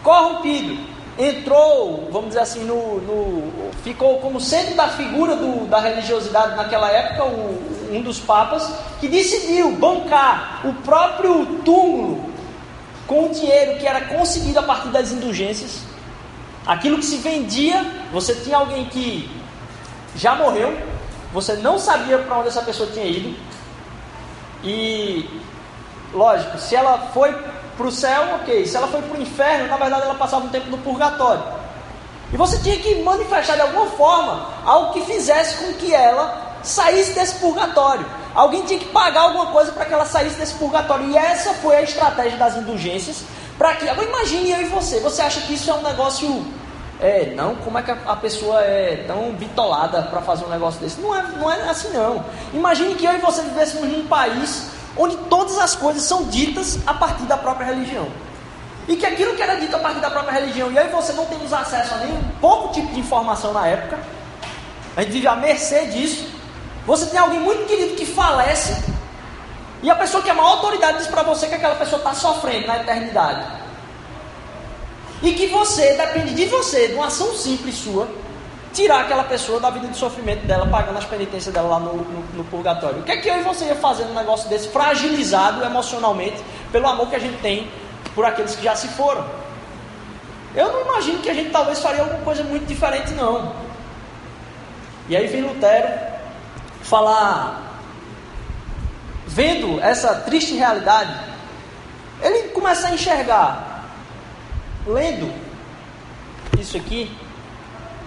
corrompido 0.03 0.77
entrou, 1.17 2.09
vamos 2.11 2.29
dizer 2.29 2.41
assim, 2.41 2.63
no, 2.63 3.01
no 3.01 3.71
ficou 3.83 4.19
como 4.19 4.39
centro 4.39 4.75
da 4.75 4.87
figura 4.89 5.35
do, 5.35 5.67
da 5.67 5.79
religiosidade 5.79 6.55
naquela 6.55 6.89
época, 6.91 7.25
o, 7.25 7.89
um 7.91 8.01
dos 8.01 8.19
papas, 8.19 8.71
que 8.99 9.07
decidiu 9.07 9.71
bancar 9.71 10.61
o 10.65 10.73
próprio 10.83 11.45
túmulo 11.65 12.29
com 13.07 13.25
o 13.25 13.29
dinheiro 13.29 13.79
que 13.79 13.87
era 13.87 14.01
conseguido 14.01 14.59
a 14.59 14.63
partir 14.63 14.89
das 14.89 15.11
indulgências. 15.11 15.86
Aquilo 16.67 16.97
que 16.97 17.05
se 17.05 17.17
vendia, 17.17 17.85
você 18.11 18.35
tinha 18.35 18.57
alguém 18.57 18.85
que 18.85 19.29
já 20.15 20.35
morreu, 20.35 20.77
você 21.31 21.53
não 21.55 21.79
sabia 21.79 22.17
para 22.19 22.39
onde 22.39 22.49
essa 22.49 22.61
pessoa 22.61 22.89
tinha 22.91 23.05
ido. 23.05 23.37
E, 24.63 25.29
lógico, 26.13 26.57
se 26.57 26.75
ela 26.75 27.09
foi 27.13 27.33
para 27.77 27.87
o 27.87 27.91
céu, 27.91 28.35
ok. 28.41 28.65
Se 28.65 28.75
ela 28.75 28.87
foi 28.87 29.01
para 29.01 29.17
o 29.17 29.21
inferno, 29.21 29.67
na 29.67 29.77
verdade 29.77 30.01
ela 30.03 30.15
passava 30.15 30.45
um 30.45 30.49
tempo 30.49 30.69
no 30.69 30.77
purgatório. 30.79 31.43
E 32.33 32.35
você 32.35 32.57
tinha 32.59 32.77
que 32.77 32.95
manifestar 33.03 33.55
de 33.55 33.61
alguma 33.61 33.85
forma 33.91 34.49
algo 34.65 34.93
que 34.93 35.01
fizesse 35.05 35.63
com 35.63 35.73
que 35.75 35.93
ela 35.93 36.57
saísse 36.63 37.13
desse 37.13 37.35
purgatório. 37.35 38.05
Alguém 38.35 38.63
tinha 38.63 38.79
que 38.79 38.87
pagar 38.87 39.21
alguma 39.21 39.47
coisa 39.47 39.71
para 39.71 39.85
que 39.85 39.93
ela 39.93 40.05
saísse 40.05 40.35
desse 40.37 40.55
purgatório. 40.55 41.09
E 41.09 41.17
essa 41.17 41.53
foi 41.55 41.77
a 41.77 41.81
estratégia 41.81 42.37
das 42.37 42.57
indulgências. 42.57 43.23
Para 43.57 43.75
que. 43.75 43.87
Agora 43.89 44.07
imagine 44.07 44.51
eu 44.51 44.61
e 44.61 44.65
você. 44.65 44.99
Você 44.99 45.21
acha 45.21 45.41
que 45.41 45.53
isso 45.53 45.69
é 45.69 45.73
um 45.73 45.81
negócio. 45.81 46.45
É, 46.99 47.33
não, 47.35 47.55
como 47.55 47.77
é 47.77 47.83
que 47.83 47.91
a, 47.91 48.15
pessoa 48.15 48.59
é 48.61 49.03
tão 49.05 49.31
bitolada 49.33 50.01
para 50.03 50.19
fazer 50.21 50.45
um 50.45 50.49
negócio 50.49 50.79
desse? 50.79 50.99
Não 50.99 51.15
é, 51.15 51.21
não 51.21 51.51
é 51.51 51.69
assim 51.69 51.89
não. 51.89 52.25
Imagine 52.53 52.95
que 52.95 53.05
eu 53.05 53.13
e 53.13 53.19
você 53.19 53.43
vivêssemos 53.43 53.87
num 53.87 54.07
país 54.07 54.69
onde 54.97 55.15
todas 55.29 55.59
as 55.59 55.75
coisas 55.75 56.01
são 56.01 56.23
ditas 56.23 56.79
a 56.87 56.93
partir 56.95 57.23
da 57.23 57.37
própria 57.37 57.67
religião. 57.67 58.07
E 58.87 58.95
que 58.95 59.05
aquilo 59.05 59.35
que 59.35 59.43
era 59.43 59.55
dito 59.55 59.75
a 59.75 59.79
partir 59.79 59.99
da 59.99 60.09
própria 60.09 60.39
religião, 60.39 60.71
e 60.71 60.77
e 60.77 60.87
você 60.87 61.13
não 61.13 61.25
temos 61.25 61.53
acesso 61.53 61.93
a 61.93 61.97
nenhum 61.97 62.21
pouco 62.39 62.73
tipo 62.73 62.91
de 62.93 62.99
informação 62.99 63.53
na 63.53 63.67
época, 63.67 63.99
a 64.95 65.01
gente 65.01 65.11
vive 65.11 65.27
à 65.27 65.35
mercê 65.35 65.85
disso. 65.87 66.27
Você 66.85 67.05
tem 67.07 67.19
alguém 67.19 67.39
muito 67.39 67.67
querido 67.67 67.95
que 67.95 68.05
falece, 68.05 68.81
e 69.83 69.89
a 69.89 69.95
pessoa 69.95 70.23
que 70.23 70.29
é 70.29 70.31
a 70.31 70.35
maior 70.35 70.57
autoridade 70.57 70.99
diz 70.99 71.07
para 71.07 71.23
você 71.23 71.47
que 71.47 71.55
aquela 71.55 71.75
pessoa 71.75 71.99
está 71.99 72.13
sofrendo 72.13 72.67
na 72.67 72.77
eternidade. 72.77 73.45
E 75.21 75.33
que 75.33 75.47
você, 75.47 75.95
depende 75.95 76.33
de 76.33 76.45
você, 76.45 76.89
de 76.89 76.93
uma 76.93 77.07
ação 77.07 77.33
simples 77.33 77.75
sua, 77.75 78.07
tirar 78.73 79.01
aquela 79.01 79.23
pessoa 79.23 79.59
da 79.59 79.69
vida 79.69 79.87
de 79.87 79.97
sofrimento 79.97 80.45
dela, 80.45 80.67
pagando 80.67 80.97
as 80.97 81.05
penitências 81.05 81.53
dela 81.53 81.67
lá 81.67 81.79
no, 81.79 81.95
no, 81.95 82.23
no, 82.35 82.43
purgatório. 82.45 82.99
O 82.99 83.03
que 83.03 83.11
é 83.11 83.17
que 83.17 83.27
eu 83.27 83.39
e 83.39 83.41
você 83.41 83.65
ia 83.65 83.75
fazer 83.75 84.05
num 84.05 84.13
negócio 84.13 84.47
desse, 84.49 84.67
fragilizado 84.69 85.63
emocionalmente, 85.63 86.37
pelo 86.71 86.87
amor 86.87 87.09
que 87.09 87.15
a 87.15 87.19
gente 87.19 87.39
tem 87.41 87.67
por 88.13 88.25
aqueles 88.25 88.55
que 88.55 88.63
já 88.63 88.75
se 88.75 88.87
foram? 88.89 89.25
Eu 90.55 90.71
não 90.71 90.81
imagino 90.81 91.19
que 91.19 91.29
a 91.29 91.33
gente 91.33 91.49
talvez 91.49 91.79
faria 91.79 92.01
alguma 92.01 92.21
coisa 92.21 92.43
muito 92.43 92.65
diferente, 92.65 93.11
não. 93.13 93.53
E 95.09 95.15
aí 95.15 95.25
vem 95.27 95.41
Lutero 95.41 95.87
falar, 96.83 97.66
vendo 99.27 99.79
essa 99.81 100.15
triste 100.21 100.55
realidade, 100.55 101.13
ele 102.21 102.49
começa 102.49 102.87
a 102.87 102.91
enxergar, 102.91 103.85
lendo 104.85 105.31
isso 106.57 106.77
aqui, 106.77 107.15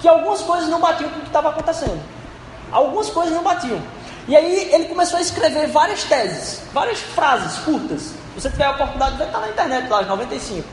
que 0.00 0.08
algumas 0.08 0.40
coisas 0.40 0.68
não 0.68 0.80
batiam 0.80 1.10
com 1.10 1.18
o 1.18 1.20
que 1.20 1.26
estava 1.26 1.50
acontecendo. 1.50 2.00
Algumas 2.72 3.10
coisas 3.10 3.34
não 3.34 3.42
batiam. 3.42 3.80
E 4.26 4.34
aí 4.34 4.72
ele 4.72 4.86
começou 4.86 5.18
a 5.18 5.22
escrever 5.22 5.68
várias 5.68 6.04
teses, 6.04 6.62
várias 6.72 7.00
frases 7.00 7.58
curtas. 7.58 8.00
Se 8.00 8.14
você 8.40 8.50
tiver 8.50 8.64
a 8.64 8.70
oportunidade, 8.70 9.16
vai 9.16 9.26
estar 9.26 9.40
na 9.40 9.48
internet 9.48 9.88
lá, 9.88 10.02
95. 10.02 10.66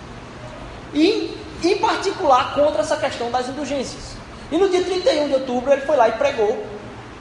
E, 0.94 1.38
em 1.64 1.78
particular, 1.78 2.54
contra 2.54 2.82
essa 2.82 2.96
questão 2.98 3.30
das 3.30 3.50
indulgências. 3.50 4.16
E 4.52 4.58
no 4.58 4.70
dia 4.70 4.84
31 4.84 5.28
de 5.28 5.34
outubro 5.34 5.74
ele 5.74 5.82
foi 5.82 5.98
lá 5.98 6.08
e 6.08 6.14
pregou 6.14 6.66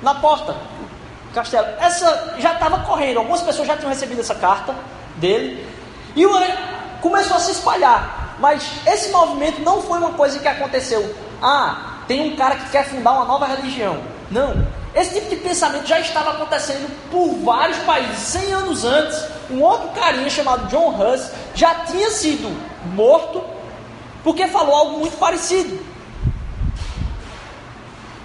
na 0.01 0.15
porta 0.15 0.55
castelo. 1.37 1.67
Essa 1.79 2.35
já 2.39 2.55
estava 2.55 2.81
correndo, 2.81 3.19
algumas 3.19 3.43
pessoas 3.43 3.69
já 3.69 3.77
tinham 3.77 3.91
recebido 3.91 4.21
essa 4.21 4.35
carta 4.35 4.75
dele. 5.17 5.67
E 6.17 6.25
começou 7.01 7.37
a 7.37 7.41
se 7.41 7.53
espalhar. 7.53 8.37
Mas 8.39 8.71
esse 8.87 9.11
movimento 9.11 9.61
não 9.61 9.83
foi 9.83 9.99
uma 9.99 10.13
coisa 10.13 10.39
que 10.39 10.49
aconteceu. 10.49 11.15
Ah, 11.43 12.01
tem 12.09 12.33
um 12.33 12.37
cara 12.37 12.57
que 12.57 12.71
quer 12.71 12.87
fundar 12.87 13.13
uma 13.13 13.25
nova 13.25 13.47
religião. 13.47 14.03
Não. 14.31 14.67
Esse 14.95 15.15
tipo 15.15 15.29
de 15.29 15.37
pensamento 15.37 15.87
já 15.87 16.01
estava 16.01 16.31
acontecendo 16.31 16.91
por 17.11 17.29
vários 17.45 17.79
países. 17.79 18.19
100 18.19 18.53
anos 18.53 18.85
antes, 18.85 19.25
um 19.51 19.63
outro 19.63 19.89
carinha 19.91 20.31
chamado 20.31 20.67
John 20.69 20.95
Huss 20.97 21.31
já 21.55 21.75
tinha 21.87 22.11
sido 22.11 22.49
morto 22.95 23.45
porque 24.25 24.49
falou 24.49 24.75
algo 24.75 24.99
muito 24.99 25.17
parecido. 25.19 25.79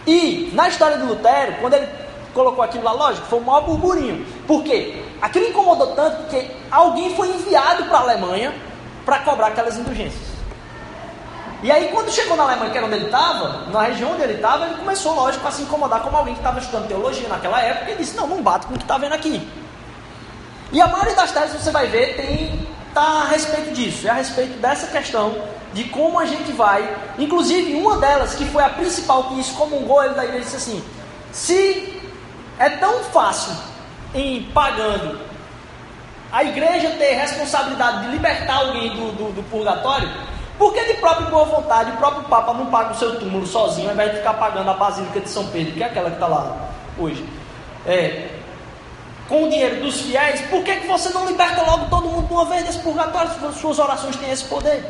E 0.08 0.50
na 0.54 0.67
história 0.67 0.97
do 0.97 1.06
Lutero, 1.06 1.58
quando 1.60 1.76
ele 1.76 1.88
colocou 2.33 2.63
aquilo 2.63 2.83
lá, 2.83 2.91
lógico, 2.91 3.27
foi 3.27 3.39
um 3.39 3.43
maior 3.43 3.61
burburinho. 3.61 4.25
Por 4.47 4.63
quê? 4.63 5.03
Aquilo 5.21 5.47
incomodou 5.47 5.87
tanto 5.95 6.29
que 6.29 6.49
alguém 6.69 7.15
foi 7.15 7.29
enviado 7.29 7.85
para 7.85 7.97
a 7.97 8.01
Alemanha 8.01 8.53
para 9.05 9.19
cobrar 9.19 9.47
aquelas 9.47 9.77
indulgências. 9.77 10.31
E 11.63 11.71
aí, 11.71 11.89
quando 11.89 12.09
chegou 12.09 12.35
na 12.35 12.43
Alemanha, 12.43 12.71
que 12.71 12.77
era 12.77 12.87
onde 12.87 12.95
ele 12.95 13.05
estava, 13.05 13.67
na 13.71 13.83
região 13.83 14.13
onde 14.13 14.23
ele 14.23 14.33
estava, 14.33 14.65
ele 14.65 14.75
começou, 14.75 15.13
lógico, 15.13 15.47
a 15.47 15.51
se 15.51 15.61
incomodar 15.61 16.01
como 16.01 16.17
alguém 16.17 16.33
que 16.33 16.39
estava 16.39 16.59
estudando 16.59 16.87
teologia 16.87 17.27
naquela 17.27 17.61
época 17.61 17.91
e 17.91 17.95
disse: 17.97 18.17
Não, 18.17 18.25
não 18.27 18.41
bate 18.41 18.65
com 18.65 18.73
o 18.73 18.77
que 18.77 18.83
está 18.83 18.97
vendo 18.97 19.13
aqui. 19.13 19.47
E 20.71 20.81
a 20.81 20.87
maioria 20.87 21.15
das 21.15 21.31
teses 21.31 21.61
você 21.61 21.69
vai 21.69 21.85
ver 21.85 22.15
tem 22.15 22.67
tá 22.93 23.01
a 23.01 23.25
respeito 23.25 23.73
disso, 23.73 24.07
é 24.07 24.09
a 24.09 24.15
respeito 24.15 24.59
dessa 24.59 24.87
questão 24.87 25.35
de 25.73 25.83
como 25.85 26.19
a 26.19 26.25
gente 26.25 26.51
vai. 26.51 26.97
Inclusive, 27.19 27.75
uma 27.75 27.97
delas, 27.97 28.33
que 28.33 28.45
foi 28.45 28.63
a 28.63 28.69
principal 28.69 29.25
que 29.25 29.39
excomungou 29.39 30.03
ele 30.03 30.15
da 30.15 30.23
igreja, 30.23 30.45
disse 30.45 30.55
assim: 30.55 30.83
se 31.31 32.00
é 32.62 32.69
tão 32.69 33.04
fácil 33.06 33.54
em 34.13 34.43
pagando 34.54 35.19
a 36.32 36.43
igreja 36.43 36.91
ter 36.91 37.13
responsabilidade 37.15 38.06
de 38.06 38.12
libertar 38.12 38.58
alguém 38.58 38.89
do, 38.91 39.12
do, 39.13 39.34
do 39.34 39.43
purgatório, 39.50 40.08
por 40.60 40.71
que 40.71 40.86
de 40.86 40.93
própria 41.00 41.28
boa 41.28 41.43
vontade 41.45 41.91
o 41.91 41.97
próprio 41.97 42.24
Papa 42.26 42.54
não 42.54 42.67
paga 42.67 42.91
o 42.91 42.95
seu 42.95 43.19
túmulo 43.19 43.47
sozinho, 43.47 43.88
ao 43.88 43.93
invés 43.95 44.12
de 44.12 44.17
ficar 44.17 44.36
pagando 44.36 44.69
a 44.69 44.76
Basílica 44.76 45.19
de 45.19 45.28
São 45.28 45.47
Pedro, 45.47 45.74
que 45.74 45.84
é 45.84 45.88
aquela 45.88 46.10
que 46.10 46.17
está 46.17 46.28
lá 46.28 46.69
hoje? 47.00 47.26
É, 47.86 48.30
com 49.28 49.45
o 49.45 49.50
dinheiro 49.50 49.82
dos 49.82 50.02
fiéis, 50.02 50.41
por 50.41 50.63
que, 50.63 50.76
que 50.76 50.88
você 50.88 51.10
não 51.10 51.26
liberta 51.26 51.63
logo 51.63 51.88
todo 51.89 52.10
mundo 52.10 52.28
de 52.28 52.34
uma 52.34 52.45
vez 52.45 52.63
desse 52.63 52.80
purgatório? 52.80 53.32
Suas 53.54 53.80
orações 53.80 54.15
têm 54.17 54.30
esse 54.30 54.43
poder. 54.45 54.86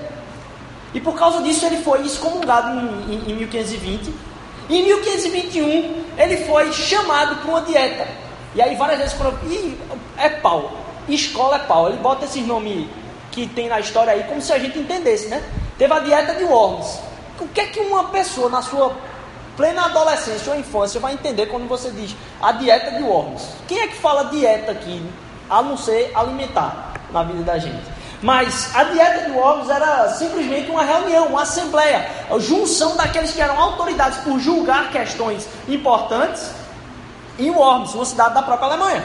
E 0.94 1.00
por 1.00 1.16
causa 1.16 1.42
disso 1.42 1.66
ele 1.66 1.78
foi 1.78 2.06
excomungado 2.06 2.78
em, 2.78 3.14
em, 3.14 3.32
em 3.32 3.36
1520. 3.36 4.31
Em 4.72 4.84
1521 4.84 6.06
ele 6.18 6.38
foi 6.46 6.72
chamado 6.72 7.36
para 7.42 7.52
uma 7.52 7.62
dieta. 7.62 8.08
E 8.56 8.62
aí 8.62 8.74
várias 8.76 9.00
vezes 9.00 9.14
falou, 9.14 9.34
é 10.18 10.30
pau, 10.30 10.72
escola 11.10 11.58
é 11.58 11.60
pau. 11.60 11.90
Ele 11.90 11.98
bota 11.98 12.24
esses 12.24 12.48
nomes 12.48 12.88
que 13.32 13.48
tem 13.48 13.68
na 13.68 13.82
história 13.82 14.14
aí, 14.14 14.24
como 14.24 14.42
se 14.42 14.54
a 14.54 14.58
gente 14.58 14.80
entendesse, 14.80 15.28
né? 15.28 15.44
Teve 15.78 15.94
a 15.94 16.00
dieta 16.00 16.36
de 16.36 16.46
Worms. 16.46 17.00
O 17.40 17.48
que 17.50 17.60
é 17.60 17.66
que 17.66 17.82
uma 17.82 18.06
pessoa 18.06 18.50
na 18.50 18.62
sua 18.62 18.96
plena 19.58 19.86
adolescência 19.86 20.54
ou 20.54 20.58
infância 20.58 21.02
vai 21.02 21.14
entender 21.14 21.48
quando 21.48 21.68
você 21.68 21.92
diz 21.92 22.16
a 22.42 22.54
dieta 22.54 22.92
de 22.92 23.04
Worms? 23.04 23.50
Quem 23.68 23.80
é 23.80 23.88
que 23.88 23.96
fala 23.96 24.26
dieta 24.26 24.72
aqui, 24.72 25.02
a 25.50 25.62
não 25.62 25.76
ser 25.76 26.12
alimentar 26.16 26.94
na 27.12 27.24
vida 27.24 27.44
da 27.44 27.58
gente? 27.58 28.01
Mas 28.22 28.70
a 28.76 28.84
dieta 28.84 29.26
de 29.26 29.32
Worms 29.32 29.70
era 29.70 30.10
simplesmente 30.10 30.70
uma 30.70 30.84
reunião, 30.84 31.28
uma 31.28 31.42
assembleia, 31.42 32.08
a 32.30 32.38
junção 32.38 32.96
daqueles 32.96 33.32
que 33.32 33.42
eram 33.42 33.60
autoridades 33.60 34.20
por 34.20 34.40
julgar 34.40 34.92
questões 34.92 35.48
importantes 35.68 36.52
em 37.40 37.50
Worms, 37.50 37.96
uma 37.96 38.06
cidade 38.06 38.36
da 38.36 38.44
própria 38.44 38.68
Alemanha. 38.68 39.04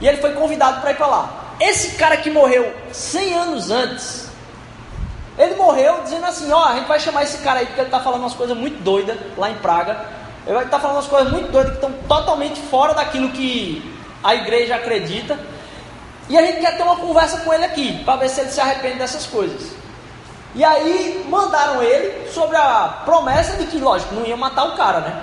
E 0.00 0.06
ele 0.06 0.18
foi 0.18 0.34
convidado 0.34 0.82
para 0.82 0.90
ir 0.90 0.96
para 0.96 1.06
lá. 1.06 1.30
Esse 1.58 1.96
cara 1.96 2.18
que 2.18 2.30
morreu 2.30 2.74
100 2.92 3.34
anos 3.34 3.70
antes, 3.70 4.28
ele 5.38 5.54
morreu 5.54 6.02
dizendo 6.02 6.26
assim: 6.26 6.52
Ó, 6.52 6.62
a 6.62 6.74
gente 6.74 6.86
vai 6.86 7.00
chamar 7.00 7.22
esse 7.22 7.38
cara 7.38 7.60
aí 7.60 7.66
porque 7.66 7.80
ele 7.80 7.88
está 7.88 8.00
falando 8.00 8.20
umas 8.20 8.34
coisas 8.34 8.56
muito 8.56 8.82
doidas 8.82 9.16
lá 9.38 9.50
em 9.50 9.54
Praga. 9.54 9.98
Ele 10.44 10.54
vai 10.54 10.64
estar 10.64 10.76
tá 10.76 10.80
falando 10.82 10.96
umas 10.96 11.06
coisas 11.06 11.32
muito 11.32 11.50
doidas 11.50 11.72
que 11.72 11.78
estão 11.78 11.92
totalmente 12.06 12.60
fora 12.60 12.92
daquilo 12.92 13.30
que 13.30 13.82
a 14.22 14.34
igreja 14.34 14.76
acredita. 14.76 15.38
E 16.28 16.36
a 16.36 16.42
gente 16.42 16.60
quer 16.60 16.76
ter 16.76 16.82
uma 16.82 16.96
conversa 16.96 17.38
com 17.38 17.52
ele 17.52 17.64
aqui, 17.64 18.04
para 18.04 18.16
ver 18.16 18.28
se 18.28 18.40
ele 18.40 18.50
se 18.50 18.60
arrepende 18.60 18.98
dessas 18.98 19.26
coisas. 19.26 19.70
E 20.54 20.64
aí 20.64 21.24
mandaram 21.28 21.82
ele 21.82 22.30
sobre 22.30 22.56
a 22.56 23.02
promessa 23.04 23.56
de 23.56 23.66
que, 23.66 23.78
lógico, 23.78 24.14
não 24.14 24.24
ia 24.24 24.36
matar 24.36 24.64
o 24.64 24.76
cara, 24.76 25.00
né? 25.00 25.22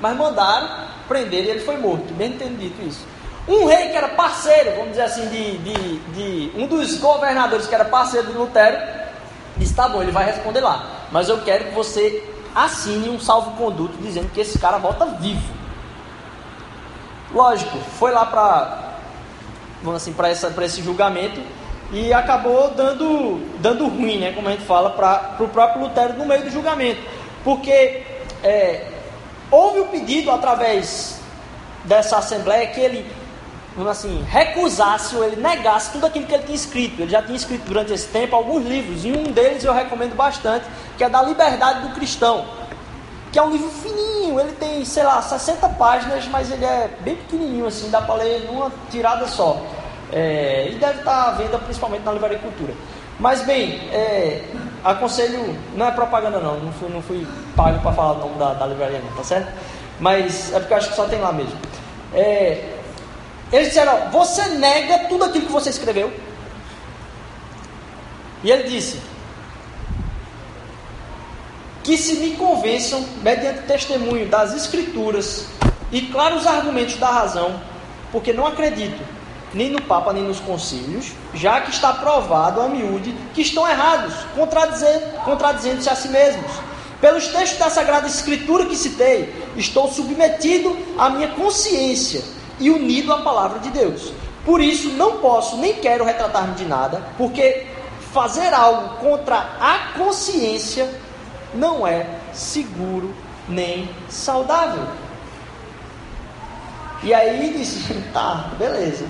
Mas 0.00 0.16
mandaram 0.16 0.68
prender 1.08 1.44
e 1.44 1.50
ele 1.50 1.60
foi 1.60 1.76
morto. 1.76 2.12
Bem 2.14 2.32
entendido 2.32 2.86
isso. 2.86 3.04
Um 3.48 3.66
rei 3.66 3.88
que 3.88 3.96
era 3.96 4.08
parceiro, 4.10 4.72
vamos 4.72 4.90
dizer 4.90 5.02
assim, 5.02 5.26
de, 5.28 5.58
de, 5.58 5.98
de 6.50 6.52
um 6.60 6.66
dos 6.66 6.98
governadores 6.98 7.66
que 7.66 7.74
era 7.74 7.84
parceiro 7.86 8.28
de 8.28 8.32
Lutero, 8.34 8.78
disse: 9.56 9.74
tá 9.74 9.88
bom, 9.88 10.02
ele 10.02 10.12
vai 10.12 10.26
responder 10.26 10.60
lá. 10.60 10.84
Mas 11.10 11.28
eu 11.28 11.40
quero 11.42 11.64
que 11.64 11.74
você 11.74 12.22
assine 12.54 13.08
um 13.08 13.18
salvo-conduto 13.18 13.96
dizendo 13.98 14.30
que 14.30 14.40
esse 14.40 14.58
cara 14.58 14.78
volta 14.78 15.06
vivo. 15.06 15.42
Lógico, 17.32 17.78
foi 17.98 18.12
lá 18.12 18.26
para 18.26 18.89
vamos 19.82 20.02
assim, 20.02 20.12
para 20.12 20.30
esse 20.64 20.82
julgamento 20.82 21.40
e 21.92 22.12
acabou 22.12 22.70
dando, 22.70 23.40
dando 23.58 23.88
ruim, 23.88 24.18
né, 24.18 24.32
como 24.32 24.48
a 24.48 24.52
gente 24.52 24.64
fala, 24.64 24.90
para 24.90 25.36
o 25.40 25.48
próprio 25.48 25.82
Lutero 25.82 26.14
no 26.14 26.26
meio 26.26 26.44
do 26.44 26.50
julgamento. 26.50 27.00
Porque 27.42 28.02
é, 28.44 28.86
houve 29.50 29.80
o 29.80 29.86
pedido 29.86 30.30
através 30.30 31.20
dessa 31.84 32.18
assembleia 32.18 32.66
que 32.68 32.80
ele 32.80 33.20
vamos 33.76 33.92
assim, 33.92 34.24
recusasse 34.28 35.14
ou 35.16 35.24
ele 35.24 35.36
negasse 35.36 35.92
tudo 35.92 36.06
aquilo 36.06 36.26
que 36.26 36.34
ele 36.34 36.42
tinha 36.42 36.56
escrito. 36.56 37.00
Ele 37.00 37.10
já 37.10 37.22
tinha 37.22 37.36
escrito 37.36 37.64
durante 37.64 37.92
esse 37.92 38.08
tempo 38.08 38.34
alguns 38.34 38.64
livros, 38.66 39.04
e 39.04 39.12
um 39.12 39.24
deles 39.24 39.64
eu 39.64 39.72
recomendo 39.72 40.14
bastante, 40.14 40.66
que 40.98 41.04
é 41.04 41.08
da 41.08 41.22
Liberdade 41.22 41.88
do 41.88 41.94
Cristão, 41.94 42.44
que 43.32 43.38
é 43.38 43.42
um 43.42 43.50
livro 43.50 43.68
fininho, 43.68 44.40
ele 44.40 44.52
tem, 44.52 44.84
sei 44.84 45.04
lá, 45.04 45.22
60 45.22 45.68
páginas, 45.70 46.26
mas 46.26 46.50
ele 46.50 46.64
é 46.64 46.90
bem 47.00 47.16
pequenininho 47.16 47.66
assim, 47.66 47.90
dá 47.90 48.00
para 48.00 48.14
ler 48.14 48.44
numa 48.46 48.72
tirada 48.90 49.26
só. 49.26 49.60
É, 50.12 50.68
e 50.70 50.74
deve 50.74 50.98
estar 50.98 51.28
à 51.28 51.30
venda 51.32 51.58
principalmente 51.58 52.02
na 52.02 52.12
Livraria 52.12 52.38
Cultura. 52.38 52.74
Mas 53.20 53.42
bem, 53.42 53.78
é, 53.92 54.42
aconselho, 54.82 55.56
não 55.76 55.86
é 55.86 55.90
propaganda 55.90 56.40
não, 56.40 56.58
não 56.58 56.72
fui, 56.72 56.88
não 56.88 57.02
fui 57.02 57.26
pago 57.54 57.78
para 57.80 57.92
falar 57.92 58.12
o 58.12 58.18
nome 58.18 58.34
da, 58.36 58.54
da 58.54 58.66
livraria 58.66 58.98
não, 58.98 59.14
tá 59.14 59.22
certo? 59.22 59.52
Mas 60.00 60.52
é 60.54 60.58
porque 60.58 60.72
eu 60.72 60.78
acho 60.78 60.88
que 60.88 60.96
só 60.96 61.04
tem 61.04 61.20
lá 61.20 61.30
mesmo. 61.30 61.58
É, 62.14 62.76
eles 63.52 63.68
disseram: 63.68 64.10
Você 64.10 64.42
nega 64.48 65.06
tudo 65.08 65.24
aquilo 65.24 65.46
que 65.46 65.52
você 65.52 65.68
escreveu? 65.68 66.10
E 68.42 68.50
ele 68.50 68.64
disse: 68.64 69.00
Que 71.90 71.98
se 71.98 72.18
me 72.18 72.36
convençam, 72.36 73.04
mediante 73.20 73.62
testemunho 73.62 74.28
das 74.28 74.54
Escrituras 74.54 75.46
e 75.90 76.02
claros 76.02 76.46
argumentos 76.46 76.94
da 76.98 77.10
razão, 77.10 77.60
porque 78.12 78.32
não 78.32 78.46
acredito 78.46 79.02
nem 79.52 79.70
no 79.70 79.82
Papa 79.82 80.12
nem 80.12 80.22
nos 80.22 80.38
concílios, 80.38 81.10
já 81.34 81.60
que 81.60 81.72
está 81.72 81.92
provado 81.92 82.60
a 82.60 82.68
miúde 82.68 83.12
que 83.34 83.42
estão 83.42 83.68
errados, 83.68 84.14
contradizendo-se 85.24 85.90
a 85.90 85.96
si 85.96 86.06
mesmos. 86.10 86.52
Pelos 87.00 87.26
textos 87.26 87.58
da 87.58 87.68
Sagrada 87.68 88.06
Escritura 88.06 88.66
que 88.66 88.76
citei, 88.76 89.34
estou 89.56 89.90
submetido 89.90 90.78
à 90.96 91.10
minha 91.10 91.30
consciência 91.30 92.22
e 92.60 92.70
unido 92.70 93.12
à 93.12 93.22
palavra 93.22 93.58
de 93.58 93.70
Deus. 93.70 94.12
Por 94.44 94.60
isso, 94.60 94.90
não 94.90 95.16
posso 95.16 95.56
nem 95.56 95.74
quero 95.74 96.04
retratar-me 96.04 96.54
de 96.54 96.66
nada, 96.66 97.02
porque 97.18 97.66
fazer 98.12 98.54
algo 98.54 98.90
contra 98.98 99.36
a 99.60 99.98
consciência 99.98 100.88
não 101.54 101.86
é 101.86 102.06
seguro 102.32 103.14
nem 103.48 103.88
saudável. 104.08 104.86
E 107.02 107.14
aí 107.14 107.54
disse: 107.56 107.92
tá, 108.12 108.50
beleza. 108.58 109.06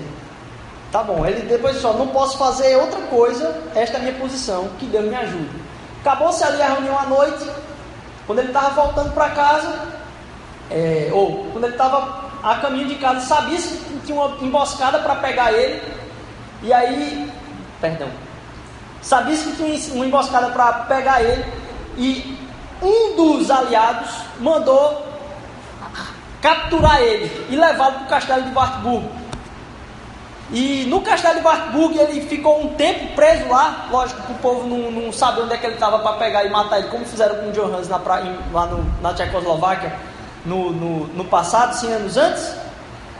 Tá 0.91 1.03
bom. 1.03 1.25
Ele 1.25 1.41
depois 1.41 1.75
disse: 1.75 1.87
não 1.87 2.07
posso 2.07 2.37
fazer 2.37 2.75
outra 2.77 3.01
coisa, 3.01 3.61
esta 3.75 3.97
é 3.97 3.99
a 3.99 4.03
minha 4.03 4.15
posição, 4.15 4.69
que 4.79 4.85
Deus 4.85 5.05
me 5.05 5.15
ajude. 5.15 5.61
Acabou-se 6.01 6.43
ali 6.43 6.61
a 6.61 6.73
reunião 6.73 6.97
à 6.97 7.03
noite, 7.03 7.47
quando 8.25 8.39
ele 8.39 8.47
estava 8.47 8.69
voltando 8.81 9.13
para 9.13 9.29
casa, 9.29 9.87
é, 10.69 11.09
ou 11.13 11.45
quando 11.51 11.65
ele 11.65 11.73
estava 11.73 12.31
a 12.41 12.55
caminho 12.55 12.87
de 12.87 12.95
casa, 12.95 13.21
sabia 13.21 13.57
que 13.57 14.01
tinha 14.05 14.19
uma 14.19 14.35
emboscada 14.41 14.99
para 14.99 15.15
pegar 15.15 15.53
ele, 15.53 15.81
e 16.63 16.73
aí, 16.73 17.31
perdão, 17.79 18.07
sabia 19.01 19.37
que 19.37 19.51
tinha 19.51 19.95
uma 19.95 20.05
emboscada 20.05 20.47
para 20.47 20.73
pegar 20.85 21.21
ele, 21.21 21.45
e 21.97 22.37
um 22.81 23.15
dos 23.15 23.51
aliados 23.51 24.09
mandou 24.39 25.05
capturar 26.41 27.01
ele 27.01 27.47
e 27.49 27.55
levá-lo 27.55 27.93
para 27.93 28.03
o 28.03 28.07
castelo 28.07 28.43
de 28.43 28.55
Wartburg. 28.55 29.09
E 30.51 30.85
no 30.89 31.01
castelo 31.01 31.39
de 31.39 31.45
Wartburg 31.45 31.97
ele 31.97 32.21
ficou 32.21 32.61
um 32.61 32.73
tempo 32.75 33.15
preso 33.15 33.47
lá. 33.47 33.87
Lógico 33.89 34.21
que 34.23 34.31
o 34.33 34.35
povo 34.35 34.67
não, 34.67 34.91
não 34.91 35.13
sabe 35.13 35.41
onde 35.41 35.53
é 35.53 35.57
que 35.57 35.65
ele 35.65 35.75
estava 35.75 35.99
para 35.99 36.17
pegar 36.17 36.43
e 36.43 36.49
matar 36.49 36.79
ele, 36.79 36.89
como 36.89 37.05
fizeram 37.05 37.35
com 37.35 37.49
o 37.49 37.51
Johannes 37.51 37.87
na 37.87 37.99
praia, 37.99 38.37
lá 38.51 38.65
no, 38.65 38.83
na 39.01 39.13
Tchecoslováquia 39.13 39.93
no, 40.45 40.71
no, 40.71 41.07
no 41.07 41.25
passado, 41.25 41.75
100 41.75 41.93
anos 41.93 42.17
antes, 42.17 42.55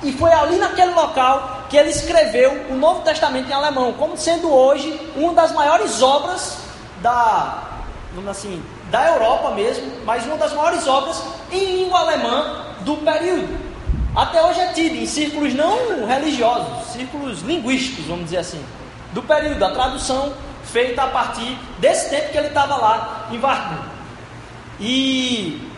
e 0.04 0.12
foi 0.14 0.32
ali 0.32 0.58
naquele 0.58 0.94
local 0.94 1.66
que 1.70 1.78
ele 1.78 1.90
escreveu 1.90 2.66
o 2.70 2.76
Novo 2.76 3.02
Testamento 3.02 3.50
em 3.50 3.54
alemão, 3.54 3.94
como 3.94 4.18
sendo 4.18 4.52
hoje 4.52 5.00
uma 5.16 5.34
das 5.34 5.52
maiores 5.52 6.02
obras 6.02 6.58
da, 7.02 7.71
assim, 8.30 8.62
da 8.90 9.08
Europa 9.08 9.52
mesmo, 9.52 9.92
mas 10.06 10.26
uma 10.26 10.38
das 10.38 10.54
maiores 10.54 10.88
obras 10.88 11.24
em 11.52 11.84
língua 11.84 12.00
alemã 12.00 12.66
do 12.82 12.98
período. 12.98 13.58
Até 14.16 14.44
hoje 14.44 14.60
é 14.60 14.74
tido 14.74 14.96
em 14.96 15.06
círculos 15.06 15.54
não 15.54 16.06
religiosos, 16.06 16.92
círculos 16.92 17.42
linguísticos, 17.42 18.06
vamos 18.06 18.26
dizer 18.26 18.38
assim, 18.38 18.64
do 19.14 19.24
período, 19.24 19.64
a 19.64 19.72
tradução 19.72 20.34
feita 20.66 21.04
a 21.04 21.08
partir 21.08 21.58
desse 21.80 22.10
tempo 22.10 22.32
que 22.32 22.38
ele 22.38 22.48
estava 22.48 22.76
lá 22.76 23.28
em 23.32 23.40
Wartburg. 23.40 23.84
E 24.80 25.70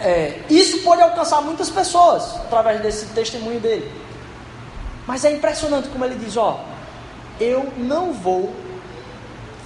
é, 0.00 0.40
isso 0.50 0.82
pode 0.82 1.00
alcançar 1.02 1.40
muitas 1.40 1.70
pessoas 1.70 2.36
através 2.36 2.80
desse 2.80 3.06
testemunho 3.06 3.60
dele. 3.60 3.90
Mas 5.06 5.24
é 5.24 5.32
impressionante 5.32 5.88
como 5.88 6.04
ele 6.04 6.16
diz: 6.16 6.36
Ó, 6.36 6.60
eu 7.40 7.72
não 7.76 8.12
vou 8.12 8.54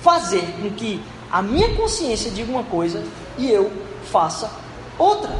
fazer 0.02 0.42
com 0.60 0.70
que 0.70 1.02
a 1.32 1.40
minha 1.42 1.74
consciência 1.74 2.30
diga 2.30 2.52
uma 2.52 2.64
coisa 2.64 3.02
e 3.38 3.50
eu 3.50 3.72
faça 4.10 4.50
outra. 4.98 5.34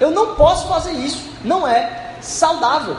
Eu 0.00 0.10
não 0.10 0.34
posso 0.36 0.68
fazer 0.68 0.92
isso, 0.92 1.30
não 1.44 1.66
é 1.66 2.14
saudável. 2.20 2.96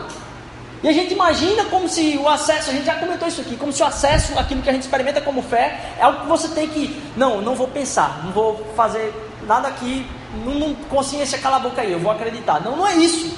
E 0.83 0.89
a 0.89 0.91
gente 0.91 1.13
imagina 1.13 1.65
como 1.65 1.87
se 1.87 2.17
o 2.17 2.27
acesso, 2.27 2.69
a 2.69 2.73
gente 2.73 2.85
já 2.85 2.95
comentou 2.95 3.27
isso 3.27 3.39
aqui, 3.39 3.55
como 3.55 3.71
se 3.71 3.81
o 3.81 3.85
acesso 3.85 4.37
àquilo 4.37 4.61
que 4.61 4.69
a 4.69 4.73
gente 4.73 4.83
experimenta 4.83 5.21
como 5.21 5.41
fé 5.41 5.95
é 5.97 6.03
algo 6.03 6.21
que 6.21 6.27
você 6.27 6.49
tem 6.49 6.67
que, 6.67 7.01
não, 7.15 7.41
não 7.41 7.55
vou 7.55 7.69
pensar, 7.69 8.21
não 8.25 8.33
vou 8.33 8.67
fazer 8.75 9.13
nada 9.47 9.69
aqui 9.69 10.05
não, 10.45 10.55
não, 10.55 10.73
consciência, 10.89 11.37
cala 11.37 11.57
a 11.57 11.59
boca 11.59 11.81
aí, 11.81 11.91
eu 11.91 11.99
vou 11.99 12.11
acreditar. 12.11 12.61
Não, 12.61 12.75
não 12.75 12.87
é 12.87 12.95
isso. 12.95 13.37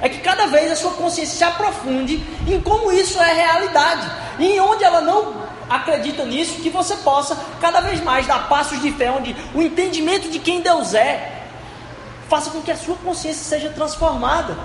É 0.00 0.08
que 0.08 0.18
cada 0.18 0.46
vez 0.46 0.70
a 0.70 0.76
sua 0.76 0.92
consciência 0.92 1.36
se 1.36 1.44
aprofunde 1.44 2.22
em 2.46 2.60
como 2.60 2.92
isso 2.92 3.20
é 3.20 3.32
realidade. 3.32 4.10
E 4.38 4.52
em 4.52 4.60
onde 4.60 4.84
ela 4.84 5.00
não 5.00 5.45
acredita 5.68 6.24
nisso, 6.24 6.60
que 6.60 6.70
você 6.70 6.96
possa 6.96 7.36
cada 7.60 7.80
vez 7.80 8.00
mais 8.02 8.26
dar 8.26 8.48
passos 8.48 8.80
de 8.80 8.92
fé, 8.92 9.10
onde 9.10 9.34
o 9.54 9.62
entendimento 9.62 10.30
de 10.30 10.38
quem 10.38 10.60
Deus 10.60 10.94
é 10.94 11.32
faça 12.28 12.50
com 12.50 12.60
que 12.60 12.70
a 12.70 12.76
sua 12.76 12.96
consciência 12.96 13.44
seja 13.44 13.70
transformada. 13.70 14.56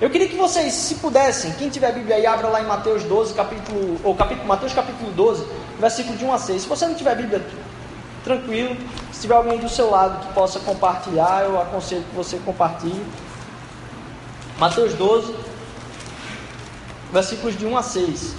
Eu 0.00 0.08
queria 0.08 0.28
que 0.28 0.36
vocês, 0.36 0.72
se 0.72 0.94
pudessem, 0.94 1.52
quem 1.52 1.68
tiver 1.68 1.92
Bíblia 1.92 2.16
aí, 2.16 2.26
abra 2.26 2.48
lá 2.48 2.62
em 2.62 2.66
Mateus 2.66 3.04
12, 3.04 3.34
capítulo, 3.34 4.00
ou 4.02 4.14
capítulo, 4.14 4.48
Mateus 4.48 4.72
capítulo 4.72 5.12
12, 5.12 5.46
versículo 5.78 6.16
de 6.16 6.24
1 6.24 6.32
a 6.32 6.38
6. 6.38 6.62
Se 6.62 6.68
você 6.68 6.86
não 6.86 6.94
tiver 6.94 7.14
Bíblia, 7.16 7.44
tranquilo. 8.24 8.76
Se 9.12 9.22
tiver 9.22 9.34
alguém 9.34 9.58
do 9.58 9.68
seu 9.68 9.90
lado 9.90 10.26
que 10.26 10.32
possa 10.32 10.58
compartilhar, 10.60 11.44
eu 11.44 11.60
aconselho 11.60 12.02
que 12.02 12.14
você 12.14 12.38
compartilhe. 12.38 13.04
Mateus 14.58 14.94
12, 14.94 15.34
versículos 17.12 17.58
de 17.58 17.66
1 17.66 17.76
a 17.76 17.82
6. 17.82 18.34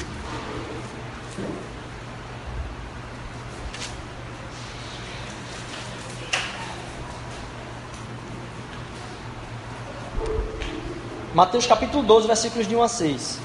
Mateus 11.41 11.65
capítulo 11.65 12.03
12, 12.03 12.27
versículos 12.27 12.67
de 12.67 12.75
1 12.75 12.83
a 12.83 12.87
6. 12.87 13.39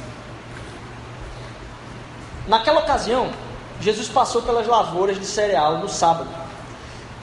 Naquela 2.46 2.80
ocasião, 2.80 3.30
Jesus 3.80 4.06
passou 4.06 4.42
pelas 4.42 4.66
lavouras 4.66 5.18
de 5.18 5.24
cereal 5.24 5.78
no 5.78 5.88
sábado. 5.88 6.28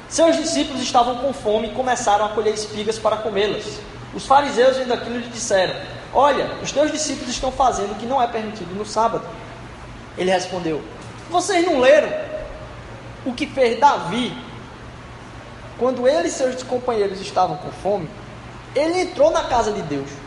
Seus 0.09 0.35
discípulos 0.35 0.81
estavam 0.81 1.17
com 1.17 1.31
fome 1.31 1.67
e 1.67 1.75
começaram 1.75 2.25
a 2.25 2.29
colher 2.29 2.55
espigas 2.55 2.97
para 2.97 3.17
comê-las. 3.17 3.79
Os 4.15 4.25
fariseus, 4.25 4.77
vendo 4.77 4.95
aquilo, 4.95 5.19
lhe 5.19 5.27
disseram: 5.27 5.75
Olha, 6.11 6.55
os 6.63 6.71
teus 6.71 6.91
discípulos 6.91 7.29
estão 7.29 7.51
fazendo 7.51 7.91
o 7.91 7.95
que 7.95 8.07
não 8.07 8.19
é 8.19 8.25
permitido 8.25 8.73
no 8.73 8.83
sábado. 8.83 9.27
Ele 10.17 10.31
respondeu: 10.31 10.81
Vocês 11.29 11.63
não 11.63 11.81
leram 11.81 12.09
o 13.27 13.33
que 13.33 13.45
fez 13.45 13.79
Davi 13.79 14.35
quando 15.77 16.07
ele 16.07 16.29
e 16.29 16.31
seus 16.31 16.63
companheiros 16.63 17.21
estavam 17.21 17.57
com 17.57 17.71
fome? 17.71 18.09
Ele 18.75 19.01
entrou 19.01 19.29
na 19.29 19.43
casa 19.43 19.71
de 19.71 19.83
Deus 19.83 20.22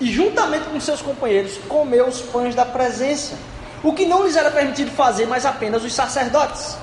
e, 0.00 0.10
juntamente 0.12 0.66
com 0.66 0.80
seus 0.80 1.02
companheiros, 1.02 1.58
comeu 1.68 2.06
os 2.06 2.20
pães 2.20 2.54
da 2.54 2.64
presença, 2.64 3.36
o 3.82 3.92
que 3.92 4.06
não 4.06 4.24
lhes 4.24 4.36
era 4.36 4.50
permitido 4.50 4.90
fazer, 4.90 5.26
mas 5.26 5.44
apenas 5.44 5.84
os 5.84 5.92
sacerdotes. 5.92 6.76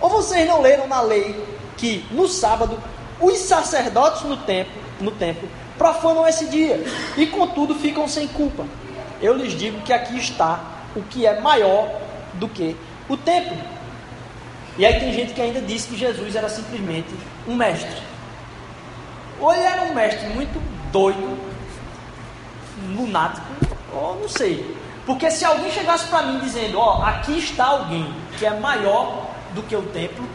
Ou 0.00 0.08
vocês 0.08 0.46
não 0.48 0.60
leram 0.60 0.86
na 0.86 1.00
lei 1.00 1.44
que, 1.76 2.04
no 2.10 2.28
sábado, 2.28 2.80
os 3.20 3.38
sacerdotes 3.38 4.22
no 4.22 4.36
templo, 4.36 4.80
no 5.00 5.10
templo 5.10 5.48
profanam 5.76 6.26
esse 6.26 6.46
dia 6.46 6.84
e, 7.16 7.26
contudo, 7.26 7.74
ficam 7.74 8.08
sem 8.08 8.26
culpa? 8.28 8.66
Eu 9.20 9.34
lhes 9.34 9.52
digo 9.52 9.80
que 9.82 9.92
aqui 9.92 10.18
está 10.18 10.60
o 10.94 11.02
que 11.02 11.26
é 11.26 11.40
maior 11.40 11.90
do 12.34 12.48
que 12.48 12.76
o 13.08 13.16
templo. 13.16 13.56
E 14.76 14.86
aí 14.86 15.00
tem 15.00 15.12
gente 15.12 15.34
que 15.34 15.40
ainda 15.40 15.60
diz 15.60 15.86
que 15.86 15.96
Jesus 15.96 16.36
era 16.36 16.48
simplesmente 16.48 17.08
um 17.46 17.54
mestre. 17.54 18.00
Ou 19.40 19.52
ele 19.52 19.64
era 19.64 19.82
um 19.82 19.94
mestre 19.94 20.28
muito 20.28 20.60
doido, 20.92 21.38
lunático, 22.94 23.46
ou 23.92 24.20
não 24.20 24.28
sei. 24.28 24.76
Porque 25.06 25.30
se 25.30 25.44
alguém 25.44 25.70
chegasse 25.70 26.06
para 26.08 26.22
mim 26.22 26.38
dizendo, 26.40 26.78
ó, 26.78 27.02
aqui 27.02 27.38
está 27.38 27.66
alguém 27.66 28.14
que 28.38 28.44
é 28.44 28.50
maior 28.58 29.26
do 29.54 29.62
que 29.62 29.74
o 29.74 29.82
templo, 29.82 30.28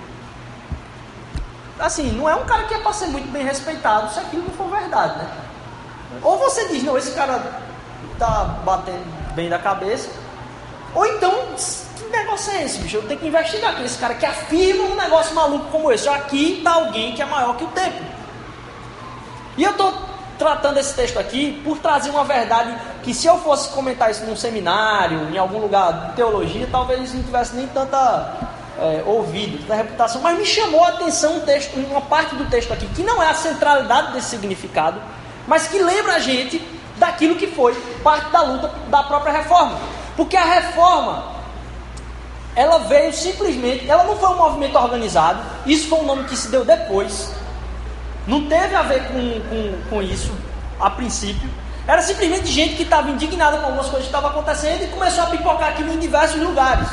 assim, 1.80 2.12
não 2.12 2.28
é 2.28 2.36
um 2.36 2.46
cara 2.46 2.64
que 2.64 2.74
é 2.74 2.80
para 2.80 2.94
ser 2.94 3.08
muito 3.08 3.32
bem 3.32 3.44
respeitado 3.44 4.12
se 4.12 4.20
aquilo 4.20 4.44
não 4.44 4.54
for 4.54 4.70
verdade, 4.70 5.18
né? 5.18 5.28
Ou 6.22 6.38
você 6.38 6.68
diz, 6.70 6.84
não, 6.84 6.98
esse 6.98 7.12
cara 7.12 7.62
tá 8.18 8.62
batendo 8.66 9.34
bem 9.36 9.50
da 9.50 9.60
cabeça, 9.60 10.10
ou 10.96 11.06
então, 11.06 11.32
que 11.98 12.06
negócio 12.12 12.54
é 12.54 12.64
esse, 12.64 12.80
bicho? 12.80 12.98
Eu 12.98 13.08
tenho 13.08 13.20
que 13.20 13.28
investigar 13.28 13.76
com 13.76 13.84
esse 13.84 13.98
cara 13.98 14.14
que 14.14 14.26
afirma 14.26 14.84
um 14.84 14.96
negócio 14.96 15.34
maluco 15.34 15.66
como 15.72 15.92
esse. 15.92 16.08
Aqui 16.08 16.60
está 16.60 16.74
alguém 16.74 17.16
que 17.16 17.22
é 17.22 17.26
maior 17.26 17.56
que 17.58 17.64
o 17.64 17.68
templo. 17.68 18.06
E 19.58 19.64
eu 19.64 19.72
estou 19.72 19.92
tratando 20.38 20.78
esse 20.78 20.94
texto 20.94 21.18
aqui 21.20 21.62
por 21.64 21.78
trazer 21.78 22.10
uma 22.10 22.24
verdade 22.24 22.76
que 23.04 23.14
se 23.14 23.28
eu 23.28 23.38
fosse 23.38 23.70
comentar 23.70 24.10
isso 24.12 24.26
num 24.26 24.36
seminário, 24.36 25.30
em 25.34 25.38
algum 25.38 25.60
lugar 25.60 26.10
de 26.10 26.14
teologia, 26.14 26.68
talvez 26.72 27.14
não 27.14 27.24
tivesse 27.24 27.56
nem 27.56 27.68
tanta 27.68 28.52
é, 28.80 29.04
ouvido, 29.06 29.60
tanta 29.60 29.76
reputação, 29.76 30.22
mas 30.22 30.38
me 30.38 30.46
chamou 30.46 30.84
a 30.84 30.90
atenção 30.90 31.38
um 31.38 31.40
texto, 31.42 31.76
uma 31.76 32.02
parte 32.02 32.36
do 32.36 32.46
texto 32.50 32.72
aqui, 32.74 32.86
que 32.88 33.04
não 33.04 33.22
é 33.22 33.30
a 33.30 33.34
centralidade 33.34 34.14
desse 34.14 34.30
significado, 34.30 35.00
mas 35.48 35.68
que 35.68 35.80
lembra 35.80 36.16
a 36.16 36.20
gente 36.20 36.62
daquilo 36.98 37.36
que 37.36 37.48
foi 37.48 37.74
parte 38.04 38.30
da 38.32 38.42
luta 38.42 38.72
da 38.88 39.04
própria 39.04 39.34
reforma. 39.34 39.78
Porque 40.16 40.38
a 40.38 40.46
reforma, 40.46 41.34
ela 42.56 42.80
veio 42.80 43.12
simplesmente, 43.14 43.90
ela 43.90 44.04
não 44.04 44.16
foi 44.16 44.30
um 44.30 44.38
movimento 44.38 44.78
organizado, 44.78 45.42
isso 45.66 45.88
foi 45.88 46.00
um 46.00 46.06
nome 46.06 46.24
que 46.26 46.38
se 46.38 46.50
deu 46.50 46.64
depois, 46.64 47.32
não 48.26 48.48
teve 48.48 48.76
a 48.76 48.82
ver 48.84 49.08
com, 49.08 49.42
com, 49.50 49.90
com 49.90 50.02
isso 50.02 50.32
a 50.80 50.90
princípio. 50.90 51.50
Era 51.88 52.02
simplesmente 52.02 52.48
gente 52.48 52.76
que 52.76 52.84
estava 52.84 53.10
indignada 53.10 53.58
com 53.58 53.66
algumas 53.66 53.88
coisas 53.88 54.04
que 54.04 54.16
estavam 54.16 54.30
acontecendo 54.30 54.84
e 54.84 54.88
começou 54.88 55.26
a 55.26 55.28
pipocar 55.28 55.70
aquilo 55.70 55.94
em 55.94 56.00
diversos 56.00 56.42
lugares. 56.42 56.88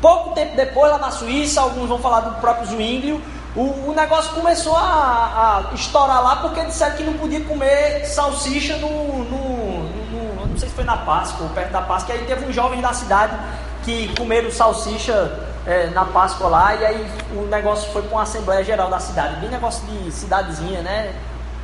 Pouco 0.00 0.30
tempo 0.30 0.56
depois, 0.56 0.90
lá 0.90 0.98
na 0.98 1.10
Suíça, 1.10 1.60
alguns 1.60 1.88
vão 1.88 1.98
falar 1.98 2.20
do 2.20 2.40
próprio 2.40 2.66
Zwinglio, 2.68 3.20
o, 3.54 3.90
o 3.90 3.94
negócio 3.94 4.32
começou 4.32 4.76
a, 4.76 5.64
a, 5.72 5.74
estourar 5.74 6.22
lá 6.22 6.36
porque 6.36 6.60
disseram 6.62 6.96
que 6.96 7.02
não 7.02 7.14
podia 7.14 7.40
comer 7.40 8.06
salsicha 8.06 8.76
no, 8.76 9.24
no, 9.24 9.82
no, 9.82 10.46
Não 10.46 10.56
sei 10.58 10.68
se 10.68 10.74
foi 10.74 10.84
na 10.84 10.96
Páscoa 10.98 11.46
ou 11.46 11.52
perto 11.52 11.72
da 11.72 11.82
Páscoa. 11.82 12.14
E 12.14 12.18
aí 12.18 12.24
teve 12.26 12.46
um 12.46 12.52
jovem 12.52 12.80
da 12.80 12.92
cidade 12.92 13.36
que 13.82 14.14
comeram 14.16 14.52
salsicha 14.52 15.49
é, 15.66 15.86
na 15.88 16.04
Páscoa 16.04 16.48
lá, 16.48 16.74
e 16.74 16.84
aí 16.84 17.10
o 17.32 17.42
negócio 17.42 17.90
foi 17.92 18.02
para 18.02 18.12
uma 18.12 18.22
Assembleia 18.22 18.64
Geral 18.64 18.88
da 18.88 18.98
cidade, 18.98 19.36
bem 19.40 19.50
negócio 19.50 19.84
de 19.86 20.10
cidadezinha, 20.10 20.82
né? 20.82 21.12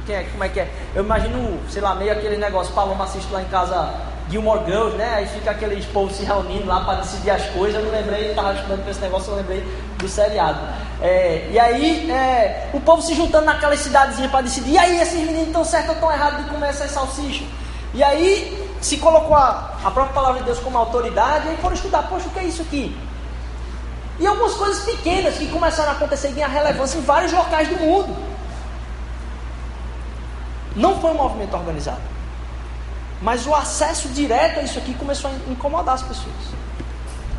É, 0.09 0.25
como 0.31 0.45
é 0.45 0.49
que 0.49 0.61
é? 0.61 0.71
Eu 0.95 1.03
imagino, 1.03 1.59
sei 1.69 1.83
lá, 1.83 1.95
meio 1.95 2.13
aquele 2.13 2.37
negócio, 2.37 2.73
Paloma 2.73 3.05
assiste 3.05 3.33
lá 3.33 3.43
em 3.43 3.47
casa 3.47 3.93
Gilmore 4.31 4.65
Girls, 4.65 4.97
né? 4.97 5.15
Aí 5.17 5.27
fica 5.27 5.51
aqueles 5.51 5.85
povos 5.87 6.17
se 6.17 6.25
reunindo 6.25 6.67
lá 6.67 6.81
para 6.85 7.01
decidir 7.01 7.31
as 7.31 7.45
coisas. 7.51 7.77
Eu 7.77 7.91
não 7.91 7.93
lembrei, 7.93 8.31
estava 8.31 8.55
estudando 8.55 8.83
para 8.83 8.91
esse 8.91 9.01
negócio, 9.01 9.33
eu 9.33 9.37
lembrei 9.37 9.65
do 9.99 10.09
seriado. 10.09 10.61
É, 11.01 11.49
e 11.51 11.59
aí, 11.59 12.11
é, 12.11 12.71
o 12.73 12.81
povo 12.81 13.03
se 13.03 13.15
juntando 13.15 13.47
naquela 13.47 13.77
cidadezinha 13.77 14.29
para 14.29 14.43
decidir. 14.43 14.73
E 14.73 14.79
aí, 14.79 15.01
esses 15.01 15.19
meninos 15.19 15.49
estão 15.49 15.65
certos 15.65 15.91
ou 15.91 15.95
estão 15.95 16.13
errados 16.13 16.45
de 16.45 16.51
comer 16.51 16.69
essas 16.69 16.91
salsichas? 16.91 17.47
E 17.95 18.03
aí, 18.03 18.71
se 18.81 18.97
colocou 18.99 19.37
a, 19.37 19.75
a 19.85 19.91
própria 19.91 20.15
palavra 20.15 20.39
de 20.41 20.45
Deus 20.45 20.59
como 20.59 20.77
autoridade, 20.77 21.47
e 21.47 21.51
aí 21.51 21.57
foram 21.59 21.75
estudar, 21.75 22.03
poxa, 22.05 22.27
o 22.27 22.31
que 22.31 22.39
é 22.41 22.45
isso 22.45 22.63
aqui? 22.63 22.97
E 24.19 24.27
algumas 24.27 24.55
coisas 24.55 24.85
pequenas 24.85 25.37
que 25.37 25.47
começaram 25.49 25.91
a 25.91 25.93
acontecer 25.93 26.29
e 26.29 26.33
ganhar 26.33 26.49
relevância 26.49 26.99
em 26.99 27.03
vários 27.03 27.33
locais 27.33 27.69
do 27.69 27.77
mundo. 27.77 28.17
Não 30.75 31.01
foi 31.01 31.11
um 31.11 31.15
movimento 31.15 31.55
organizado. 31.55 32.01
Mas 33.21 33.47
o 33.47 33.55
acesso 33.55 34.09
direto 34.09 34.61
a 34.61 34.63
isso 34.63 34.79
aqui 34.79 34.95
começou 34.95 35.31
a 35.31 35.51
incomodar 35.51 35.95
as 35.95 36.03
pessoas. 36.03 36.35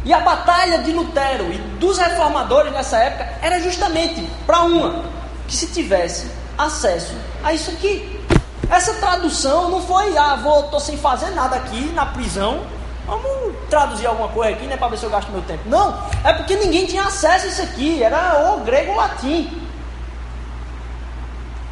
E 0.06 0.14
a 0.14 0.20
batalha 0.20 0.80
de 0.80 0.92
Lutero 0.92 1.52
e 1.52 1.58
dos 1.80 1.98
reformadores 1.98 2.72
nessa 2.72 2.98
época 2.98 3.28
era 3.42 3.60
justamente 3.60 4.22
para 4.46 4.62
uma 4.62 5.04
que 5.48 5.56
se 5.56 5.68
tivesse 5.68 6.32
acesso 6.58 7.16
a 7.44 7.54
isso 7.54 7.72
aqui. 7.72 8.24
Essa 8.70 8.94
tradução 8.96 9.70
não 9.70 9.82
foi, 9.82 10.18
ah, 10.18 10.36
vou, 10.36 10.64
tô 10.64 10.80
sem 10.80 10.98
fazer 10.98 11.32
nada 11.32 11.56
aqui 11.56 11.92
na 11.94 12.06
prisão, 12.06 12.66
Vamos 13.08 13.56
traduzir 13.70 14.06
alguma 14.08 14.30
coisa 14.30 14.54
aqui, 14.54 14.66
né, 14.66 14.78
para 14.78 14.90
ver 14.90 14.98
se 14.98 15.06
eu 15.06 15.10
gasto 15.10 15.30
meu 15.32 15.42
tempo. 15.42 15.64
Não, 15.66 15.98
é 16.24 16.34
porque 16.34 16.56
ninguém 16.56 16.86
tinha 16.86 17.04
acesso 17.04 17.46
a 17.46 17.50
isso 17.50 17.62
aqui, 17.62 18.02
era 18.02 18.52
ou 18.52 18.62
grego 18.62 18.92
ou 18.92 18.98
latim, 18.98 19.62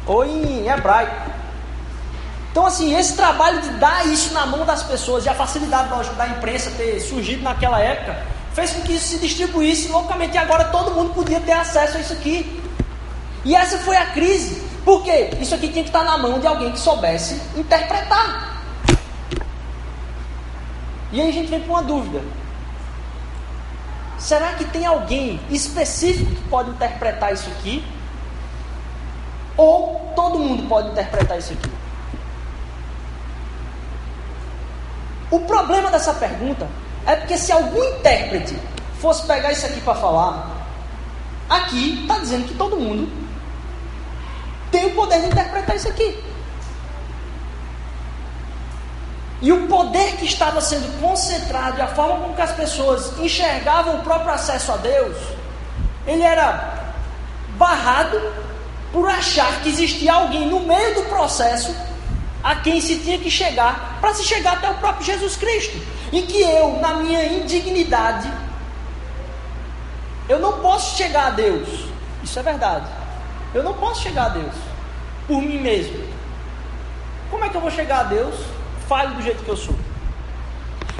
ou 0.06 0.24
em 0.24 0.68
hebraico. 0.68 1.30
Então, 2.50 2.64
assim, 2.64 2.96
esse 2.96 3.14
trabalho 3.14 3.60
de 3.60 3.68
dar 3.70 4.06
isso 4.06 4.32
na 4.32 4.46
mão 4.46 4.64
das 4.64 4.82
pessoas 4.82 5.26
e 5.26 5.28
a 5.28 5.34
facilidade, 5.34 5.90
lógico, 5.90 6.14
da 6.16 6.26
imprensa 6.26 6.70
ter 6.70 7.00
surgido 7.00 7.42
naquela 7.42 7.78
época, 7.78 8.16
fez 8.54 8.70
com 8.72 8.80
que 8.80 8.94
isso 8.94 9.08
se 9.08 9.18
distribuísse 9.18 9.88
loucamente 9.88 10.36
e 10.36 10.38
agora 10.38 10.64
todo 10.64 10.90
mundo 10.90 11.12
podia 11.12 11.38
ter 11.38 11.52
acesso 11.52 11.98
a 11.98 12.00
isso 12.00 12.14
aqui. 12.14 12.62
E 13.44 13.54
essa 13.54 13.76
foi 13.78 13.96
a 13.96 14.06
crise. 14.06 14.62
Por 14.86 15.02
quê? 15.02 15.30
Isso 15.38 15.54
aqui 15.54 15.68
tinha 15.68 15.84
que 15.84 15.90
estar 15.90 16.02
na 16.02 16.16
mão 16.16 16.38
de 16.38 16.46
alguém 16.46 16.72
que 16.72 16.78
soubesse 16.78 17.38
interpretar. 17.56 18.55
E 21.12 21.20
aí 21.20 21.28
a 21.28 21.32
gente 21.32 21.48
vem 21.48 21.60
com 21.60 21.72
uma 21.72 21.82
dúvida. 21.82 22.22
Será 24.18 24.54
que 24.54 24.64
tem 24.64 24.86
alguém 24.86 25.40
específico 25.50 26.34
que 26.34 26.48
pode 26.48 26.70
interpretar 26.70 27.32
isso 27.32 27.48
aqui? 27.50 27.84
Ou 29.56 30.12
todo 30.16 30.38
mundo 30.38 30.68
pode 30.68 30.88
interpretar 30.88 31.38
isso 31.38 31.52
aqui? 31.52 31.70
O 35.30 35.40
problema 35.40 35.90
dessa 35.90 36.14
pergunta 36.14 36.68
é 37.04 37.16
porque 37.16 37.36
se 37.36 37.52
algum 37.52 37.82
intérprete 37.84 38.56
fosse 39.00 39.26
pegar 39.26 39.52
isso 39.52 39.66
aqui 39.66 39.80
para 39.80 39.94
falar, 39.94 40.56
aqui 41.48 42.02
está 42.02 42.18
dizendo 42.18 42.48
que 42.48 42.54
todo 42.54 42.76
mundo 42.76 43.08
tem 44.70 44.86
o 44.86 44.94
poder 44.94 45.20
de 45.20 45.26
interpretar 45.26 45.76
isso 45.76 45.88
aqui. 45.88 46.25
E 49.42 49.52
o 49.52 49.66
poder 49.66 50.16
que 50.16 50.24
estava 50.24 50.60
sendo 50.60 51.00
concentrado 51.00 51.78
e 51.78 51.82
a 51.82 51.88
forma 51.88 52.20
como 52.20 52.40
as 52.40 52.52
pessoas 52.52 53.18
enxergavam 53.18 53.96
o 53.96 54.02
próprio 54.02 54.32
acesso 54.32 54.72
a 54.72 54.76
Deus, 54.76 55.16
ele 56.06 56.22
era 56.22 56.94
barrado 57.58 58.20
por 58.92 59.08
achar 59.08 59.60
que 59.60 59.68
existia 59.68 60.14
alguém 60.14 60.48
no 60.48 60.60
meio 60.60 60.94
do 60.94 61.02
processo 61.02 61.74
a 62.42 62.56
quem 62.56 62.80
se 62.80 62.98
tinha 62.98 63.18
que 63.18 63.30
chegar 63.30 63.98
para 64.00 64.14
se 64.14 64.24
chegar 64.24 64.54
até 64.54 64.70
o 64.70 64.74
próprio 64.74 65.04
Jesus 65.04 65.36
Cristo. 65.36 65.76
E 66.12 66.22
que 66.22 66.40
eu, 66.40 66.78
na 66.80 66.94
minha 66.94 67.24
indignidade, 67.24 68.30
eu 70.28 70.38
não 70.38 70.60
posso 70.60 70.96
chegar 70.96 71.26
a 71.26 71.30
Deus. 71.30 71.68
Isso 72.22 72.38
é 72.38 72.42
verdade. 72.42 72.86
Eu 73.52 73.62
não 73.62 73.74
posso 73.74 74.02
chegar 74.02 74.26
a 74.26 74.28
Deus 74.30 74.54
por 75.26 75.42
mim 75.42 75.58
mesmo. 75.58 76.04
Como 77.30 77.44
é 77.44 77.48
que 77.48 77.56
eu 77.56 77.60
vou 77.60 77.70
chegar 77.70 78.00
a 78.00 78.04
Deus 78.04 78.34
falho 78.88 79.14
do 79.14 79.22
jeito 79.22 79.42
que 79.44 79.48
eu 79.48 79.56
sou. 79.56 79.74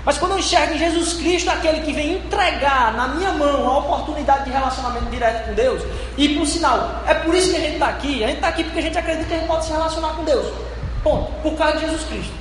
Mas 0.05 0.18
quando 0.18 0.33
eu 0.33 0.38
enxergo 0.38 0.75
em 0.75 0.79
Jesus 0.79 1.14
Cristo 1.14 1.51
aquele 1.51 1.81
que 1.81 1.92
vem 1.92 2.18
entregar 2.18 2.92
na 2.94 3.09
minha 3.09 3.33
mão 3.33 3.68
a 3.68 3.79
oportunidade 3.79 4.44
de 4.44 4.51
relacionamento 4.51 5.07
direto 5.07 5.49
com 5.49 5.55
Deus, 5.55 5.83
e 6.16 6.29
por 6.37 6.46
sinal, 6.46 7.03
é 7.07 7.14
por 7.14 7.35
isso 7.35 7.51
que 7.51 7.57
a 7.57 7.61
gente 7.61 7.75
está 7.75 7.88
aqui. 7.88 8.22
A 8.22 8.29
gente 8.29 8.37
está 8.37 8.49
aqui 8.49 8.62
porque 8.62 8.79
a 8.79 8.83
gente 8.83 8.96
acredita 8.96 9.27
que 9.27 9.35
a 9.35 9.38
gente 9.38 9.49
pode 9.49 9.64
se 9.64 9.72
relacionar 9.72 10.11
com 10.11 10.22
Deus. 10.22 10.46
Ponto. 11.03 11.33
Por 11.42 11.57
causa 11.57 11.79
de 11.79 11.87
Jesus 11.87 12.05
Cristo. 12.05 12.33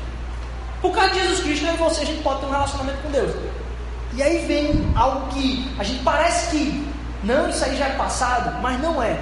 Por 0.79 0.91
causa 0.91 1.09
de 1.09 1.21
Jesus 1.21 1.39
Cristo, 1.39 1.65
eu 1.65 1.73
e 1.73 1.77
você, 1.77 2.01
a 2.01 2.05
gente 2.05 2.21
pode 2.21 2.41
ter 2.41 2.45
um 2.45 2.51
relacionamento 2.51 2.97
com 2.99 3.09
Deus. 3.09 3.31
E 4.13 4.21
aí 4.21 4.45
vem 4.45 4.93
algo 4.95 5.27
que 5.33 5.73
a 5.79 5.83
gente 5.83 6.03
parece 6.03 6.51
que, 6.51 6.87
não, 7.23 7.49
isso 7.49 7.65
aí 7.65 7.75
já 7.75 7.87
é 7.87 7.95
passado, 7.95 8.61
mas 8.61 8.79
não 8.79 9.01
é. 9.01 9.19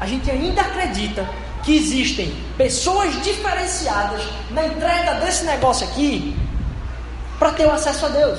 A 0.00 0.06
gente 0.06 0.30
ainda 0.30 0.62
acredita 0.62 1.28
que 1.62 1.76
existem 1.76 2.34
pessoas 2.56 3.22
diferenciadas 3.22 4.22
na 4.50 4.66
entrega 4.66 5.14
desse 5.14 5.44
negócio 5.44 5.86
aqui 5.86 6.36
para 7.38 7.52
ter 7.52 7.66
o 7.66 7.72
acesso 7.72 8.06
a 8.06 8.08
Deus. 8.08 8.38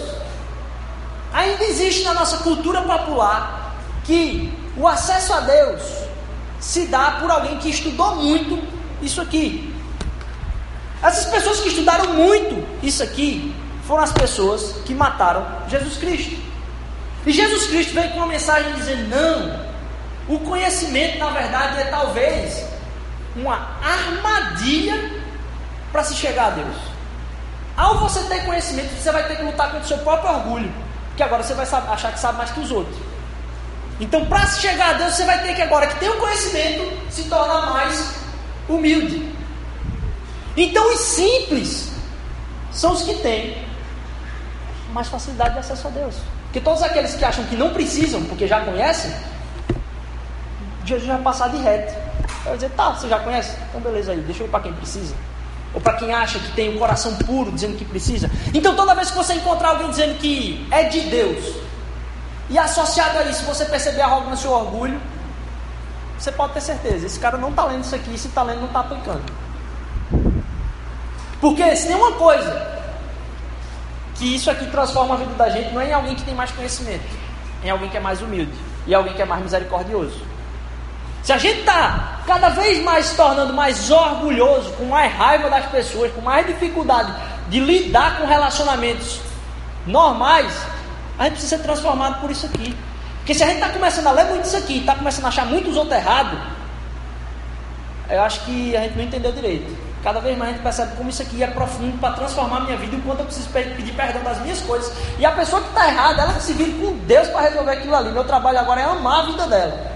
Ainda 1.33 1.63
existe 1.63 2.03
na 2.03 2.13
nossa 2.13 2.37
cultura 2.37 2.81
popular 2.81 3.75
que 4.03 4.53
o 4.77 4.87
acesso 4.87 5.33
a 5.33 5.39
Deus 5.39 5.81
se 6.59 6.85
dá 6.85 7.17
por 7.19 7.29
alguém 7.31 7.57
que 7.57 7.69
estudou 7.69 8.15
muito 8.15 8.61
isso 9.01 9.21
aqui. 9.21 9.73
Essas 11.01 11.25
pessoas 11.25 11.59
que 11.59 11.69
estudaram 11.69 12.13
muito 12.13 12.65
isso 12.81 13.03
aqui 13.03 13.53
foram 13.85 14.03
as 14.03 14.11
pessoas 14.11 14.75
que 14.85 14.93
mataram 14.93 15.45
Jesus 15.67 15.97
Cristo. 15.97 16.41
E 17.25 17.31
Jesus 17.31 17.67
Cristo 17.67 17.93
veio 17.93 18.11
com 18.11 18.17
uma 18.17 18.27
mensagem 18.27 18.73
dizendo: 18.73 19.09
não, 19.09 19.59
o 20.27 20.39
conhecimento 20.39 21.19
na 21.19 21.29
verdade 21.29 21.81
é 21.81 21.85
talvez 21.85 22.72
uma 23.35 23.77
armadilha 23.81 25.21
para 25.91 26.03
se 26.03 26.15
chegar 26.15 26.47
a 26.47 26.49
Deus. 26.51 26.75
Ao 27.75 27.99
você 27.99 28.21
ter 28.23 28.45
conhecimento, 28.45 28.93
você 28.93 29.11
vai 29.11 29.27
ter 29.27 29.37
que 29.37 29.43
lutar 29.43 29.71
contra 29.71 29.85
o 29.85 29.87
seu 29.87 29.97
próprio 29.99 30.31
orgulho, 30.31 30.71
porque 31.07 31.23
agora 31.23 31.43
você 31.43 31.53
vai 31.53 31.65
achar 31.65 32.11
que 32.11 32.19
sabe 32.19 32.37
mais 32.37 32.51
que 32.51 32.59
os 32.59 32.71
outros. 32.71 32.97
Então, 33.99 34.25
para 34.25 34.45
se 34.47 34.61
chegar 34.61 34.91
a 34.91 34.93
Deus, 34.93 35.13
você 35.13 35.25
vai 35.25 35.41
ter 35.41 35.55
que 35.55 35.61
agora 35.61 35.87
que 35.87 35.99
tem 35.99 36.09
o 36.09 36.17
conhecimento, 36.17 37.11
se 37.11 37.23
tornar 37.25 37.71
mais 37.71 38.15
humilde. 38.67 39.31
Então, 40.57 40.93
os 40.93 40.99
simples 40.99 41.91
são 42.71 42.93
os 42.93 43.03
que 43.03 43.15
têm 43.15 43.65
mais 44.91 45.07
facilidade 45.07 45.53
de 45.53 45.59
acesso 45.59 45.87
a 45.87 45.91
Deus. 45.91 46.15
Porque 46.45 46.59
todos 46.59 46.83
aqueles 46.83 47.15
que 47.15 47.25
acham 47.25 47.43
que 47.45 47.55
não 47.55 47.71
precisam, 47.71 48.23
porque 48.25 48.47
já 48.47 48.61
conhecem, 48.61 49.11
Jesus 50.85 51.07
vai 51.07 51.19
passar 51.19 51.49
de 51.49 51.57
reto. 51.57 52.02
Vai 52.43 52.55
dizer, 52.55 52.69
tá, 52.71 52.91
você 52.91 53.07
já 53.07 53.19
conhece? 53.19 53.57
Então 53.69 53.81
beleza 53.81 54.11
aí, 54.11 54.19
deixa 54.21 54.43
eu 54.43 54.47
ir 54.47 54.49
para 54.49 54.61
quem 54.61 54.73
precisa. 54.73 55.15
Ou 55.73 55.81
para 55.81 55.93
quem 55.93 56.13
acha 56.13 56.39
que 56.39 56.51
tem 56.51 56.69
o 56.69 56.75
um 56.75 56.79
coração 56.79 57.15
puro, 57.17 57.51
dizendo 57.51 57.77
que 57.77 57.85
precisa. 57.85 58.29
Então 58.53 58.75
toda 58.75 58.93
vez 58.93 59.09
que 59.09 59.17
você 59.17 59.33
encontrar 59.33 59.69
alguém 59.69 59.89
dizendo 59.89 60.17
que 60.19 60.67
é 60.69 60.83
de 60.83 61.01
Deus, 61.01 61.55
e 62.49 62.57
associado 62.57 63.17
a 63.17 63.23
isso, 63.23 63.43
você 63.45 63.65
perceber 63.65 64.01
a 64.01 64.05
arrogância 64.05 64.47
e 64.47 64.49
o 64.49 64.53
orgulho, 64.53 65.01
você 66.17 66.31
pode 66.31 66.53
ter 66.53 66.61
certeza, 66.61 67.05
esse 67.05 67.19
cara 67.19 67.37
não 67.37 67.49
está 67.49 67.65
lendo 67.65 67.83
isso 67.83 67.95
aqui, 67.95 68.17
se 68.17 68.27
está 68.27 68.43
lendo 68.43 68.59
não 68.59 68.67
está 68.67 68.81
aplicando. 68.81 69.23
Porque 71.41 71.75
se 71.75 71.87
tem 71.87 71.95
uma 71.95 72.13
coisa 72.13 72.73
que 74.15 74.35
isso 74.35 74.49
aqui 74.49 74.65
transforma 74.67 75.15
a 75.15 75.17
vida 75.17 75.33
da 75.33 75.49
gente, 75.49 75.73
não 75.73 75.81
é 75.81 75.89
em 75.89 75.93
alguém 75.93 76.15
que 76.15 76.23
tem 76.23 76.35
mais 76.35 76.51
conhecimento, 76.51 77.03
é 77.63 77.67
em 77.67 77.69
alguém 77.71 77.89
que 77.89 77.97
é 77.97 77.99
mais 77.99 78.21
humilde 78.21 78.53
e 78.85 78.93
alguém 78.93 79.13
que 79.13 79.21
é 79.21 79.25
mais 79.25 79.41
misericordioso. 79.41 80.21
Se 81.23 81.31
a 81.31 81.37
gente 81.37 81.61
está 81.61 82.19
cada 82.27 82.49
vez 82.49 82.83
mais 82.83 83.05
se 83.05 83.15
tornando 83.15 83.53
mais 83.53 83.89
orgulhoso, 83.89 84.71
com 84.73 84.85
mais 84.85 85.13
raiva 85.13 85.49
das 85.49 85.65
pessoas, 85.67 86.11
com 86.11 86.19
mais 86.19 86.45
dificuldade 86.45 87.13
de 87.47 87.61
lidar 87.61 88.17
com 88.17 88.27
relacionamentos 88.27 89.21
normais, 89.87 90.53
a 91.17 91.23
gente 91.23 91.33
precisa 91.33 91.57
ser 91.57 91.63
transformado 91.63 92.19
por 92.19 92.29
isso 92.29 92.45
aqui. 92.45 92.75
Porque 93.19 93.33
se 93.33 93.41
a 93.41 93.47
gente 93.47 93.59
está 93.59 93.69
começando 93.69 94.07
a 94.07 94.11
ler 94.11 94.25
muito 94.25 94.43
isso 94.43 94.57
aqui, 94.57 94.79
está 94.79 94.95
começando 94.95 95.23
a 95.23 95.27
achar 95.29 95.45
muitos 95.45 95.77
outros 95.77 95.95
errados, 95.95 96.37
eu 98.09 98.21
acho 98.21 98.41
que 98.41 98.75
a 98.75 98.81
gente 98.81 98.97
não 98.97 99.03
entendeu 99.05 99.31
direito. 99.31 99.73
Cada 100.03 100.19
vez 100.19 100.37
mais 100.37 100.49
a 100.49 100.53
gente 100.53 100.63
percebe 100.63 100.97
como 100.97 101.09
isso 101.09 101.21
aqui 101.21 101.41
é 101.41 101.47
profundo 101.47 101.97
para 101.99 102.15
transformar 102.15 102.57
a 102.57 102.59
minha 102.61 102.75
vida 102.75 102.97
e 102.97 102.99
quanto 102.99 103.19
eu 103.19 103.25
preciso 103.25 103.47
pedir 103.49 103.93
perdão 103.93 104.21
das 104.23 104.41
minhas 104.41 104.59
coisas. 104.59 104.93
E 105.17 105.25
a 105.25 105.31
pessoa 105.31 105.61
que 105.61 105.69
está 105.69 105.87
errada, 105.87 106.23
ela 106.23 106.37
se 106.41 106.51
vira 106.51 106.71
com 106.73 106.97
Deus 107.05 107.29
para 107.29 107.47
resolver 107.47 107.71
aquilo 107.71 107.95
ali. 107.95 108.11
Meu 108.11 108.25
trabalho 108.25 108.59
agora 108.59 108.81
é 108.81 108.83
amar 108.83 109.21
a 109.21 109.25
vida 109.27 109.47
dela. 109.47 109.92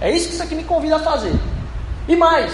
É 0.00 0.10
isso 0.10 0.28
que 0.28 0.34
isso 0.34 0.42
aqui 0.42 0.54
me 0.54 0.64
convida 0.64 0.96
a 0.96 1.00
fazer. 1.00 1.34
E 2.06 2.16
mais, 2.16 2.52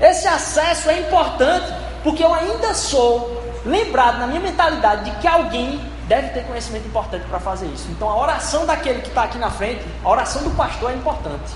esse 0.00 0.26
acesso 0.26 0.90
é 0.90 1.00
importante 1.00 1.72
porque 2.02 2.22
eu 2.22 2.32
ainda 2.32 2.74
sou 2.74 3.42
lembrado 3.64 4.18
na 4.18 4.26
minha 4.26 4.40
mentalidade 4.40 5.10
de 5.10 5.16
que 5.18 5.26
alguém 5.26 5.80
deve 6.06 6.28
ter 6.28 6.44
conhecimento 6.44 6.86
importante 6.86 7.26
para 7.26 7.38
fazer 7.38 7.66
isso. 7.66 7.86
Então 7.90 8.08
a 8.08 8.16
oração 8.16 8.64
daquele 8.64 9.00
que 9.00 9.08
está 9.08 9.24
aqui 9.24 9.38
na 9.38 9.50
frente, 9.50 9.84
a 10.02 10.08
oração 10.08 10.42
do 10.42 10.50
pastor 10.50 10.90
é 10.90 10.94
importante. 10.94 11.52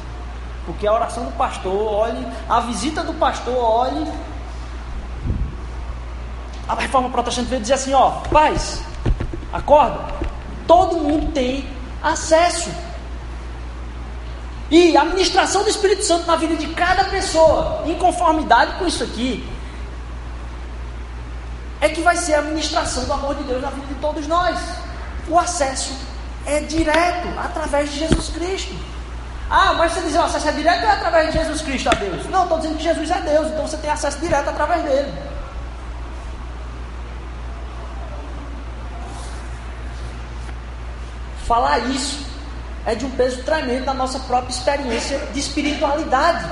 Porque 0.66 0.86
a 0.86 0.92
oração 0.92 1.24
do 1.24 1.32
pastor, 1.32 1.74
olhe, 1.74 2.24
a 2.48 2.60
visita 2.60 3.02
do 3.02 3.14
pastor, 3.14 3.56
olhe. 3.56 4.06
A 6.68 6.74
reforma 6.74 7.10
protestante 7.10 7.48
veio 7.48 7.60
dizer 7.60 7.74
assim: 7.74 7.92
ó, 7.94 8.10
paz, 8.30 8.82
acorda. 9.52 10.14
Todo 10.66 10.98
mundo 10.98 11.32
tem 11.32 11.68
acesso 12.02 12.70
e 14.72 14.96
a 14.96 15.04
ministração 15.04 15.62
do 15.62 15.68
Espírito 15.68 16.02
Santo 16.02 16.26
na 16.26 16.34
vida 16.34 16.56
de 16.56 16.66
cada 16.68 17.04
pessoa, 17.04 17.82
em 17.84 17.94
conformidade 17.94 18.78
com 18.78 18.86
isso 18.86 19.04
aqui, 19.04 19.46
é 21.78 21.90
que 21.90 22.00
vai 22.00 22.16
ser 22.16 22.36
a 22.36 22.40
ministração 22.40 23.04
do 23.04 23.12
amor 23.12 23.34
de 23.34 23.42
Deus 23.42 23.60
na 23.60 23.68
vida 23.68 23.86
de 23.86 23.94
todos 23.96 24.26
nós. 24.26 24.58
O 25.28 25.38
acesso 25.38 25.92
é 26.46 26.60
direto, 26.60 27.28
através 27.38 27.92
de 27.92 27.98
Jesus 27.98 28.30
Cristo. 28.30 28.74
Ah, 29.50 29.74
mas 29.74 29.92
você 29.92 30.00
diz, 30.00 30.14
o 30.14 30.22
acesso 30.22 30.48
é 30.48 30.52
direto 30.52 30.84
ou 30.84 30.88
é 30.88 30.92
através 30.92 31.30
de 31.30 31.38
Jesus 31.38 31.60
Cristo 31.60 31.90
a 31.90 31.94
Deus? 31.94 32.26
Não, 32.30 32.44
estou 32.44 32.56
dizendo 32.56 32.78
que 32.78 32.82
Jesus 32.82 33.10
é 33.10 33.20
Deus, 33.20 33.48
então 33.48 33.66
você 33.68 33.76
tem 33.76 33.90
acesso 33.90 34.18
direto 34.20 34.48
através 34.48 34.82
dele. 34.84 35.12
Falar 41.46 41.78
isso 41.80 42.31
é 42.86 42.94
de 42.94 43.04
um 43.04 43.10
peso 43.10 43.42
tremendo 43.42 43.84
na 43.84 43.94
nossa 43.94 44.18
própria 44.20 44.50
experiência 44.50 45.18
de 45.32 45.38
espiritualidade. 45.38 46.44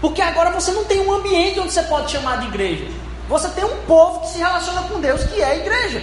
Porque 0.00 0.22
agora 0.22 0.50
você 0.50 0.72
não 0.72 0.84
tem 0.84 1.00
um 1.00 1.12
ambiente 1.12 1.60
onde 1.60 1.72
você 1.72 1.82
pode 1.82 2.10
chamar 2.10 2.40
de 2.40 2.46
igreja. 2.46 2.86
Você 3.28 3.48
tem 3.50 3.64
um 3.64 3.82
povo 3.82 4.20
que 4.20 4.28
se 4.28 4.38
relaciona 4.38 4.82
com 4.82 5.00
Deus, 5.00 5.24
que 5.24 5.42
é 5.42 5.58
igreja. 5.58 6.02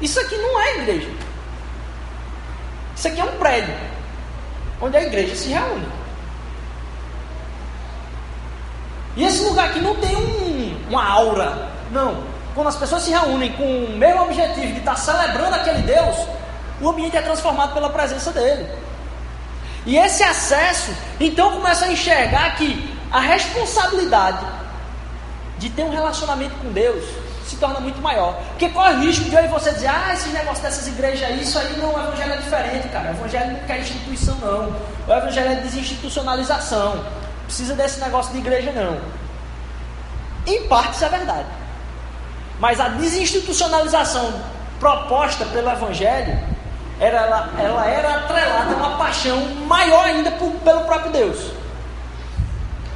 Isso 0.00 0.20
aqui 0.20 0.36
não 0.36 0.60
é 0.60 0.78
igreja. 0.78 1.08
Isso 2.94 3.08
aqui 3.08 3.20
é 3.20 3.24
um 3.24 3.38
prédio 3.38 3.74
onde 4.80 4.96
a 4.96 5.02
igreja 5.02 5.34
se 5.34 5.48
reúne. 5.48 5.86
E 9.16 9.24
esse 9.24 9.44
lugar 9.44 9.70
aqui 9.70 9.80
não 9.80 9.94
tem 9.96 10.16
um, 10.16 10.88
uma 10.88 11.04
aura. 11.04 11.68
Não. 11.90 12.22
Quando 12.54 12.68
as 12.68 12.76
pessoas 12.76 13.02
se 13.02 13.10
reúnem 13.10 13.52
com 13.52 13.64
o 13.64 13.96
mesmo 13.96 14.22
objetivo 14.22 14.72
de 14.72 14.78
estar 14.78 14.96
celebrando 14.96 15.56
aquele 15.56 15.82
Deus, 15.82 16.16
o 16.80 16.88
ambiente 16.88 17.16
é 17.16 17.22
transformado 17.22 17.74
pela 17.74 17.90
presença 17.90 18.30
dele. 18.32 18.68
E 19.86 19.96
esse 19.96 20.22
acesso, 20.22 20.92
então 21.18 21.52
começa 21.52 21.86
a 21.86 21.92
enxergar 21.92 22.56
que 22.56 22.96
a 23.10 23.20
responsabilidade 23.20 24.46
de 25.58 25.70
ter 25.70 25.82
um 25.82 25.90
relacionamento 25.90 26.54
com 26.56 26.72
Deus 26.72 27.04
se 27.46 27.56
torna 27.56 27.80
muito 27.80 28.00
maior. 28.00 28.34
Porque 28.50 28.68
corre 28.68 28.94
o 28.94 29.00
risco 29.00 29.24
de 29.24 29.34
eu 29.34 29.44
e 29.44 29.48
você 29.48 29.72
dizer, 29.72 29.88
ah, 29.88 30.12
esse 30.14 30.28
negócio 30.28 30.62
dessas 30.62 30.86
igrejas 30.86 31.28
aí, 31.28 31.42
isso 31.42 31.58
aí 31.58 31.76
não, 31.78 31.94
o 31.94 31.98
evangelho 31.98 32.32
é 32.34 32.36
diferente, 32.36 32.88
cara. 32.88 33.08
O 33.08 33.12
evangelho 33.12 33.52
não 33.52 33.60
quer 33.60 33.80
instituição, 33.80 34.36
não. 34.36 34.76
O 35.06 35.12
evangelho 35.12 35.50
é 35.50 35.54
desinstitucionalização. 35.56 37.04
Precisa 37.44 37.74
desse 37.74 38.00
negócio 38.00 38.32
de 38.32 38.38
igreja, 38.38 38.70
não. 38.72 39.00
Em 40.46 40.68
parte 40.68 40.94
isso 40.94 41.04
é 41.04 41.08
verdade. 41.08 41.48
Mas 42.58 42.78
a 42.78 42.88
desinstitucionalização 42.90 44.32
proposta 44.78 45.44
pelo 45.46 45.70
evangelho 45.70 46.38
era, 47.00 47.16
ela, 47.22 47.50
ela 47.58 47.86
era 47.86 48.14
atrelada 48.16 48.74
a 48.74 48.76
uma 48.76 48.98
paixão 48.98 49.38
maior 49.66 50.04
ainda 50.04 50.30
por, 50.32 50.52
pelo 50.52 50.82
próprio 50.82 51.10
Deus. 51.10 51.50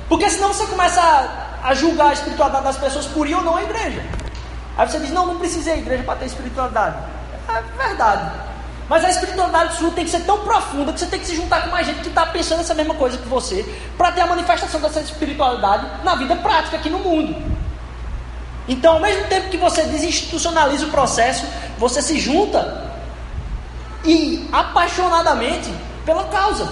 Porque 0.08 0.28
senão 0.28 0.52
você 0.52 0.66
começa 0.66 1.00
a, 1.00 1.68
a, 1.70 1.74
julgar 1.74 2.08
a 2.08 2.12
espiritualidade 2.12 2.64
das 2.64 2.76
pessoas 2.76 3.06
por 3.06 3.26
ir 3.26 3.34
ou 3.34 3.42
não 3.42 3.56
à 3.56 3.62
igreja. 3.62 4.04
Aí 4.76 4.86
você 4.86 4.98
diz, 5.00 5.10
não, 5.10 5.26
não 5.26 5.38
precisa 5.38 5.70
ir 5.70 5.72
à 5.72 5.76
igreja 5.78 6.02
para 6.02 6.16
ter 6.16 6.26
espiritualidade. 6.26 6.96
É 7.48 7.82
verdade. 7.82 8.30
Mas 8.90 9.02
a 9.02 9.08
espiritualidade 9.08 9.76
sua 9.76 9.90
tem 9.92 10.04
que 10.04 10.10
ser 10.10 10.20
tão 10.20 10.40
profunda 10.40 10.92
que 10.92 11.00
você 11.00 11.06
tem 11.06 11.18
que 11.18 11.26
se 11.26 11.34
juntar 11.34 11.62
com 11.62 11.70
mais 11.70 11.86
gente 11.86 12.00
que 12.00 12.08
está 12.08 12.26
pensando 12.26 12.60
essa 12.60 12.74
mesma 12.74 12.94
coisa 12.94 13.16
que 13.16 13.26
você, 13.26 13.64
para 13.96 14.12
ter 14.12 14.20
a 14.20 14.26
manifestação 14.26 14.78
dessa 14.82 15.00
espiritualidade 15.00 16.04
na 16.04 16.14
vida 16.16 16.36
prática 16.36 16.76
aqui 16.76 16.90
no 16.90 16.98
mundo. 16.98 17.34
Então, 18.68 18.94
ao 18.94 19.00
mesmo 19.00 19.26
tempo 19.28 19.48
que 19.48 19.56
você 19.56 19.84
desinstitucionaliza 19.84 20.84
o 20.84 20.90
processo, 20.90 21.46
você 21.78 22.02
se 22.02 22.18
junta 22.18 22.93
e 24.04 24.48
apaixonadamente 24.52 25.72
pela 26.04 26.24
causa. 26.24 26.68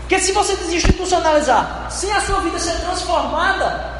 Porque 0.00 0.18
se 0.18 0.32
você 0.32 0.54
desinstitucionalizar, 0.56 1.86
sem 1.90 2.12
a 2.12 2.20
sua 2.20 2.40
vida 2.40 2.58
ser 2.58 2.78
transformada 2.80 3.94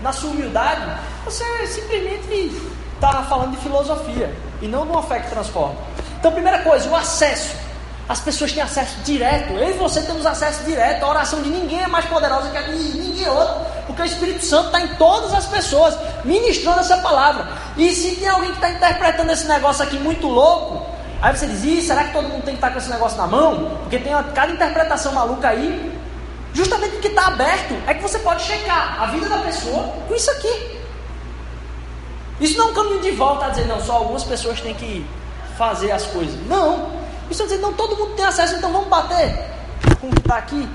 na 0.00 0.12
sua 0.12 0.30
humildade, 0.30 0.82
você 1.24 1.44
simplesmente 1.66 2.52
está 2.94 3.24
falando 3.24 3.50
de 3.50 3.56
filosofia 3.56 4.32
e 4.62 4.68
não 4.68 4.84
de 4.84 4.92
uma 4.92 5.02
fé 5.02 5.20
que 5.20 5.30
transforma. 5.30 5.76
Então, 6.18 6.32
primeira 6.32 6.60
coisa, 6.60 6.88
o 6.88 6.96
acesso. 6.96 7.54
As 8.08 8.20
pessoas 8.20 8.52
têm 8.52 8.62
acesso 8.62 9.00
direto. 9.04 9.52
Eu 9.52 9.70
e 9.70 9.72
você 9.74 10.00
temos 10.02 10.24
acesso 10.24 10.64
direto. 10.64 11.04
A 11.04 11.08
oração 11.10 11.42
de 11.42 11.50
ninguém 11.50 11.82
é 11.82 11.86
mais 11.86 12.06
poderosa 12.06 12.48
que 12.48 12.56
a 12.56 12.62
de 12.62 12.72
ninguém 12.72 13.28
outro. 13.28 13.54
Porque 13.86 14.02
o 14.02 14.04
Espírito 14.04 14.44
Santo 14.44 14.66
está 14.66 14.80
em 14.80 14.88
todas 14.94 15.34
as 15.34 15.46
pessoas, 15.46 15.96
ministrando 16.24 16.80
essa 16.80 16.96
palavra. 16.98 17.48
E 17.76 17.92
se 17.94 18.16
tem 18.16 18.28
alguém 18.28 18.50
que 18.50 18.56
está 18.56 18.70
interpretando 18.70 19.30
esse 19.30 19.46
negócio 19.46 19.82
aqui 19.82 19.98
muito 19.98 20.26
louco, 20.26 20.86
Aí 21.20 21.36
você 21.36 21.46
diz, 21.46 21.64
Ih, 21.64 21.82
será 21.82 22.04
que 22.04 22.12
todo 22.12 22.28
mundo 22.28 22.44
tem 22.44 22.54
que 22.54 22.58
estar 22.58 22.70
com 22.70 22.78
esse 22.78 22.90
negócio 22.90 23.18
na 23.18 23.26
mão? 23.26 23.78
Porque 23.82 23.98
tem 23.98 24.12
cada 24.34 24.52
interpretação 24.52 25.12
maluca 25.12 25.48
aí. 25.48 25.98
Justamente 26.54 26.92
porque 26.92 27.08
está 27.08 27.26
aberto, 27.26 27.74
é 27.86 27.94
que 27.94 28.02
você 28.02 28.18
pode 28.20 28.42
checar 28.42 29.02
a 29.02 29.06
vida 29.06 29.28
da 29.28 29.38
pessoa 29.38 29.92
com 30.06 30.14
isso 30.14 30.30
aqui. 30.30 30.78
Isso 32.40 32.56
não 32.56 32.68
é 32.68 32.70
um 32.70 32.74
caminho 32.74 33.00
de 33.00 33.10
volta 33.10 33.46
a 33.46 33.48
dizer, 33.48 33.66
não, 33.66 33.80
só 33.80 33.94
algumas 33.94 34.24
pessoas 34.24 34.60
têm 34.60 34.74
que 34.74 35.04
fazer 35.56 35.90
as 35.90 36.06
coisas. 36.06 36.34
Não. 36.46 36.90
Isso 37.30 37.42
é 37.42 37.46
dizer, 37.46 37.58
não, 37.58 37.72
todo 37.72 37.96
mundo 37.96 38.14
tem 38.14 38.24
acesso, 38.24 38.54
então 38.54 38.72
vamos 38.72 38.88
bater 38.88 39.44
com 40.00 40.06
o 40.08 40.10
que 40.10 40.20
está 40.20 40.36
aqui. 40.36 40.68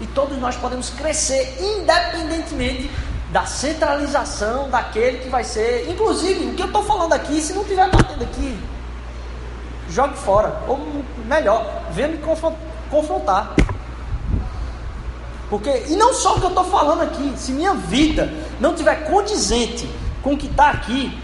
E 0.00 0.06
todos 0.08 0.36
nós 0.38 0.56
podemos 0.56 0.90
crescer 0.90 1.56
independentemente 1.60 2.90
da 3.30 3.44
centralização 3.44 4.70
daquele 4.70 5.18
que 5.18 5.28
vai 5.28 5.44
ser. 5.44 5.88
Inclusive, 5.90 6.46
o 6.46 6.54
que 6.54 6.62
eu 6.62 6.66
estou 6.66 6.82
falando 6.82 7.12
aqui, 7.12 7.40
se 7.40 7.52
não 7.52 7.64
tiver 7.64 7.90
batendo 7.90 8.22
aqui, 8.22 8.58
jogue 9.90 10.16
fora. 10.16 10.62
Ou 10.68 11.04
melhor, 11.26 11.82
venha 11.90 12.08
me 12.08 12.18
confrontar. 12.90 13.54
Porque, 15.48 15.84
e 15.88 15.96
não 15.96 16.12
só 16.12 16.36
o 16.36 16.40
que 16.40 16.46
eu 16.46 16.50
estou 16.50 16.64
falando 16.64 17.02
aqui, 17.02 17.34
se 17.36 17.52
minha 17.52 17.74
vida 17.74 18.32
não 18.58 18.74
tiver 18.74 19.08
condizente 19.08 19.88
com 20.22 20.34
o 20.34 20.36
que 20.36 20.46
está 20.46 20.70
aqui, 20.70 21.16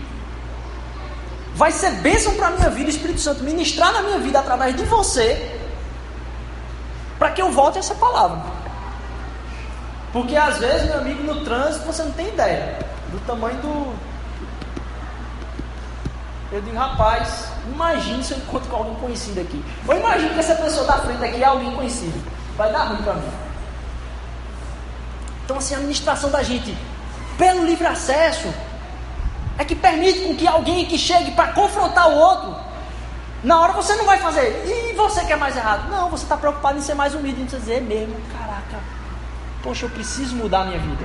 vai 1.55 1.73
ser 1.73 1.91
bênção 1.97 2.35
para 2.35 2.49
a 2.49 2.51
minha 2.53 2.71
vida, 2.71 2.89
Espírito 2.89 3.21
Santo, 3.21 3.43
ministrar 3.43 3.93
na 3.93 4.03
minha 4.03 4.19
vida 4.19 4.39
através 4.39 4.77
de 4.77 4.85
você, 4.85 5.59
para 7.19 7.31
que 7.31 7.43
eu 7.43 7.51
volte 7.51 7.79
a 7.79 7.81
essa 7.81 7.95
palavra. 7.95 8.62
Porque 10.13 10.37
às 10.37 10.59
vezes, 10.59 10.89
meu 10.89 10.99
amigo, 10.99 11.23
no 11.23 11.45
trânsito 11.45 11.87
você 11.87 12.03
não 12.03 12.13
tem 12.13 12.29
ideia 12.29 12.79
do 13.11 13.19
tamanho 13.27 13.57
do. 13.61 13.95
Eu 16.53 16.61
digo, 16.61 16.77
rapaz, 16.77 17.49
imagine 17.73 18.23
se 18.23 18.33
eu 18.33 18.39
encontro 18.39 18.69
com 18.69 18.77
alguém 18.77 18.95
conhecido 18.97 19.41
aqui. 19.41 19.65
Ou 19.89 19.97
imagine 19.97 20.35
que 20.35 20.41
essa 20.41 20.55
pessoa 20.55 20.87
da 20.87 20.99
frente 20.99 21.25
aqui 21.25 21.43
é 21.43 21.47
alguém 21.47 21.75
conhecido. 21.75 22.23
Vai 22.59 22.71
dar 22.71 22.85
ruim 22.85 23.03
para 23.03 23.15
mim. 23.15 23.33
Então, 25.45 25.57
assim, 25.57 25.75
a 25.75 25.79
administração 25.79 26.31
da 26.31 26.43
gente, 26.43 26.77
pelo 27.39 27.65
livre 27.65 27.87
acesso, 27.87 28.53
é 29.59 29.65
que 29.65 29.75
permite 29.75 30.21
com 30.21 30.37
que 30.37 30.47
alguém 30.47 30.85
que 30.85 30.99
chegue 30.99 31.31
para 31.33 31.53
confrontar 31.53 32.11
o 32.11 32.17
outro, 32.17 32.55
na 33.43 33.61
hora 33.61 33.73
você 33.73 33.95
não 33.97 34.05
vai 34.05 34.19
fazer, 34.19 34.65
e 34.67 34.95
você 34.95 35.25
que 35.25 35.33
é 35.33 35.37
mais 35.37 35.57
errado? 35.57 35.91
Não, 35.91 36.09
você 36.09 36.25
está 36.25 36.37
preocupado 36.37 36.79
em 36.79 36.83
ser 36.83 36.95
mais 36.95 37.15
humilde, 37.15 37.41
em 37.41 37.47
dizer 37.47 37.81
mesmo, 37.81 38.15
caraca, 38.31 38.79
poxa, 39.63 39.87
eu 39.87 39.91
preciso 39.91 40.35
mudar 40.37 40.63
a 40.63 40.65
minha 40.65 40.79
vida. 40.79 41.05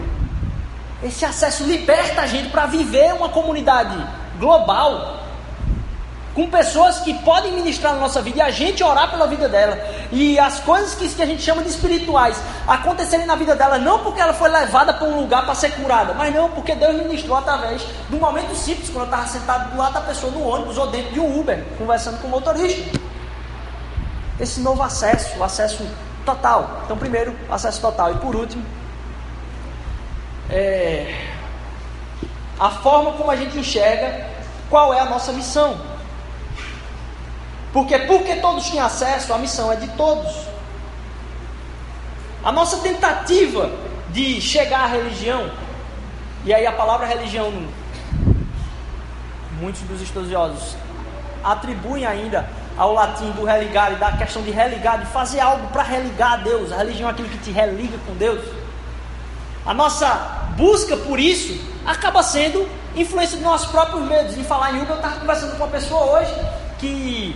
Esse 1.04 1.24
acesso 1.26 1.64
liberta 1.64 2.22
a 2.22 2.28
gente 2.28 2.50
para 2.50 2.66
viver 2.66 3.14
uma 3.14 3.30
comunidade 3.30 3.96
global 4.40 5.18
com 6.38 6.48
pessoas 6.52 7.00
que 7.00 7.16
podem 7.24 7.52
ministrar 7.52 7.94
na 7.94 8.00
nossa 8.00 8.22
vida 8.22 8.38
e 8.38 8.42
a 8.42 8.52
gente 8.52 8.84
orar 8.84 9.10
pela 9.10 9.26
vida 9.26 9.50
dela. 9.50 9.76
E 10.12 10.38
as 10.38 10.60
coisas 10.60 10.94
que, 10.94 11.10
que 11.10 11.22
a 11.24 11.26
gente 11.26 11.42
chama 11.42 11.64
de 11.64 11.70
espirituais 11.70 12.38
acontecerem 12.68 13.26
na 13.26 13.36
vida 13.36 13.56
dela, 13.56 13.80
não 13.80 14.04
porque 14.04 14.22
ela 14.22 14.34
foi 14.34 14.48
levada 14.48 14.94
para 14.94 15.08
um 15.08 15.20
lugar 15.20 15.46
para 15.46 15.56
ser 15.56 15.72
curada, 15.72 16.14
mas 16.14 16.32
não 16.34 16.48
porque 16.50 16.76
Deus 16.76 16.96
ministrou 16.96 17.38
através 17.38 17.82
de 18.08 18.16
um 18.16 18.20
momento 18.20 18.56
simples, 18.56 18.88
quando 18.90 19.06
eu 19.06 19.12
estava 19.12 19.28
sentado 19.28 19.72
do 19.72 19.78
lado 19.78 19.94
da 19.94 20.02
pessoa 20.02 20.32
no 20.32 20.48
ônibus 20.48 20.78
ou 20.78 20.86
dentro 20.88 21.12
de 21.12 21.20
um 21.20 21.40
Uber, 21.40 21.64
conversando 21.76 22.22
com 22.22 22.28
o 22.28 22.32
motorista. 22.32 23.00
Esse 24.40 24.60
novo 24.60 24.84
acesso, 24.84 25.40
o 25.40 25.44
acesso 25.44 25.84
total. 26.28 26.82
Então, 26.84 26.98
primeiro, 26.98 27.34
acesso 27.50 27.80
total. 27.80 28.12
E 28.12 28.18
por 28.18 28.36
último, 28.36 28.64
é, 30.50 31.26
a 32.60 32.70
forma 32.70 33.14
como 33.14 33.32
a 33.32 33.36
gente 33.38 33.58
enxerga 33.58 34.28
qual 34.70 34.94
é 34.94 35.00
a 35.00 35.06
nossa 35.06 35.32
missão. 35.32 35.80
Porque 37.72 37.98
porque 38.00 38.36
todos 38.36 38.70
têm 38.70 38.80
acesso, 38.80 39.34
a 39.34 39.38
missão 39.38 39.72
é 39.72 39.78
de 39.78 39.88
todos. 39.90 40.34
A 42.44 42.52
nossa 42.52 42.78
tentativa 42.78 43.72
de 44.10 44.42
chegar 44.42 44.82
à 44.82 44.88
religião, 44.88 45.50
e 46.44 46.54
aí 46.54 46.66
a 46.66 46.72
palavra 46.72 47.08
religião, 47.08 47.52
muitos 49.60 49.82
dos 49.82 50.02
estudiosos 50.02 50.76
atribuem 51.44 52.06
ainda 52.06 52.50
ao 52.78 52.94
latim 52.94 53.32
do 53.32 53.44
religare, 53.44 53.96
da 53.96 54.12
questão 54.12 54.42
de 54.44 54.52
religar, 54.52 55.00
de 55.00 55.08
fazer 55.08 55.40
algo 55.40 55.68
para 55.70 55.84
religar 55.84 56.34
a 56.34 56.38
Deus. 56.38 56.72
A 56.72 56.78
religião 56.78 57.10
é 57.10 57.12
aquilo 57.12 57.30
que 57.30 57.38
te 57.40 57.52
religa 57.52 57.98
com 58.06 58.14
Deus. 58.14 58.44
A 59.66 59.74
nossa 59.74 60.08
busca 60.56 60.96
por 60.96 61.20
isso 61.20 61.60
acaba 61.86 62.22
sendo 62.22 62.68
influência 62.96 63.36
dos 63.38 63.46
nossos 63.46 63.70
próprios 63.70 64.08
medos. 64.08 64.38
Em 64.38 64.44
falar 64.44 64.74
em 64.74 64.82
Uber, 64.82 64.92
eu 64.92 64.96
estava 64.96 65.20
conversando 65.20 65.52
com 65.52 65.58
uma 65.58 65.68
pessoa 65.68 66.20
hoje 66.20 66.34
que 66.80 67.36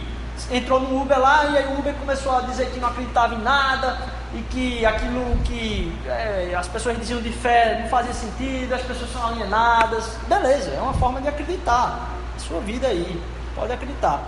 entrou 0.51 0.79
no 0.79 1.01
Uber 1.01 1.19
lá 1.19 1.45
e 1.45 1.57
aí 1.57 1.67
o 1.67 1.79
Uber 1.79 1.93
começou 1.95 2.37
a 2.37 2.41
dizer 2.41 2.69
que 2.71 2.79
não 2.79 2.89
acreditava 2.89 3.35
em 3.35 3.41
nada 3.41 3.97
e 4.33 4.41
que 4.43 4.85
aquilo 4.85 5.37
que 5.43 5.93
é, 6.05 6.53
as 6.57 6.67
pessoas 6.67 6.97
diziam 6.97 7.21
de 7.21 7.31
fé 7.31 7.79
não 7.81 7.89
fazia 7.89 8.13
sentido, 8.13 8.73
as 8.73 8.81
pessoas 8.81 9.11
são 9.11 9.25
alienadas. 9.27 10.15
Beleza, 10.27 10.71
é 10.71 10.81
uma 10.81 10.93
forma 10.93 11.19
de 11.19 11.27
acreditar. 11.27 12.09
sua 12.37 12.59
vida 12.61 12.87
aí, 12.87 13.21
pode 13.55 13.73
acreditar. 13.73 14.21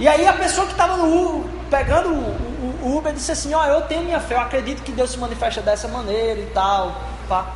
E 0.00 0.08
aí 0.08 0.26
a 0.26 0.32
pessoa 0.32 0.66
que 0.66 0.72
estava 0.72 0.96
no 0.96 1.36
Uber, 1.36 1.50
pegando 1.68 2.08
o, 2.08 2.96
Uber 2.96 3.12
disse 3.12 3.30
assim, 3.30 3.52
ó, 3.52 3.62
oh, 3.62 3.66
eu 3.66 3.82
tenho 3.82 4.02
minha 4.02 4.18
fé, 4.18 4.34
eu 4.34 4.40
acredito 4.40 4.82
que 4.82 4.92
Deus 4.92 5.10
se 5.10 5.18
manifesta 5.18 5.60
dessa 5.60 5.86
maneira 5.88 6.40
e 6.40 6.46
tal. 6.46 6.96
Pá. 7.28 7.46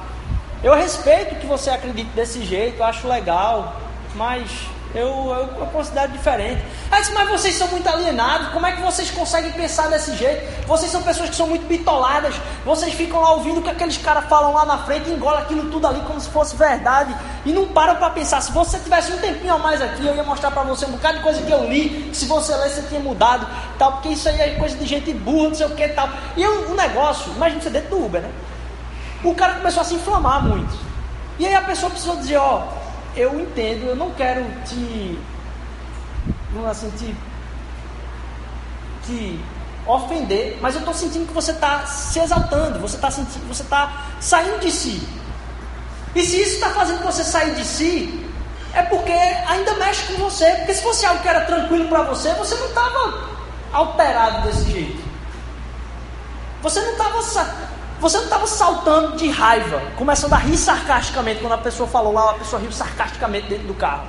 Eu 0.63 0.75
respeito 0.75 1.37
que 1.37 1.47
você 1.47 1.71
acredite 1.71 2.11
desse 2.11 2.45
jeito, 2.45 2.83
acho 2.83 3.09
legal, 3.09 3.77
mas 4.15 4.69
eu, 4.95 5.09
eu, 5.09 5.61
eu 5.61 5.67
considero 5.73 6.13
diferente. 6.13 6.63
Aí 6.91 7.01
disse, 7.01 7.13
mas 7.13 7.29
vocês 7.29 7.55
são 7.57 7.67
muito 7.69 7.89
alienados, 7.89 8.49
como 8.49 8.65
é 8.65 8.73
que 8.73 8.81
vocês 8.81 9.11
conseguem 9.11 9.51
pensar 9.53 9.89
desse 9.89 10.17
jeito? 10.17 10.67
Vocês 10.67 10.91
são 10.91 11.03
pessoas 11.03 11.31
que 11.31 11.37
são 11.37 11.49
muito 11.49 11.67
bitoladas, 11.67 12.35
vocês 12.65 12.95
ficam 12.95 13.21
lá 13.21 13.33
ouvindo 13.33 13.59
o 13.59 13.63
que 13.63 13.71
aqueles 13.71 13.99
caras 13.99 14.25
falam 14.27 14.53
lá 14.53 14.65
na 14.65 14.79
frente, 14.79 15.11
engolam 15.11 15.41
aquilo 15.41 15.69
tudo 15.71 15.87
ali 15.87 16.01
como 16.03 16.21
se 16.21 16.29
fosse 16.29 16.55
verdade, 16.55 17.15
e 17.45 17.53
não 17.53 17.67
param 17.67 17.97
para 17.97 18.11
pensar. 18.11 18.41
Se 18.41 18.53
você 18.53 18.79
tivesse 18.79 19.13
um 19.13 19.19
tempinho 19.19 19.55
a 19.55 19.59
mais 19.59 19.83
aqui, 19.83 20.07
eu 20.07 20.15
ia 20.15 20.23
mostrar 20.23 20.53
para 20.53 20.63
você 20.63 20.87
um 20.87 20.93
bocado 20.93 21.19
de 21.19 21.25
coisa 21.25 21.43
que 21.43 21.51
eu 21.51 21.65
li, 21.69 22.11
se 22.15 22.27
você 22.27 22.55
ler, 22.55 22.71
você 22.71 22.83
tinha 22.83 23.01
mudado, 23.01 23.47
tal, 23.79 23.93
porque 23.93 24.11
isso 24.11 24.29
aí 24.29 24.41
é 24.41 24.55
coisa 24.55 24.77
de 24.77 24.87
gente 24.87 25.13
burra, 25.13 25.49
não 25.49 25.55
sei 25.55 25.67
o 25.67 25.71
que 25.71 25.89
tal. 25.89 26.09
E 26.37 26.47
o, 26.47 26.71
o 26.71 26.75
negócio, 26.75 27.33
imagina 27.35 27.61
você 27.61 27.71
dentro 27.71 27.91
do 27.91 28.07
Uber, 28.07 28.23
né? 28.23 28.31
O 29.25 29.35
cara 29.35 29.55
começou 29.55 29.81
a 29.81 29.85
se 29.85 29.95
inflamar 29.95 30.43
muito. 30.45 30.77
E 31.39 31.47
aí 31.47 31.55
a 31.55 31.63
pessoa 31.63 31.91
precisou 31.91 32.17
dizer, 32.17 32.37
ó, 32.37 32.63
eu 33.17 33.41
entendo, 33.41 33.87
eu 33.87 33.97
não 33.97 34.11
quero 34.13 34.45
te, 34.65 35.19
assim, 36.69 36.91
te, 36.91 37.17
te 39.07 39.41
ofender, 39.87 40.59
mas 40.61 40.75
eu 40.75 40.81
estou 40.81 40.95
sentindo 40.95 41.27
que 41.27 41.33
você 41.33 41.53
está 41.53 41.87
se 41.87 42.19
exaltando, 42.19 42.79
você 42.79 42.97
está 42.97 43.11
sentindo, 43.11 43.47
você 43.47 43.63
está 43.63 44.07
saindo 44.21 44.61
de 44.61 44.71
si. 44.71 45.07
E 46.15 46.23
se 46.23 46.41
isso 46.41 46.55
está 46.55 46.71
fazendo 46.71 47.03
você 47.03 47.25
sair 47.25 47.55
de 47.55 47.65
si, 47.65 48.25
é 48.73 48.83
porque 48.83 49.13
ainda 49.13 49.75
mexe 49.75 50.13
com 50.13 50.23
você. 50.23 50.51
Porque 50.57 50.75
se 50.75 50.83
fosse 50.83 51.05
algo 51.07 51.21
que 51.23 51.29
era 51.29 51.43
tranquilo 51.43 51.89
para 51.89 52.03
você, 52.03 52.33
você 52.35 52.55
não 52.57 52.67
estava 52.67 53.29
alterado 53.73 54.43
desse 54.43 54.71
jeito. 54.71 55.03
Você 56.63 56.81
não 56.81 56.93
estava 56.93 57.23
você 58.05 58.19
não 58.19 58.25
estava 58.25 58.47
saltando 58.47 59.17
de 59.17 59.31
raiva, 59.31 59.81
começando 59.97 60.35
a 60.35 60.37
rir 60.37 60.59
sarcasticamente 60.59 61.41
quando 61.41 61.55
a 61.55 61.59
pessoa 61.59 61.89
falou 61.89 62.13
lá, 62.13 62.33
a 62.33 62.35
pessoa 62.35 62.61
riu 62.61 62.71
sarcasticamente 62.71 63.49
dentro 63.49 63.67
do 63.67 63.73
carro. 63.73 64.07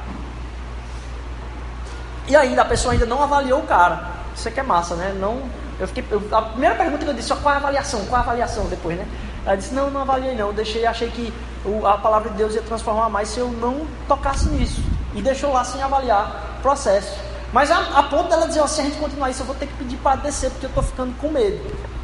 E 2.27 2.35
ainda 2.35 2.63
a 2.63 2.65
pessoa 2.65 2.91
ainda 2.91 3.05
não 3.05 3.23
avaliou 3.23 3.61
o 3.61 3.63
cara. 3.63 4.05
Isso 4.35 4.49
aqui 4.49 4.59
é 4.59 4.63
massa, 4.63 4.95
né? 4.95 5.15
Não, 5.17 5.43
eu 5.79 5.87
fiquei, 5.87 6.03
eu, 6.11 6.21
a 6.29 6.41
primeira 6.41 6.75
pergunta 6.75 7.05
que 7.05 7.09
eu 7.09 7.13
disse, 7.13 7.33
qual 7.35 7.53
é 7.53 7.57
a 7.57 7.59
avaliação? 7.61 8.05
Qual 8.07 8.17
é 8.17 8.21
a 8.21 8.27
avaliação 8.27 8.65
depois, 8.65 8.97
né? 8.97 9.07
Ela 9.45 9.55
disse, 9.55 9.73
não, 9.73 9.89
não 9.89 10.01
avaliei 10.01 10.35
não, 10.35 10.51
deixei, 10.51 10.85
achei 10.85 11.09
que 11.09 11.33
o, 11.63 11.87
a 11.87 11.97
palavra 11.97 12.31
de 12.31 12.35
Deus 12.35 12.53
ia 12.53 12.63
transformar 12.63 13.07
mais 13.07 13.29
se 13.29 13.39
eu 13.39 13.47
não 13.47 13.87
tocasse 14.09 14.49
nisso. 14.49 14.83
E 15.13 15.21
deixou 15.21 15.53
lá 15.53 15.63
sem 15.63 15.81
avaliar 15.81 16.57
o 16.59 16.61
processo. 16.61 17.17
Mas 17.53 17.71
a, 17.71 17.79
a 17.97 18.03
ponto 18.03 18.27
dela 18.27 18.45
dizer, 18.45 18.67
se 18.67 18.81
a 18.81 18.83
gente 18.83 18.97
continuar 18.97 19.29
isso, 19.29 19.43
eu 19.43 19.45
vou 19.45 19.55
ter 19.55 19.67
que 19.67 19.73
pedir 19.75 19.95
para 19.97 20.17
descer, 20.17 20.51
porque 20.51 20.65
eu 20.65 20.69
estou 20.69 20.83
ficando 20.83 21.17
com 21.17 21.29
medo. 21.29 21.94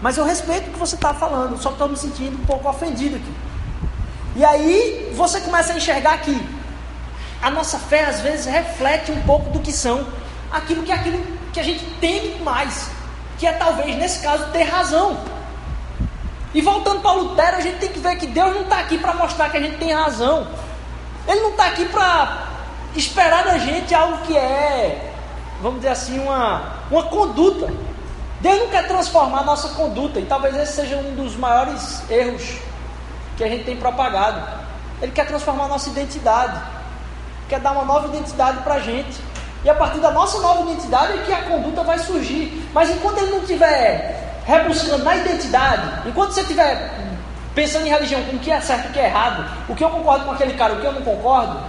Mas 0.00 0.16
eu 0.16 0.24
respeito 0.24 0.68
o 0.68 0.72
que 0.72 0.78
você 0.78 0.94
está 0.94 1.12
falando, 1.12 1.60
só 1.60 1.70
estou 1.70 1.88
me 1.88 1.96
sentindo 1.96 2.40
um 2.40 2.46
pouco 2.46 2.68
ofendido 2.68 3.16
aqui. 3.16 3.34
E 4.36 4.44
aí 4.44 5.12
você 5.14 5.40
começa 5.40 5.72
a 5.72 5.76
enxergar 5.76 6.18
que 6.18 6.40
a 7.42 7.50
nossa 7.50 7.78
fé 7.78 8.04
às 8.04 8.20
vezes 8.20 8.46
reflete 8.46 9.12
um 9.12 9.20
pouco 9.22 9.50
do 9.50 9.60
que 9.60 9.72
são 9.72 10.06
aquilo 10.50 10.82
que 10.82 10.92
é 10.92 10.94
aquilo 10.94 11.22
que 11.52 11.60
a 11.60 11.62
gente 11.62 11.84
teme 12.00 12.40
mais, 12.42 12.90
que 13.38 13.46
é 13.46 13.52
talvez 13.52 13.96
nesse 13.96 14.20
caso 14.20 14.46
ter 14.52 14.62
razão. 14.62 15.18
E 16.52 16.60
voltando 16.60 17.00
para 17.00 17.12
Lutero, 17.12 17.56
a 17.58 17.60
gente 17.60 17.78
tem 17.78 17.90
que 17.90 17.98
ver 17.98 18.16
que 18.16 18.26
Deus 18.26 18.54
não 18.54 18.62
está 18.62 18.80
aqui 18.80 18.98
para 18.98 19.14
mostrar 19.14 19.50
que 19.50 19.56
a 19.56 19.60
gente 19.60 19.76
tem 19.76 19.92
razão. 19.92 20.48
Ele 21.26 21.40
não 21.40 21.50
está 21.50 21.66
aqui 21.66 21.84
para 21.86 22.48
esperar 22.96 23.44
da 23.44 23.58
gente 23.58 23.94
algo 23.94 24.18
que 24.22 24.36
é, 24.36 25.12
vamos 25.62 25.78
dizer 25.80 25.90
assim, 25.90 26.18
uma, 26.18 26.74
uma 26.90 27.04
conduta. 27.04 27.72
Deus 28.40 28.58
não 28.58 28.68
quer 28.68 28.88
transformar 28.88 29.44
nossa 29.44 29.68
conduta, 29.70 30.18
e 30.18 30.24
talvez 30.24 30.56
esse 30.56 30.72
seja 30.72 30.96
um 30.96 31.14
dos 31.14 31.36
maiores 31.36 32.02
erros 32.10 32.56
que 33.36 33.44
a 33.44 33.48
gente 33.48 33.64
tem 33.64 33.76
propagado. 33.76 34.42
Ele 35.02 35.12
quer 35.12 35.26
transformar 35.26 35.68
nossa 35.68 35.90
identidade, 35.90 36.58
quer 37.48 37.60
dar 37.60 37.72
uma 37.72 37.84
nova 37.84 38.08
identidade 38.08 38.62
para 38.62 38.74
a 38.74 38.80
gente. 38.80 39.20
E 39.62 39.68
a 39.68 39.74
partir 39.74 39.98
da 39.98 40.10
nossa 40.10 40.40
nova 40.40 40.62
identidade 40.62 41.12
é 41.12 41.22
que 41.22 41.32
a 41.32 41.42
conduta 41.42 41.82
vai 41.82 41.98
surgir. 41.98 42.66
Mas 42.72 42.88
enquanto 42.90 43.18
ele 43.18 43.30
não 43.30 43.40
estiver 43.40 44.40
rebuscando 44.46 45.04
na 45.04 45.16
identidade, 45.16 46.08
enquanto 46.08 46.32
você 46.32 46.40
estiver 46.40 46.98
pensando 47.54 47.86
em 47.86 47.90
religião, 47.90 48.22
com 48.24 48.36
o 48.36 48.38
que 48.38 48.50
é 48.50 48.60
certo 48.60 48.86
e 48.86 48.88
o 48.88 48.92
que 48.92 49.00
é 49.00 49.06
errado, 49.06 49.44
o 49.68 49.74
que 49.74 49.84
eu 49.84 49.90
concordo 49.90 50.24
com 50.24 50.30
aquele 50.30 50.54
cara, 50.54 50.74
o 50.74 50.80
que 50.80 50.86
eu 50.86 50.92
não 50.92 51.02
concordo, 51.02 51.60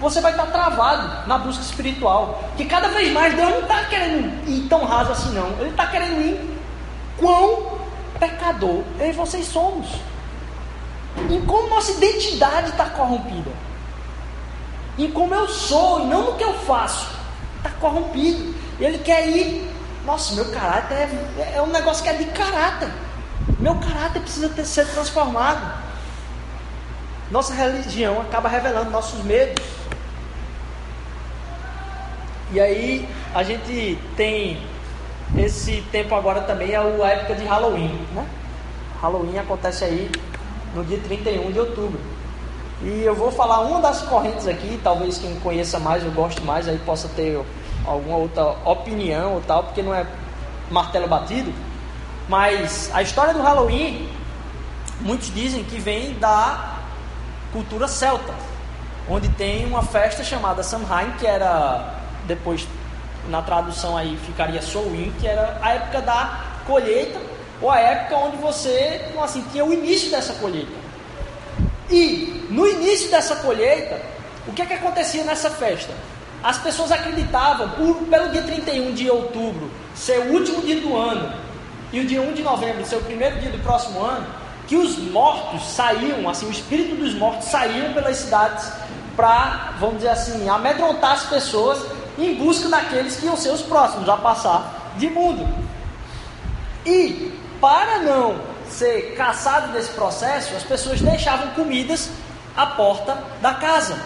você 0.00 0.20
vai 0.20 0.32
estar 0.32 0.46
travado 0.46 1.28
na 1.28 1.38
busca 1.38 1.62
espiritual. 1.62 2.42
Que 2.56 2.64
cada 2.64 2.88
vez 2.88 3.12
mais 3.12 3.34
Deus 3.34 3.50
não 3.50 3.60
está 3.60 3.84
querendo 3.84 4.48
ir 4.48 4.66
tão 4.68 4.84
raso 4.84 5.12
assim, 5.12 5.32
não. 5.32 5.48
Ele 5.60 5.70
está 5.70 5.86
querendo 5.86 6.20
ir 6.22 6.58
quão 7.18 7.78
pecador 8.18 8.82
eu 8.98 9.08
e 9.08 9.12
vocês 9.12 9.46
somos. 9.46 9.88
Em 11.28 11.40
como 11.44 11.68
nossa 11.68 11.92
identidade 11.92 12.70
está 12.70 12.86
corrompida. 12.86 13.50
Em 14.98 15.10
como 15.10 15.34
eu 15.34 15.48
sou 15.48 16.00
e 16.00 16.06
não 16.06 16.30
no 16.30 16.36
que 16.36 16.44
eu 16.44 16.54
faço. 16.60 17.08
Está 17.58 17.70
corrompido. 17.78 18.54
Ele 18.78 18.98
quer 18.98 19.28
ir. 19.28 19.70
Nossa, 20.06 20.34
meu 20.34 20.50
caráter 20.50 20.94
é, 21.38 21.56
é 21.56 21.62
um 21.62 21.66
negócio 21.66 22.02
que 22.02 22.08
é 22.08 22.14
de 22.14 22.24
caráter. 22.26 22.90
Meu 23.58 23.74
caráter 23.74 24.20
precisa 24.22 24.48
ter, 24.48 24.64
ser 24.64 24.86
transformado. 24.86 25.60
Nossa 27.30 27.52
religião 27.54 28.20
acaba 28.20 28.48
revelando 28.48 28.90
nossos 28.90 29.22
medos. 29.24 29.62
E 32.52 32.60
aí 32.60 33.08
a 33.34 33.42
gente 33.42 33.98
tem 34.16 34.60
esse 35.36 35.82
tempo 35.92 36.14
agora 36.14 36.40
também 36.40 36.72
é 36.72 36.76
a 36.76 37.08
época 37.08 37.34
de 37.36 37.44
Halloween, 37.44 38.06
né? 38.12 38.26
Halloween 39.00 39.38
acontece 39.38 39.84
aí 39.84 40.10
no 40.74 40.84
dia 40.84 40.98
31 40.98 41.52
de 41.52 41.60
outubro. 41.60 42.00
E 42.82 43.02
eu 43.04 43.14
vou 43.14 43.30
falar 43.30 43.60
uma 43.60 43.80
das 43.80 44.02
correntes 44.02 44.48
aqui, 44.48 44.80
talvez 44.82 45.18
quem 45.18 45.38
conheça 45.40 45.78
mais, 45.78 46.02
eu 46.02 46.10
gosto 46.10 46.42
mais, 46.42 46.66
aí 46.66 46.78
possa 46.78 47.08
ter 47.08 47.40
alguma 47.86 48.16
outra 48.16 48.56
opinião 48.64 49.34
ou 49.34 49.40
tal, 49.42 49.64
porque 49.64 49.82
não 49.82 49.94
é 49.94 50.06
martelo 50.70 51.06
batido. 51.06 51.52
Mas 52.28 52.90
a 52.92 53.02
história 53.02 53.34
do 53.34 53.42
Halloween, 53.42 54.08
muitos 55.00 55.32
dizem 55.32 55.62
que 55.62 55.78
vem 55.78 56.14
da 56.14 56.78
cultura 57.52 57.86
celta, 57.86 58.32
onde 59.08 59.28
tem 59.28 59.66
uma 59.66 59.82
festa 59.82 60.24
chamada 60.24 60.62
Samhain, 60.62 61.12
que 61.18 61.26
era 61.26 61.99
depois 62.30 62.66
na 63.28 63.42
tradução 63.42 63.96
aí 63.96 64.16
ficaria 64.24 64.62
Samhain, 64.62 65.12
que 65.20 65.26
era 65.26 65.58
a 65.60 65.74
época 65.74 66.00
da 66.00 66.40
colheita 66.66 67.18
ou 67.60 67.70
a 67.70 67.78
época 67.78 68.16
onde 68.16 68.36
você, 68.38 69.04
assim, 69.22 69.44
tinha 69.52 69.64
o 69.64 69.72
início 69.72 70.10
dessa 70.10 70.32
colheita. 70.34 70.72
E 71.90 72.46
no 72.48 72.66
início 72.66 73.10
dessa 73.10 73.36
colheita, 73.36 74.00
o 74.46 74.52
que 74.52 74.62
é 74.62 74.66
que 74.66 74.74
acontecia 74.74 75.24
nessa 75.24 75.50
festa? 75.50 75.92
As 76.42 76.56
pessoas 76.58 76.90
acreditavam, 76.90 77.68
por, 77.70 77.96
pelo 78.06 78.30
dia 78.30 78.42
31 78.42 78.94
de 78.94 79.10
outubro 79.10 79.70
ser 79.94 80.18
o 80.20 80.32
último 80.32 80.62
dia 80.62 80.80
do 80.80 80.96
ano 80.96 81.34
e 81.92 82.00
o 82.00 82.06
dia 82.06 82.22
1 82.22 82.32
de 82.32 82.42
novembro 82.42 82.86
ser 82.86 82.96
o 82.96 83.02
primeiro 83.02 83.38
dia 83.40 83.50
do 83.50 83.58
próximo 83.58 84.02
ano, 84.02 84.26
que 84.66 84.76
os 84.76 84.96
mortos 84.96 85.62
saíam, 85.66 86.28
assim, 86.28 86.46
o 86.46 86.50
espírito 86.50 86.94
dos 86.94 87.12
mortos 87.14 87.48
saíam 87.48 87.92
pelas 87.92 88.16
cidades 88.16 88.72
para, 89.16 89.74
vamos 89.78 89.96
dizer 89.96 90.10
assim, 90.10 90.48
amedrontar 90.48 91.12
as 91.12 91.24
pessoas 91.24 91.99
em 92.26 92.34
busca 92.34 92.68
daqueles 92.68 93.16
que 93.16 93.26
iam 93.26 93.36
ser 93.36 93.50
os 93.50 93.62
próximos 93.62 94.08
a 94.08 94.16
passar 94.16 94.92
de 94.96 95.08
mundo. 95.08 95.46
E 96.84 97.32
para 97.60 97.98
não 98.00 98.40
ser 98.68 99.14
caçado 99.16 99.72
desse 99.72 99.90
processo, 99.90 100.54
as 100.56 100.62
pessoas 100.62 101.00
deixavam 101.00 101.48
comidas 101.48 102.10
à 102.56 102.66
porta 102.66 103.16
da 103.40 103.54
casa. 103.54 103.98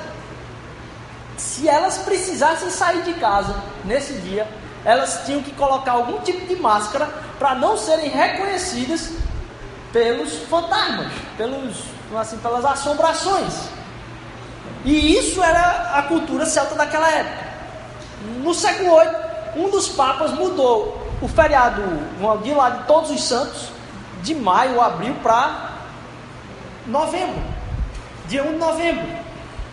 Se 1.37 1.69
elas 1.69 1.99
precisassem 1.99 2.71
sair 2.71 3.03
de 3.03 3.15
casa 3.15 3.55
nesse 3.85 4.15
dia, 4.15 4.47
elas 4.85 5.23
tinham 5.25 5.43
que 5.43 5.51
colocar 5.53 5.93
algum 5.93 6.21
tipo 6.21 6.47
de 6.47 6.57
máscara 6.57 7.07
para 7.39 7.55
não 7.55 7.77
serem 7.77 8.11
reconhecidas 8.11 9.12
pelos 9.93 10.35
fantasmas, 10.49 11.12
pelos, 11.37 11.85
assim, 12.17 12.37
pelas 12.39 12.65
assombrações. 12.65 13.69
E 14.85 15.17
isso 15.17 15.43
era 15.43 15.99
a 15.99 16.03
cultura 16.03 16.45
celta 16.45 16.75
daquela 16.75 17.09
época. 17.11 17.43
No 18.43 18.55
século 18.55 18.99
VIII, 18.99 19.64
um 19.64 19.70
dos 19.70 19.89
papas 19.89 20.33
mudou 20.33 21.05
o 21.20 21.29
feriado 21.29 21.83
de 22.43 22.53
lá 22.53 22.70
de 22.70 22.87
Todos 22.87 23.11
os 23.11 23.22
Santos, 23.22 23.68
de 24.22 24.35
maio 24.35 24.81
abril 24.81 25.14
para 25.22 25.72
novembro, 26.87 27.43
dia 28.27 28.43
1 28.43 28.53
de 28.53 28.59
novembro. 28.59 29.07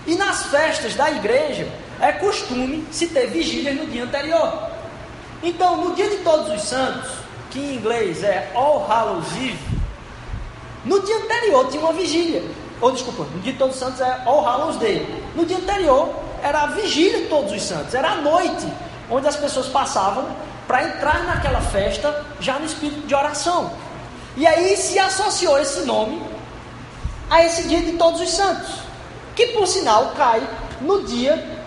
E 0.05 0.15
nas 0.15 0.47
festas 0.47 0.95
da 0.95 1.09
igreja 1.11 1.67
é 1.99 2.11
costume 2.11 2.85
se 2.91 3.07
ter 3.07 3.27
vigílias 3.27 3.75
no 3.75 3.85
dia 3.85 4.03
anterior. 4.03 4.69
Então, 5.43 5.77
no 5.77 5.95
dia 5.95 6.09
de 6.09 6.17
Todos 6.17 6.53
os 6.53 6.67
Santos, 6.67 7.09
que 7.49 7.59
em 7.59 7.75
inglês 7.75 8.23
é 8.23 8.51
All 8.53 8.85
Hallows 8.87 9.31
Eve, 9.37 9.59
no 10.83 10.99
dia 11.01 11.15
anterior 11.17 11.67
tinha 11.69 11.81
uma 11.81 11.93
vigília. 11.93 12.43
Ou 12.81 12.91
desculpa, 12.91 13.23
no 13.23 13.39
dia 13.39 13.53
de 13.53 13.59
Todos 13.59 13.75
os 13.75 13.79
Santos 13.79 14.01
é 14.01 14.23
All 14.25 14.41
Hallows 14.41 14.77
Day. 14.77 15.07
No 15.35 15.45
dia 15.45 15.57
anterior 15.57 16.20
era 16.41 16.63
a 16.63 16.67
vigília 16.67 17.21
de 17.21 17.27
Todos 17.27 17.51
os 17.51 17.61
Santos, 17.61 17.93
era 17.93 18.11
a 18.11 18.15
noite 18.15 18.67
onde 19.09 19.27
as 19.27 19.35
pessoas 19.35 19.67
passavam 19.67 20.25
para 20.67 20.83
entrar 20.83 21.23
naquela 21.23 21.61
festa 21.61 22.25
já 22.39 22.57
no 22.57 22.65
espírito 22.65 23.05
de 23.05 23.13
oração. 23.13 23.71
E 24.37 24.47
aí 24.47 24.77
se 24.77 24.97
associou 24.97 25.59
esse 25.59 25.81
nome 25.81 26.21
a 27.29 27.43
esse 27.43 27.67
dia 27.67 27.81
de 27.81 27.93
Todos 27.93 28.21
os 28.21 28.29
Santos, 28.29 28.69
que 29.35 29.47
por 29.47 29.67
sinal 29.67 30.13
cai 30.17 30.41
no 30.79 31.03
dia 31.03 31.61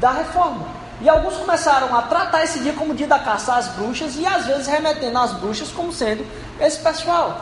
da 0.00 0.10
reforma. 0.12 0.66
E 1.00 1.08
alguns 1.08 1.36
começaram 1.36 1.94
a 1.96 2.02
tratar 2.02 2.44
esse 2.44 2.60
dia 2.60 2.72
como 2.72 2.94
dia 2.94 3.06
da 3.06 3.18
caça 3.18 3.54
às 3.56 3.68
bruxas 3.68 4.16
e 4.16 4.24
às 4.24 4.46
vezes 4.46 4.66
remetendo 4.66 5.18
as 5.18 5.32
bruxas 5.32 5.68
como 5.68 5.92
sendo 5.92 6.24
esse 6.60 6.78
pessoal. 6.78 7.40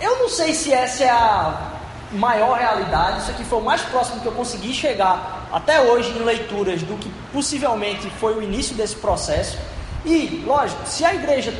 Eu 0.00 0.20
não 0.20 0.28
sei 0.28 0.54
se 0.54 0.72
essa 0.72 1.04
é 1.04 1.10
a 1.10 1.77
maior 2.12 2.58
realidade, 2.58 3.20
isso 3.20 3.30
aqui 3.30 3.44
foi 3.44 3.58
o 3.58 3.62
mais 3.62 3.82
próximo 3.82 4.20
que 4.20 4.26
eu 4.26 4.32
consegui 4.32 4.72
chegar 4.72 5.48
até 5.52 5.80
hoje 5.80 6.10
em 6.10 6.22
leituras 6.22 6.82
do 6.82 6.96
que 6.96 7.10
possivelmente 7.32 8.08
foi 8.18 8.36
o 8.36 8.42
início 8.42 8.74
desse 8.74 8.96
processo. 8.96 9.58
E, 10.04 10.42
lógico, 10.46 10.86
se 10.86 11.04
a 11.04 11.14
igreja 11.14 11.52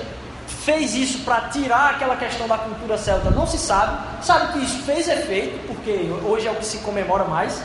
fez 0.46 0.94
isso 0.94 1.20
para 1.20 1.49
tirar 1.49 1.94
aquela 1.94 2.16
questão 2.16 2.46
da 2.46 2.59
cultura 2.59 2.96
celta, 2.96 3.30
não 3.30 3.46
se 3.46 3.59
sabe. 3.59 4.24
Sabe 4.24 4.53
que 4.53 4.59
isso 4.64 4.82
fez 4.82 5.09
efeito, 5.09 5.66
porque 5.66 6.11
hoje 6.24 6.46
é 6.46 6.51
o 6.51 6.57
que 6.57 6.64
se 6.64 6.78
comemora 6.78 7.24
mais. 7.24 7.62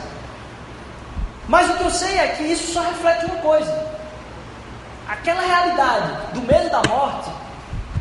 Mas 1.48 1.68
o 1.70 1.74
que 1.74 1.84
eu 1.84 1.90
sei 1.90 2.18
é 2.18 2.28
que 2.28 2.42
isso 2.44 2.72
só 2.72 2.80
reflete 2.80 3.26
uma 3.26 3.36
coisa: 3.36 3.86
aquela 5.08 5.42
realidade 5.42 6.32
do 6.32 6.42
medo 6.42 6.70
da 6.70 6.82
morte 6.88 7.30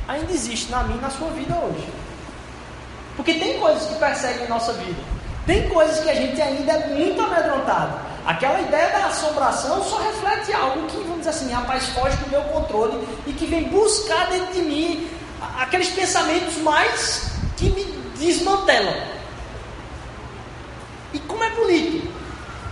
ainda 0.08 0.32
existe 0.32 0.72
na 0.72 0.84
minha 0.84 0.98
e 0.98 1.02
na 1.02 1.10
sua 1.10 1.30
vida 1.30 1.54
hoje. 1.56 2.03
Porque 3.24 3.40
tem 3.40 3.58
coisas 3.58 3.88
que 3.88 3.96
perseguem 3.96 4.48
a 4.48 4.50
nossa 4.50 4.74
vida, 4.74 5.02
tem 5.48 5.70
coisas 5.70 6.02
que 6.02 6.10
a 6.10 6.14
gente 6.14 6.42
ainda 6.42 6.74
é 6.74 6.88
muito 6.88 7.22
amedrontado. 7.22 7.98
Aquela 8.26 8.60
ideia 8.60 8.90
da 8.90 9.06
assombração 9.06 9.82
só 9.82 9.98
reflete 10.00 10.52
algo 10.52 10.86
que, 10.88 10.98
vamos 10.98 11.20
dizer 11.20 11.30
assim, 11.30 11.50
rapaz, 11.50 11.88
foge 11.90 12.18
do 12.18 12.30
meu 12.30 12.42
controle 12.44 13.08
e 13.26 13.32
que 13.32 13.46
vem 13.46 13.64
buscar 13.70 14.30
dentro 14.30 14.54
de 14.54 14.62
mim 14.62 15.10
aqueles 15.58 15.88
pensamentos 15.90 16.58
mais 16.58 17.32
que 17.56 17.70
me 17.70 17.86
desmantelam. 18.18 18.94
E 21.14 21.20
como 21.20 21.46
é 21.46 21.50
bonito 21.52 22.06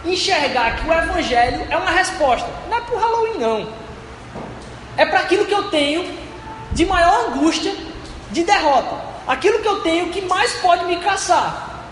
enxergar 0.03 0.75
que 0.75 0.85
o 0.85 0.91
Evangelho 0.91 1.65
é 1.69 1.77
uma 1.77 1.91
resposta. 1.91 2.49
Não 2.69 2.77
é 2.77 2.81
para 2.81 2.95
o 2.95 2.99
Halloween, 2.99 3.37
não. 3.37 3.69
É 4.97 5.05
para 5.05 5.19
aquilo 5.21 5.45
que 5.45 5.53
eu 5.53 5.69
tenho 5.69 6.13
de 6.73 6.85
maior 6.85 7.29
angústia 7.29 7.73
de 8.31 8.43
derrota. 8.43 9.10
Aquilo 9.27 9.59
que 9.59 9.67
eu 9.67 9.81
tenho 9.81 10.09
que 10.09 10.21
mais 10.21 10.53
pode 10.55 10.85
me 10.85 10.97
caçar, 10.97 11.85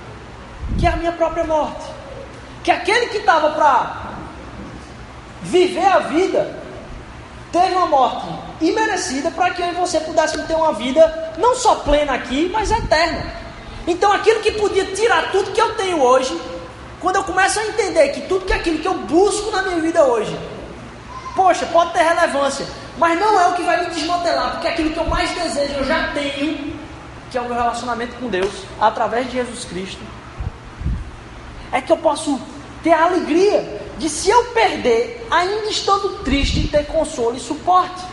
que 0.78 0.86
é 0.86 0.90
a 0.90 0.96
minha 0.96 1.12
própria 1.12 1.44
morte 1.44 2.00
que 2.64 2.72
aquele 2.72 3.08
que 3.08 3.18
estava 3.18 3.52
para 3.52 4.12
viver 5.42 5.86
a 5.86 6.00
vida 6.00 6.56
teve 7.52 7.74
uma 7.74 7.88
morte 7.88 8.28
imerecida 8.62 9.32
para 9.32 9.52
que 9.52 9.62
eu 9.62 9.70
e 9.70 9.72
você 9.72 10.00
pudéssemos 10.02 10.46
ter 10.46 10.54
uma 10.54 10.74
vida 10.74 11.34
não 11.38 11.56
só 11.56 11.76
plena 11.76 12.14
aqui, 12.14 12.50
mas 12.54 12.70
eterna. 12.70 13.26
Então 13.88 14.12
aquilo 14.14 14.42
que 14.42 14.52
podia 14.52 14.86
tirar 14.86 15.32
tudo 15.32 15.52
que 15.52 15.60
eu 15.60 15.74
tenho 15.76 16.00
hoje, 16.02 16.40
quando 17.00 17.16
eu 17.16 17.24
começo 17.24 17.60
a 17.60 17.66
entender 17.66 18.10
que 18.10 18.22
tudo 18.28 18.46
que 18.46 18.54
aquilo 18.54 18.80
que 18.80 18.88
eu 18.88 18.94
busco 18.94 19.50
na 19.52 19.64
minha 19.64 19.80
vida 19.80 20.04
hoje, 20.04 20.38
poxa, 21.36 21.66
pode 21.68 21.94
ter 21.94 22.04
relevância, 22.04 22.68
mas 22.98 23.18
não 23.20 23.40
é 23.40 23.48
o 23.48 23.54
que 23.54 23.64
vai 23.64 23.84
me 23.84 23.96
desmantelar, 23.96 24.52
porque 24.52 24.68
aquilo 24.68 24.92
que 24.92 25.00
eu 25.00 25.08
mais 25.08 25.32
desejo 25.32 25.74
eu 25.76 25.86
já 25.86 26.12
tenho, 26.14 26.79
que 27.30 27.38
é 27.38 27.42
o 27.42 27.46
meu 27.46 27.54
relacionamento 27.54 28.16
com 28.16 28.28
Deus, 28.28 28.64
através 28.80 29.28
de 29.28 29.34
Jesus 29.34 29.66
Cristo 29.66 30.02
é 31.72 31.82
que 31.82 31.92
eu 31.92 31.98
posso 31.98 32.40
ter 32.84 32.92
a 32.92 33.06
alegria 33.06 33.82
de, 33.98 34.10
se 34.10 34.30
eu 34.30 34.46
perder, 34.46 35.28
ainda 35.30 35.70
estando 35.70 36.24
triste, 36.24 36.68
ter 36.68 36.86
consolo 36.86 37.36
e 37.36 37.40
suporte. 37.40 38.04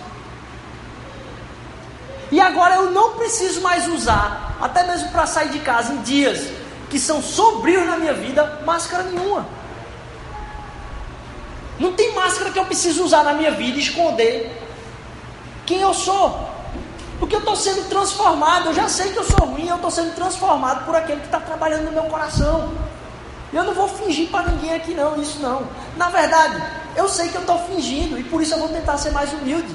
E 2.31 2.41
agora 2.41 2.77
eu 2.77 2.91
não 2.91 3.13
preciso 3.13 3.61
mais 3.61 3.87
usar, 3.89 4.57
até 4.61 4.85
mesmo 4.85 5.11
para 5.11 5.27
sair 5.27 5.51
de 5.51 5.61
casa 5.61 5.93
em 5.93 6.03
dias 6.03 6.51
que 6.91 6.99
são 6.99 7.23
sombrios 7.23 7.87
na 7.87 7.97
minha 7.97 8.15
vida, 8.15 8.63
máscara 8.65 9.05
nenhuma. 9.05 9.47
Não 11.79 11.93
tem 11.93 12.13
máscara 12.15 12.51
que 12.51 12.59
eu 12.59 12.65
preciso 12.65 13.05
usar 13.05 13.23
na 13.23 13.35
minha 13.35 13.53
vida 13.53 13.79
esconder 13.79 14.51
quem 15.65 15.81
eu 15.81 15.95
sou. 15.95 16.56
Porque 17.19 17.35
eu 17.35 17.41
estou 17.41 17.57
sendo 17.57 17.89
transformado, 17.89 18.67
eu 18.67 18.75
já 18.75 18.89
sei 18.89 19.13
que 19.13 19.19
eu 19.19 19.25
sou 19.25 19.47
ruim, 19.47 19.69
eu 19.69 19.77
estou 19.77 19.91
sendo 19.91 20.15
transformado 20.15 20.85
por 20.85 20.95
aquele 20.95 21.21
que 21.21 21.27
está 21.27 21.41
trabalhando 21.41 21.85
no 21.85 21.93
meu 21.93 22.05
coração. 22.05 22.73
Eu 23.53 23.65
não 23.65 23.73
vou 23.73 23.89
fingir 23.89 24.29
para 24.29 24.51
ninguém 24.51 24.75
aqui 24.75 24.93
não, 24.93 25.21
isso 25.21 25.39
não. 25.41 25.67
Na 25.97 26.11
verdade, 26.11 26.63
eu 26.95 27.09
sei 27.09 27.29
que 27.29 27.37
eu 27.37 27.41
estou 27.41 27.59
fingindo 27.61 28.19
e 28.19 28.25
por 28.25 28.43
isso 28.43 28.55
eu 28.55 28.59
vou 28.59 28.69
tentar 28.69 28.99
ser 28.99 29.13
mais 29.13 29.33
humilde. 29.33 29.75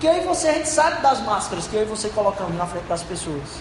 que 0.00 0.06
eu 0.06 0.16
e 0.16 0.20
você, 0.20 0.48
a 0.48 0.52
gente 0.54 0.68
sabe 0.68 1.00
das 1.00 1.20
máscaras 1.20 1.66
que 1.66 1.76
eu 1.76 1.82
e 1.82 1.84
você 1.84 2.08
colocamos 2.08 2.56
na 2.56 2.66
frente 2.66 2.86
das 2.86 3.02
pessoas. 3.02 3.60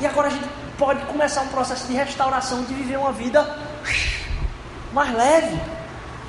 E 0.00 0.06
agora 0.06 0.26
a 0.26 0.30
gente 0.30 0.46
pode 0.76 1.04
começar 1.06 1.42
um 1.42 1.48
processo 1.48 1.86
de 1.86 1.94
restauração, 1.94 2.64
de 2.64 2.74
viver 2.74 2.98
uma 2.98 3.12
vida 3.12 3.56
mais 4.92 5.14
leve. 5.14 5.60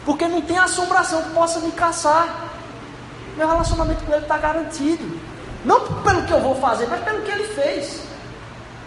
Porque 0.05 0.27
não 0.27 0.41
tem 0.41 0.57
assombração 0.57 1.23
que 1.23 1.29
possa 1.31 1.59
me 1.59 1.71
caçar. 1.71 2.52
Meu 3.37 3.47
relacionamento 3.47 4.03
com 4.03 4.13
ele 4.13 4.23
está 4.23 4.37
garantido. 4.37 5.19
Não 5.65 5.79
pelo 6.03 6.23
que 6.23 6.31
eu 6.31 6.41
vou 6.41 6.55
fazer, 6.55 6.87
mas 6.87 7.01
pelo 7.03 7.21
que 7.21 7.31
ele 7.31 7.45
fez. 7.45 8.03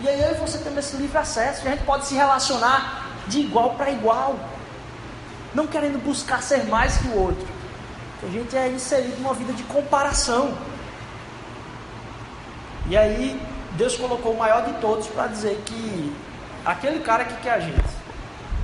E 0.00 0.08
aí 0.08 0.20
eu 0.20 0.32
e 0.32 0.34
você 0.34 0.58
temos 0.58 0.78
esse 0.78 0.96
livre 0.96 1.16
acesso. 1.16 1.66
A 1.66 1.70
gente 1.70 1.84
pode 1.84 2.06
se 2.06 2.14
relacionar 2.14 3.06
de 3.26 3.40
igual 3.40 3.70
para 3.74 3.90
igual. 3.90 4.36
Não 5.54 5.66
querendo 5.66 6.02
buscar 6.04 6.42
ser 6.42 6.64
mais 6.66 6.98
que 6.98 7.08
o 7.08 7.18
outro. 7.18 7.46
A 8.22 8.26
gente 8.28 8.56
é 8.56 8.68
inserido 8.68 9.20
numa 9.20 9.34
vida 9.34 9.52
de 9.52 9.62
comparação. 9.64 10.52
E 12.88 12.96
aí 12.96 13.40
Deus 13.72 13.96
colocou 13.96 14.32
o 14.32 14.38
maior 14.38 14.64
de 14.64 14.72
todos 14.74 15.06
para 15.08 15.26
dizer 15.26 15.60
que 15.64 16.14
aquele 16.64 17.00
cara 17.00 17.24
que 17.24 17.34
quer 17.42 17.52
a 17.52 17.60
gente, 17.60 17.82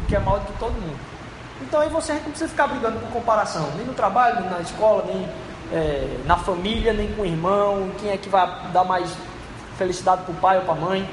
que 0.08 0.14
é 0.14 0.18
maior 0.18 0.40
do 0.40 0.46
que 0.46 0.58
todo 0.58 0.72
mundo. 0.72 0.98
Então 1.60 1.80
aí 1.80 1.88
você 1.88 2.14
não 2.14 2.20
precisa 2.22 2.48
ficar 2.48 2.66
brigando 2.66 2.98
por 2.98 3.10
comparação, 3.10 3.70
nem 3.76 3.86
no 3.86 3.94
trabalho, 3.94 4.40
nem 4.40 4.50
na 4.50 4.60
escola, 4.60 5.04
nem 5.06 5.28
é, 5.72 6.18
na 6.26 6.36
família, 6.36 6.92
nem 6.92 7.12
com 7.14 7.22
o 7.22 7.26
irmão, 7.26 7.90
quem 7.98 8.10
é 8.10 8.16
que 8.16 8.28
vai 8.28 8.46
dar 8.72 8.84
mais 8.84 9.10
felicidade 9.78 10.22
para 10.22 10.32
o 10.32 10.36
pai 10.36 10.58
ou 10.58 10.64
para 10.64 10.74
a 10.74 10.76
mãe. 10.76 11.08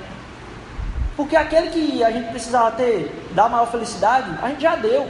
Porque 1.16 1.36
aquele 1.36 1.70
que 1.70 2.04
a 2.04 2.12
gente 2.12 2.30
precisava 2.30 2.72
ter, 2.72 3.14
dar 3.32 3.50
maior 3.50 3.70
felicidade, 3.72 4.32
a 4.42 4.50
gente 4.50 4.62
já 4.62 4.76
deu. 4.76 5.08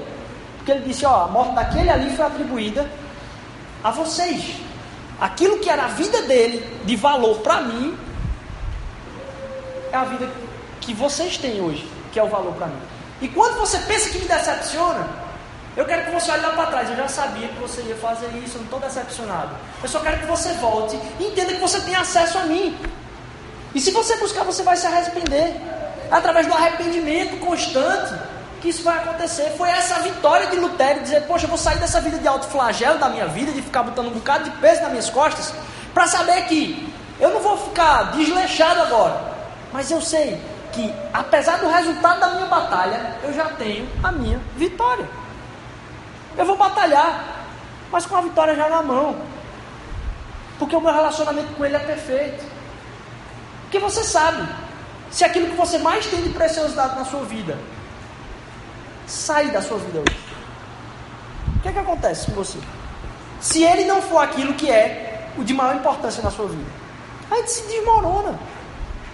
Porque 0.58 0.72
ele 0.72 0.86
disse, 0.86 1.06
ó, 1.06 1.26
a 1.26 1.28
morte 1.28 1.54
daquele 1.54 1.90
ali 1.90 2.16
foi 2.16 2.26
atribuída 2.26 2.90
a 3.84 3.92
vocês. 3.92 4.56
Aquilo 5.20 5.60
que 5.60 5.70
era 5.70 5.86
a 5.86 5.88
vida 5.88 6.22
dele, 6.24 6.66
de 6.86 6.96
valor 6.96 7.40
para 7.40 7.62
mim, 7.62 7.98
é 9.92 9.98
a 9.98 10.06
vida 10.06 10.30
que 10.80 10.94
vocês 10.94 11.38
têm 11.38 11.62
hoje, 11.62 11.88
que 12.12 12.20
é 12.20 12.24
o 12.24 12.28
valor 12.28 12.54
para 12.54 12.68
mim. 12.68 12.80
E 13.22 13.28
quando 13.28 13.60
você 13.60 13.78
pensa 13.80 14.10
que 14.10 14.20
me 14.20 14.28
decepciona, 14.28 15.08
eu 15.78 15.86
quero 15.86 16.06
que 16.06 16.12
você 16.12 16.32
olhe 16.32 16.42
lá 16.42 16.52
para 16.52 16.66
trás. 16.68 16.90
Eu 16.90 16.96
já 16.96 17.08
sabia 17.08 17.48
que 17.48 17.60
você 17.60 17.82
ia 17.82 17.96
fazer 17.96 18.28
isso, 18.44 18.56
eu 18.56 18.60
não 18.60 18.66
estou 18.66 18.80
decepcionado. 18.80 19.56
Eu 19.82 19.90
só 19.90 20.00
quero 20.00 20.20
que 20.20 20.26
você 20.26 20.54
volte 20.54 21.00
e 21.20 21.26
entenda 21.26 21.54
que 21.54 21.60
você 21.60 21.80
tem 21.82 21.96
acesso 21.96 22.38
a 22.38 22.42
mim. 22.44 22.78
E 23.74 23.80
se 23.80 23.92
você 23.92 24.16
buscar, 24.18 24.44
você 24.44 24.64
vai 24.64 24.76
se 24.76 24.88
arrepender. 24.88 25.56
Através 26.12 26.48
do 26.48 26.54
arrependimento 26.54 27.40
constante 27.40 28.14
que 28.62 28.70
isso 28.70 28.84
vai 28.84 28.98
acontecer. 28.98 29.54
Foi 29.58 29.70
essa 29.70 30.00
vitória 30.00 30.48
de 30.48 30.58
Lutero 30.58 31.02
dizer: 31.02 31.22
Poxa, 31.24 31.46
eu 31.46 31.50
vou 31.50 31.58
sair 31.58 31.78
dessa 31.78 32.02
vida 32.02 32.18
de 32.18 32.28
alto 32.28 32.48
flagelo 32.48 33.00
da 33.00 33.10
minha 33.10 33.28
vida, 33.28 33.52
de 33.52 33.62
ficar 33.62 33.84
botando 33.84 34.08
um 34.08 34.12
bocado 34.12 34.46
de 34.46 34.52
peso 34.58 34.82
nas 34.82 34.92
minhas 34.92 35.10
costas, 35.10 35.54
para 35.94 36.08
saber 36.08 36.46
que 36.46 36.92
eu 37.20 37.30
não 37.32 37.42
vou 37.42 37.58
ficar 37.58 38.12
desleixado 38.12 38.82
agora, 38.82 39.22
mas 39.74 39.92
eu 39.92 40.02
sei 40.02 40.42
que, 40.72 40.94
apesar 41.14 41.58
do 41.58 41.68
resultado 41.68 42.20
da 42.20 42.30
minha 42.30 42.46
batalha, 42.46 43.18
eu 43.24 43.34
já 43.34 43.46
tenho 43.46 43.88
a 44.04 44.12
minha 44.12 44.40
vitória. 44.56 45.08
Eu 46.38 46.46
vou 46.46 46.58
batalhar, 46.58 47.48
mas 47.92 48.06
com 48.06 48.16
a 48.16 48.22
vitória 48.22 48.56
já 48.56 48.70
na 48.70 48.82
mão, 48.82 49.16
porque 50.58 50.76
o 50.76 50.82
meu 50.82 50.94
relacionamento 50.94 51.54
com 51.54 51.66
Ele 51.66 51.76
é 51.76 51.80
perfeito. 51.80 52.46
Porque 53.64 53.80
você 53.80 54.04
sabe, 54.04 54.48
se 55.12 55.24
aquilo 55.24 55.48
que 55.48 55.56
você 55.56 55.78
mais 55.78 56.06
tem 56.08 56.22
de 56.22 56.30
preciosidade 56.30 56.96
na 56.96 57.06
sua 57.06 57.24
vida 57.24 57.58
sair 59.08 59.52
da 59.52 59.62
sua 59.62 59.78
vida 59.78 60.00
hoje, 60.00 60.20
o 61.58 61.60
que 61.62 61.70
é 61.70 61.72
que 61.72 61.80
acontece 61.80 62.26
com 62.28 62.34
você? 62.34 62.58
Se 63.40 63.64
ele 63.64 63.86
não 63.86 64.02
for 64.02 64.20
aquilo 64.20 64.54
que 64.54 64.70
é 64.70 65.30
o 65.38 65.44
de 65.44 65.54
maior 65.54 65.76
importância 65.76 66.22
na 66.22 66.32
sua 66.32 66.48
vida, 66.48 66.70
a 67.32 67.36
gente 67.36 67.52
se 67.52 67.68
desmorona. 67.68 68.40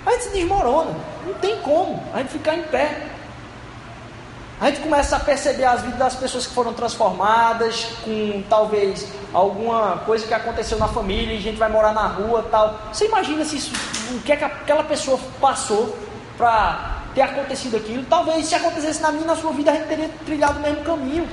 A 0.05 0.11
gente 0.11 0.23
se 0.23 0.29
desmorona. 0.29 0.91
Não 1.25 1.33
tem 1.35 1.59
como 1.61 2.03
a 2.13 2.19
gente 2.19 2.29
ficar 2.29 2.55
em 2.55 2.63
pé. 2.63 3.07
A 4.59 4.67
gente 4.67 4.79
começa 4.79 5.17
a 5.17 5.19
perceber 5.19 5.65
as 5.65 5.81
vidas 5.81 5.99
das 5.99 6.15
pessoas 6.15 6.47
que 6.47 6.53
foram 6.53 6.73
transformadas, 6.73 7.87
com 8.05 8.41
talvez 8.49 9.05
alguma 9.33 9.97
coisa 10.05 10.25
que 10.25 10.33
aconteceu 10.33 10.77
na 10.77 10.87
família 10.87 11.33
e 11.33 11.37
a 11.37 11.41
gente 11.41 11.57
vai 11.57 11.69
morar 11.69 11.93
na 11.93 12.07
rua 12.07 12.47
tal. 12.49 12.79
Você 12.91 13.05
imagina 13.05 13.43
se 13.43 13.57
isso, 13.57 13.73
o 14.11 14.21
que, 14.21 14.31
é 14.31 14.37
que 14.37 14.45
aquela 14.45 14.83
pessoa 14.83 15.19
passou 15.41 15.97
para 16.37 17.01
ter 17.13 17.23
acontecido 17.23 17.75
aquilo? 17.75 18.05
Talvez 18.05 18.45
se 18.45 18.55
acontecesse 18.55 19.01
na 19.01 19.11
minha 19.11 19.25
na 19.25 19.35
sua 19.35 19.51
vida, 19.51 19.71
a 19.71 19.75
gente 19.75 19.87
teria 19.87 20.09
trilhado 20.25 20.57
o 20.57 20.61
mesmo 20.61 20.85
caminho. 20.85 21.27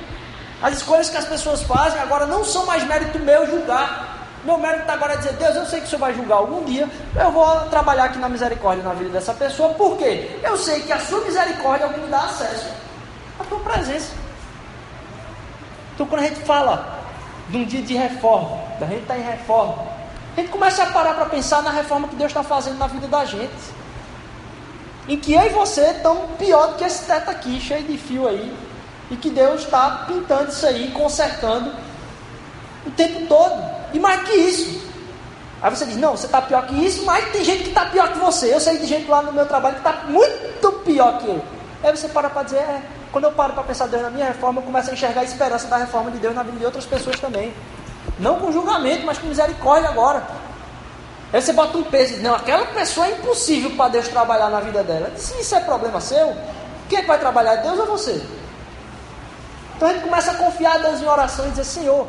As 0.61 0.79
escolhas 0.79 1.09
que 1.09 1.17
as 1.17 1.25
pessoas 1.25 1.63
fazem 1.63 2.01
agora 2.01 2.27
não 2.27 2.45
são 2.45 2.67
mais 2.67 2.83
mérito 2.85 3.21
meu 3.21 3.47
julgar. 3.47 4.19
Meu 4.45 4.59
mérito 4.59 4.81
está 4.81 4.95
agora 4.95 5.13
a 5.13 5.17
dizer, 5.17 5.35
Deus, 5.35 5.55
eu 5.55 5.67
sei 5.67 5.79
que 5.79 5.87
o 5.87 5.89
Senhor 5.89 6.01
vai 6.01 6.13
julgar 6.13 6.39
algum 6.39 6.65
dia, 6.65 6.89
eu 7.15 7.31
vou 7.31 7.61
trabalhar 7.71 8.07
aqui 8.07 8.19
na 8.19 8.29
misericórdia 8.29 8.83
na 8.83 8.93
vida 8.93 9.11
dessa 9.11 9.33
pessoa, 9.33 9.69
por 9.75 9.97
quê? 9.97 10.41
Eu 10.43 10.57
sei 10.57 10.81
que 10.81 10.93
a 10.93 10.99
sua 10.99 11.21
misericórdia 11.21 11.85
é 11.85 11.87
o 11.87 11.93
que 11.93 12.01
me 12.01 12.09
dá 12.09 12.23
acesso 12.23 12.67
à 13.39 13.45
tua 13.45 13.61
presença. 13.61 14.13
Então 15.95 16.07
quando 16.07 16.23
a 16.23 16.29
gente 16.29 16.41
fala 16.41 17.01
de 17.49 17.57
um 17.57 17.65
dia 17.65 17.83
de 17.83 17.95
reforma, 17.95 18.59
da 18.79 18.87
gente 18.87 19.03
está 19.03 19.19
em 19.19 19.23
reforma, 19.23 19.93
a 20.37 20.41
gente 20.41 20.51
começa 20.51 20.83
a 20.83 20.87
parar 20.87 21.15
para 21.15 21.27
pensar 21.27 21.63
na 21.63 21.71
reforma 21.71 22.09
que 22.09 22.17
Deus 22.17 22.31
está 22.31 22.43
fazendo 22.43 22.79
na 22.79 22.87
vida 22.87 23.07
da 23.07 23.25
gente. 23.25 23.83
Em 25.07 25.19
que 25.19 25.35
eu 25.35 25.43
e 25.43 25.49
você 25.51 25.83
estão 25.91 26.29
pior 26.39 26.69
do 26.69 26.75
que 26.77 26.85
esse 26.85 27.05
teto 27.05 27.31
aqui, 27.31 27.61
cheio 27.61 27.83
de 27.83 27.99
fio 27.99 28.27
aí. 28.27 28.57
E 29.11 29.17
que 29.17 29.29
Deus 29.29 29.63
está 29.63 30.05
pintando 30.07 30.51
isso 30.51 30.65
aí, 30.65 30.91
consertando 30.93 31.73
o 32.87 32.91
tempo 32.93 33.27
todo. 33.27 33.63
E 33.93 34.01
mais 34.01 34.23
que 34.23 34.33
isso. 34.33 34.91
Aí 35.61 35.71
você 35.71 35.85
diz, 35.85 35.97
não, 35.97 36.17
você 36.17 36.27
está 36.27 36.41
pior 36.41 36.67
que 36.67 36.75
isso, 36.75 37.05
mas 37.05 37.31
tem 37.31 37.45
gente 37.45 37.65
que 37.65 37.69
está 37.69 37.85
pior 37.87 38.11
que 38.13 38.19
você. 38.19 38.55
Eu 38.55 38.61
sei 38.61 38.79
de 38.79 38.87
gente 38.87 39.09
lá 39.09 39.21
no 39.21 39.33
meu 39.33 39.45
trabalho 39.45 39.75
que 39.75 39.87
está 39.87 40.05
muito 40.09 40.73
pior 40.85 41.19
que 41.19 41.27
eu. 41.27 41.45
Aí 41.83 41.91
você 41.91 42.09
para 42.09 42.31
para 42.31 42.45
dizer, 42.45 42.59
é, 42.59 42.83
quando 43.11 43.25
eu 43.25 43.33
paro 43.33 43.53
para 43.55 43.65
pensar 43.65 43.89
Deus 43.89 44.03
na 44.03 44.11
minha 44.11 44.27
reforma, 44.27 44.61
eu 44.61 44.65
começo 44.65 44.91
a 44.91 44.93
enxergar 44.93 45.23
a 45.23 45.25
esperança 45.25 45.67
da 45.67 45.79
reforma 45.79 46.11
de 46.11 46.19
Deus 46.19 46.35
na 46.35 46.43
vida 46.43 46.59
de 46.59 46.65
outras 46.65 46.87
pessoas 46.87 47.19
também. 47.19 47.53
Não 48.19 48.39
com 48.39 48.53
julgamento, 48.53 49.05
mas 49.05 49.19
com 49.19 49.27
misericórdia 49.27 49.89
agora. 49.89 50.23
Aí 51.33 51.41
você 51.41 51.53
bota 51.53 51.79
um 51.79 51.83
peso 51.83 52.23
não, 52.23 52.35
aquela 52.35 52.67
pessoa 52.67 53.07
é 53.07 53.13
impossível 53.13 53.71
para 53.71 53.89
Deus 53.89 54.07
trabalhar 54.07 54.51
na 54.51 54.61
vida 54.61 54.83
dela. 54.85 55.11
Se 55.17 55.41
isso 55.41 55.55
é 55.55 55.61
problema 55.61 56.01
seu, 56.01 56.37
quem 56.89 56.99
é 56.99 57.01
que 57.03 57.09
vai 57.09 57.19
trabalhar? 57.19 57.57
Deus 57.57 57.79
ou 57.79 57.87
você? 57.87 58.23
Então 59.77 59.89
a 59.89 59.95
gente 59.95 60.05
começa 60.05 60.31
a 60.31 60.35
confiar 60.35 60.75
a 60.75 60.79
Deus 60.79 61.01
em 61.01 61.07
oração 61.07 61.47
e 61.47 61.51
dizer, 61.51 61.65
Senhor, 61.65 62.07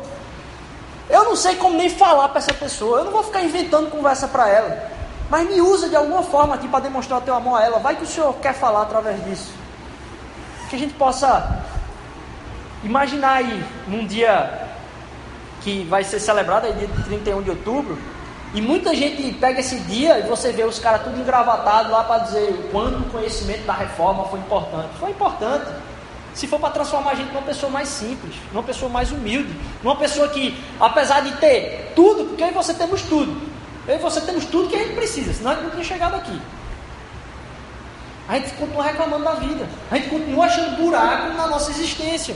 eu 1.08 1.24
não 1.24 1.34
sei 1.34 1.56
como 1.56 1.76
nem 1.76 1.88
falar 1.88 2.28
para 2.28 2.38
essa 2.38 2.54
pessoa. 2.54 2.98
Eu 2.98 3.04
não 3.06 3.12
vou 3.12 3.22
ficar 3.22 3.42
inventando 3.42 3.90
conversa 3.90 4.28
para 4.28 4.48
ela. 4.48 4.90
Mas 5.28 5.48
me 5.48 5.60
usa 5.60 5.88
de 5.88 5.96
alguma 5.96 6.22
forma 6.22 6.54
aqui 6.54 6.68
para 6.68 6.80
demonstrar 6.80 7.18
o 7.18 7.22
teu 7.22 7.34
amor 7.34 7.58
a 7.58 7.64
ela. 7.64 7.78
Vai 7.78 7.96
que 7.96 8.04
o 8.04 8.06
Senhor 8.06 8.32
quer 8.34 8.54
falar 8.54 8.82
através 8.82 9.22
disso. 9.24 9.63
Que 10.74 10.76
a 10.76 10.80
gente 10.80 10.94
possa 10.94 11.62
imaginar 12.82 13.34
aí 13.34 13.64
num 13.86 14.04
dia 14.04 14.66
que 15.62 15.84
vai 15.84 16.02
ser 16.02 16.18
celebrado, 16.18 16.66
aí 16.66 16.72
dia 16.72 16.88
31 17.04 17.42
de 17.42 17.50
outubro. 17.50 17.96
E 18.52 18.60
muita 18.60 18.92
gente 18.92 19.22
pega 19.34 19.60
esse 19.60 19.78
dia 19.82 20.18
e 20.18 20.22
você 20.22 20.50
vê 20.50 20.64
os 20.64 20.80
caras 20.80 21.04
tudo 21.04 21.16
engravatados 21.20 21.92
lá 21.92 22.02
para 22.02 22.24
dizer 22.24 22.50
o 22.50 22.72
quanto 22.72 22.98
o 22.98 23.04
conhecimento 23.04 23.64
da 23.64 23.72
reforma 23.72 24.24
foi 24.24 24.40
importante. 24.40 24.88
Foi 24.98 25.10
importante. 25.10 25.70
Se 26.34 26.48
for 26.48 26.58
para 26.58 26.70
transformar 26.70 27.12
a 27.12 27.14
gente 27.14 27.32
numa 27.32 27.42
pessoa 27.42 27.70
mais 27.70 27.88
simples, 27.88 28.34
numa 28.52 28.64
pessoa 28.64 28.90
mais 28.90 29.12
humilde, 29.12 29.54
numa 29.80 29.94
pessoa 29.94 30.26
que, 30.26 30.60
apesar 30.80 31.20
de 31.20 31.36
ter 31.36 31.92
tudo, 31.94 32.24
porque 32.24 32.42
eu 32.42 32.48
e 32.48 32.52
você 32.52 32.74
temos 32.74 33.00
tudo, 33.02 33.40
eu 33.86 33.94
e 33.94 33.98
você 33.98 34.20
temos 34.22 34.44
tudo 34.46 34.68
que 34.68 34.74
a 34.74 34.80
gente 34.80 34.96
precisa, 34.96 35.32
senão 35.32 35.52
a 35.52 35.54
gente 35.54 35.64
não 35.66 35.70
tinha 35.70 35.84
chegado 35.84 36.16
aqui. 36.16 36.36
A 38.28 38.38
gente 38.38 38.52
continua 38.52 38.84
reclamando 38.84 39.24
da 39.24 39.34
vida, 39.34 39.68
a 39.90 39.96
gente 39.96 40.08
continua 40.08 40.46
achando 40.46 40.76
buraco 40.76 41.34
na 41.34 41.46
nossa 41.46 41.70
existência. 41.70 42.34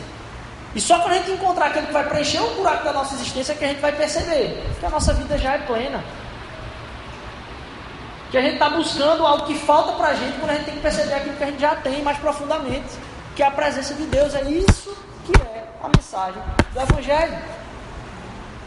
E 0.74 0.80
só 0.80 0.98
quando 0.98 1.12
a 1.12 1.16
gente 1.16 1.30
encontrar 1.30 1.66
aquele 1.66 1.86
que 1.86 1.92
vai 1.92 2.06
preencher 2.06 2.40
o 2.40 2.54
buraco 2.56 2.84
da 2.84 2.92
nossa 2.92 3.14
existência 3.14 3.52
é 3.52 3.56
que 3.56 3.64
a 3.64 3.68
gente 3.68 3.80
vai 3.80 3.92
perceber 3.92 4.62
que 4.78 4.84
a 4.84 4.90
nossa 4.90 5.14
vida 5.14 5.38
já 5.38 5.54
é 5.54 5.58
plena. 5.58 6.04
Que 8.30 8.36
a 8.36 8.42
gente 8.42 8.54
está 8.54 8.68
buscando 8.68 9.26
algo 9.26 9.46
que 9.46 9.54
falta 9.54 9.92
para 9.92 10.08
a 10.08 10.14
gente 10.14 10.38
quando 10.38 10.50
a 10.50 10.54
gente 10.54 10.66
tem 10.66 10.74
que 10.74 10.80
perceber 10.80 11.14
aquilo 11.14 11.36
que 11.36 11.44
a 11.44 11.46
gente 11.46 11.60
já 11.60 11.74
tem 11.76 12.02
mais 12.02 12.18
profundamente 12.18 12.88
que 13.34 13.42
a 13.42 13.50
presença 13.50 13.94
de 13.94 14.04
Deus 14.04 14.34
é 14.34 14.42
isso 14.50 14.96
que 15.24 15.32
é 15.40 15.64
a 15.82 15.88
mensagem 15.88 16.42
do 16.72 16.80
Evangelho. 16.80 17.38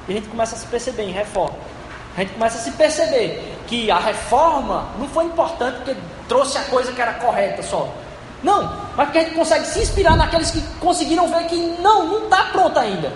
E 0.08 0.12
a 0.12 0.16
gente 0.16 0.30
começa 0.30 0.56
a 0.56 0.58
se 0.58 0.66
perceber 0.66 1.04
em 1.04 1.12
reforma. 1.12 1.58
A 2.16 2.22
gente 2.22 2.34
começa 2.34 2.58
a 2.58 2.62
se 2.62 2.72
perceber 2.72 3.58
que 3.68 3.92
a 3.92 4.00
reforma 4.00 4.88
não 4.98 5.08
foi 5.08 5.26
importante 5.26 5.76
porque 5.78 5.96
trouxe 6.32 6.58
a 6.58 6.64
coisa 6.64 6.94
que 6.94 7.02
era 7.02 7.16
correta 7.16 7.62
só. 7.62 7.94
Não, 8.42 8.64
mas 8.96 9.08
porque 9.08 9.18
a 9.18 9.24
gente 9.24 9.36
consegue 9.36 9.66
se 9.66 9.80
inspirar 9.80 10.16
naqueles 10.16 10.50
que 10.50 10.62
conseguiram 10.80 11.28
ver 11.28 11.44
que 11.44 11.58
não, 11.82 12.08
não 12.08 12.24
está 12.24 12.46
pronto 12.46 12.80
ainda. 12.80 13.12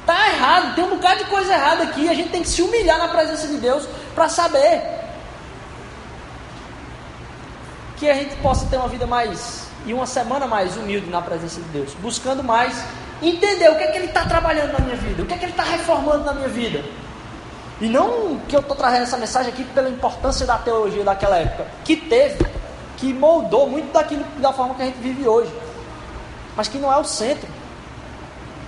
Está 0.00 0.28
errado, 0.28 0.76
tem 0.76 0.84
um 0.84 0.90
bocado 0.90 1.24
de 1.24 1.24
coisa 1.24 1.52
errada 1.52 1.82
aqui. 1.82 2.08
A 2.08 2.14
gente 2.14 2.28
tem 2.28 2.40
que 2.40 2.48
se 2.48 2.62
humilhar 2.62 2.98
na 2.98 3.08
presença 3.08 3.48
de 3.48 3.56
Deus 3.56 3.84
para 4.14 4.28
saber 4.28 4.80
que 7.96 8.08
a 8.08 8.14
gente 8.14 8.36
possa 8.36 8.64
ter 8.66 8.76
uma 8.76 8.88
vida 8.88 9.08
mais 9.08 9.66
e 9.84 9.92
uma 9.92 10.06
semana 10.06 10.46
mais 10.46 10.76
humilde 10.76 11.10
na 11.10 11.20
presença 11.20 11.60
de 11.60 11.68
Deus, 11.70 11.92
buscando 12.00 12.44
mais 12.44 12.80
entender 13.20 13.70
o 13.70 13.76
que 13.76 13.82
é 13.82 13.86
que 13.88 13.98
Ele 13.98 14.06
está 14.06 14.24
trabalhando 14.24 14.72
na 14.72 14.78
minha 14.78 14.96
vida, 14.96 15.24
o 15.24 15.26
que 15.26 15.34
é 15.34 15.36
que 15.36 15.46
Ele 15.46 15.52
está 15.52 15.64
reformando 15.64 16.22
na 16.22 16.32
minha 16.32 16.48
vida, 16.48 16.84
E 17.82 17.88
não 17.88 18.38
que 18.48 18.54
eu 18.54 18.60
estou 18.60 18.76
trazendo 18.76 19.02
essa 19.02 19.16
mensagem 19.16 19.52
aqui 19.52 19.64
pela 19.64 19.88
importância 19.88 20.46
da 20.46 20.56
teologia 20.56 21.02
daquela 21.02 21.36
época, 21.36 21.66
que 21.84 21.96
teve, 21.96 22.46
que 22.96 23.12
moldou 23.12 23.68
muito 23.68 23.92
daquilo 23.92 24.24
da 24.38 24.52
forma 24.52 24.76
que 24.76 24.82
a 24.82 24.84
gente 24.84 25.00
vive 25.00 25.26
hoje, 25.26 25.52
mas 26.54 26.68
que 26.68 26.78
não 26.78 26.92
é 26.92 26.96
o 26.96 27.04
centro. 27.04 27.48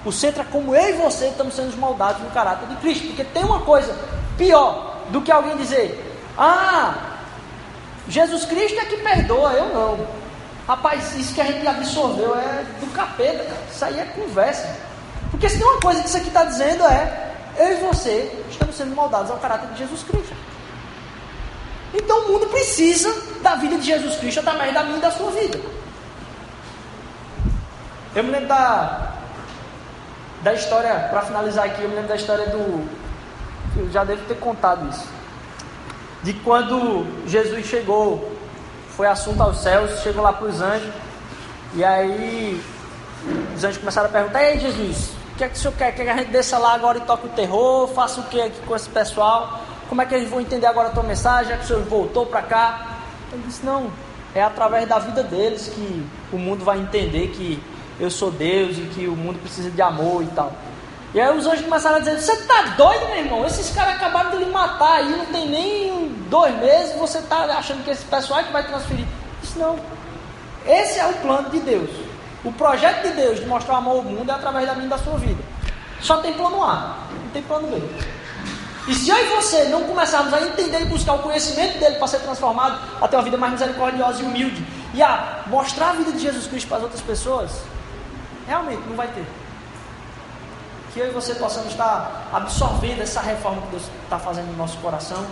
O 0.05 0.11
centro 0.11 0.43
é 0.43 0.45
como 0.45 0.75
eu 0.75 0.89
e 0.89 0.93
você 0.95 1.29
estamos 1.29 1.55
sendo 1.55 1.77
moldados 1.77 2.23
no 2.23 2.31
caráter 2.31 2.67
de 2.67 2.75
Cristo, 2.77 3.07
porque 3.07 3.23
tem 3.23 3.45
uma 3.45 3.61
coisa 3.61 3.97
pior 4.37 4.97
do 5.11 5.23
que 5.23 5.31
alguém 5.31 5.57
dizer: 5.59 6.21
Ah, 6.37 7.21
Jesus 8.09 8.45
Cristo 8.45 8.81
é 8.81 8.85
que 8.85 8.97
perdoa, 8.97 9.53
eu 9.53 9.73
não. 9.73 10.07
Rapaz, 10.67 11.15
isso 11.15 11.33
que 11.33 11.41
a 11.41 11.45
gente 11.45 11.65
absorveu 11.65 12.35
é 12.35 12.65
do 12.81 12.93
capeta, 12.93 13.45
cara. 13.45 13.63
Isso 13.71 13.85
aí 13.85 14.01
é 14.01 14.05
conversa. 14.07 14.77
Porque 15.31 15.49
se 15.49 15.57
tem 15.57 15.67
uma 15.69 15.81
coisa 15.81 16.01
que 16.01 16.09
isso 16.09 16.17
aqui 16.17 16.29
está 16.29 16.43
dizendo 16.43 16.83
é 16.85 17.24
eu 17.59 17.73
e 17.73 17.81
você 17.81 18.45
estamos 18.51 18.77
sendo 18.77 18.95
moldados 18.95 19.31
ao 19.31 19.39
caráter 19.39 19.69
de 19.69 19.79
Jesus 19.79 20.03
Cristo. 20.03 20.35
Então 21.95 22.25
o 22.25 22.33
mundo 22.33 22.47
precisa 22.47 23.15
da 23.41 23.55
vida 23.55 23.79
de 23.79 23.87
Jesus 23.87 24.17
Cristo 24.17 24.41
através 24.41 24.75
da 24.75 24.83
minha 24.83 24.99
e 24.99 25.01
da 25.01 25.11
sua 25.11 25.31
vida. 25.31 25.61
Eu 28.15 28.25
me 28.25 28.31
lembro 28.31 28.49
da, 28.49 29.13
da 30.43 30.55
história, 30.55 31.09
para 31.11 31.23
finalizar 31.23 31.67
aqui, 31.67 31.83
eu 31.83 31.89
me 31.89 31.95
lembro 31.95 32.09
da 32.09 32.17
história 32.17 32.47
do. 32.47 32.89
Eu 33.77 33.91
já 33.91 34.05
devo 34.05 34.25
ter 34.27 34.39
contado 34.39 34.89
isso. 34.89 35.09
De 36.23 36.33
quando 36.33 37.07
Jesus 37.27 37.67
chegou, 37.67 38.33
foi 38.97 39.07
assunto 39.07 39.43
aos 39.43 39.59
céus, 39.59 40.01
chegou 40.03 40.23
lá 40.23 40.33
para 40.33 40.47
os 40.47 40.61
anjos, 40.61 40.93
e 41.75 41.85
aí 41.85 42.63
os 43.57 43.65
anjos 43.65 43.79
começaram 43.79 44.09
a 44.09 44.13
perguntar: 44.13 44.45
Ei 44.45 44.61
Jesus, 44.61 45.11
o 45.35 45.37
que 45.37 45.43
é 45.43 45.49
que 45.49 45.57
o 45.57 45.59
senhor 45.59 45.75
quer? 45.75 45.93
Quer 45.93 46.05
que 46.05 46.11
a 46.11 46.17
gente 46.17 46.31
desça 46.31 46.59
lá 46.59 46.75
agora 46.75 46.99
e 46.99 47.01
toque 47.01 47.27
o 47.27 47.31
terror? 47.31 47.89
Faça 47.89 48.21
o 48.21 48.25
que 48.25 48.41
aqui 48.41 48.61
com 48.65 48.77
esse 48.77 48.89
pessoal? 48.89 49.61
Como 49.89 50.01
é 50.01 50.07
que 50.07 50.15
eles 50.15 50.31
vão 50.31 50.41
entender 50.41 50.67
agora 50.67 50.89
a 50.89 50.93
tua 50.93 51.03
mensagem? 51.03 51.51
Já 51.51 51.57
que 51.57 51.65
o 51.65 51.67
senhor 51.67 51.83
voltou 51.83 52.25
para 52.25 52.41
cá? 52.43 52.99
Ele 53.33 53.43
disse: 53.45 53.67
Não, 53.67 53.91
é 54.33 54.41
através 54.41 54.89
da 54.89 55.01
vida 55.01 55.25
deles 55.25 55.73
que 55.75 56.07
o 56.33 56.39
mundo 56.39 56.65
vai 56.65 56.79
entender 56.79 57.29
que 57.29 57.61
eu 57.99 58.13
sou 58.13 58.31
Deus 58.31 58.79
e 58.79 58.83
que 58.83 59.09
o 59.09 59.17
mundo 59.17 59.41
precisa 59.41 59.71
de 59.71 59.83
amor 59.83 60.23
e 60.23 60.27
tal. 60.29 60.53
E 61.13 61.21
aí 61.21 61.37
os 61.37 61.45
anjos 61.49 61.65
começaram 61.65 61.97
a 61.97 61.99
dizer: 61.99 62.21
Você 62.21 62.37
tá 62.45 62.63
doido, 62.77 63.09
meu 63.09 63.19
irmão? 63.19 63.45
Esses 63.45 63.75
caras 63.75 63.97
acabaram 63.97 64.31
de 64.31 64.37
lhe 64.37 64.47
matar 64.53 64.99
aí, 64.99 65.17
não 65.17 65.27
tem 65.27 65.49
nem 65.49 66.09
dois 66.31 66.55
meses, 66.61 66.97
você 66.97 67.21
tá 67.23 67.39
achando 67.59 67.83
que 67.83 67.91
esse 67.91 68.05
pessoal 68.05 68.39
é 68.39 68.45
que 68.45 68.53
vai 68.53 68.65
transferir. 68.65 69.07
Isso 69.43 69.59
não. 69.59 69.81
Esse 70.65 71.01
é 71.01 71.07
o 71.09 71.13
plano 71.15 71.51
de 71.51 71.59
Deus. 71.59 72.04
O 72.45 72.53
projeto 72.53 73.03
de 73.09 73.15
Deus 73.15 73.41
de 73.41 73.47
mostrar 73.47 73.79
amor 73.79 73.97
ao 73.97 74.03
mundo 74.03 74.31
é 74.31 74.35
através 74.35 74.67
da 74.67 74.75
minha 74.75 74.89
da 74.89 74.99
sua 74.99 75.17
vida. 75.17 75.43
Só 76.01 76.19
tem 76.19 76.35
plano 76.35 76.63
A, 76.63 76.99
não 77.11 77.31
tem 77.33 77.43
plano 77.43 77.69
B. 77.69 77.81
E 78.87 78.95
se 78.95 79.09
eu 79.09 79.17
e 79.17 79.35
você 79.35 79.65
não 79.65 79.85
começarmos 79.85 80.33
a 80.35 80.43
entender 80.43 80.83
e 80.83 80.85
buscar 80.85 81.15
o 81.15 81.21
conhecimento 81.21 81.79
dele 81.79 81.97
para 81.97 82.07
ser 82.07 82.19
transformado 82.19 82.79
a 83.01 83.09
ter 83.09 83.17
uma 83.17 83.23
vida 83.23 83.39
mais 83.39 83.53
misericordiosa 83.53 84.23
e 84.23 84.27
humilde, 84.27 84.63
e 84.93 85.03
a 85.03 85.43
mostrar 85.47 85.91
a 85.91 85.93
vida 85.95 86.13
de 86.13 86.19
Jesus 86.19 86.47
Cristo 86.47 86.69
para 86.69 86.77
as 86.77 86.83
outras 86.83 87.01
pessoas, 87.01 87.51
realmente 88.47 88.83
não 88.87 88.95
vai 88.95 89.09
ter. 89.09 89.25
Que 90.93 91.01
eu 91.01 91.09
e 91.09 91.11
você 91.11 91.35
possamos 91.35 91.71
estar 91.71 92.29
absorvendo 92.31 93.01
essa 93.01 93.23
reforma 93.23 93.63
que 93.63 93.69
Deus 93.69 93.85
está 94.05 94.19
fazendo 94.19 94.49
no 94.49 94.57
nosso 94.59 94.77
coração 94.79 95.25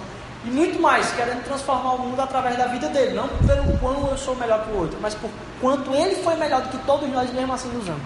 e 0.45 0.51
muito 0.51 0.81
mais, 0.81 1.13
querendo 1.13 1.45
transformar 1.45 1.93
o 1.93 1.99
mundo 1.99 2.21
através 2.21 2.57
da 2.57 2.67
vida 2.67 2.89
dele, 2.89 3.15
não 3.15 3.29
pelo 3.29 3.79
quão 3.79 4.11
eu 4.11 4.19
sou 4.19 4.35
melhor 4.35 4.65
que 4.65 4.73
o 4.73 4.79
outro, 4.79 4.99
mas 5.01 5.15
por 5.15 5.31
quanto 5.63 5.95
ele 5.95 6.17
foi 6.17 6.37
melhor 6.37 6.61
do 6.61 6.69
que 6.69 6.79
todos 6.85 7.09
nós, 7.09 7.33
mesmo 7.33 7.55
assim 7.55 7.69
nos 7.69 7.89
ama. 7.89 8.01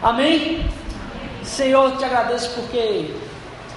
Amém? 0.00 0.70
Senhor, 1.42 1.90
eu 1.90 1.96
te 1.96 2.04
agradeço 2.04 2.50
porque 2.50 3.16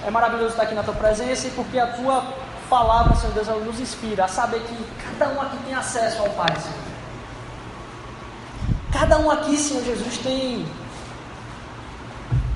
é 0.06 0.10
maravilhoso 0.10 0.50
estar 0.50 0.62
aqui 0.62 0.74
na 0.76 0.84
tua 0.84 0.94
presença 0.94 1.48
e 1.48 1.50
porque 1.50 1.78
a 1.78 1.88
tua 1.88 2.24
palavra, 2.70 3.16
Senhor 3.16 3.32
Deus, 3.32 3.48
nos 3.64 3.80
inspira 3.80 4.26
a 4.26 4.28
saber 4.28 4.60
que 4.60 4.76
cada 5.02 5.32
um 5.32 5.40
aqui 5.40 5.56
tem 5.64 5.74
acesso 5.74 6.22
ao 6.22 6.30
Pai, 6.30 6.54
Senhor. 6.60 6.84
Cada 8.92 9.18
um 9.18 9.28
aqui, 9.32 9.56
Senhor 9.56 9.82
Jesus, 9.82 10.18
tem 10.18 10.64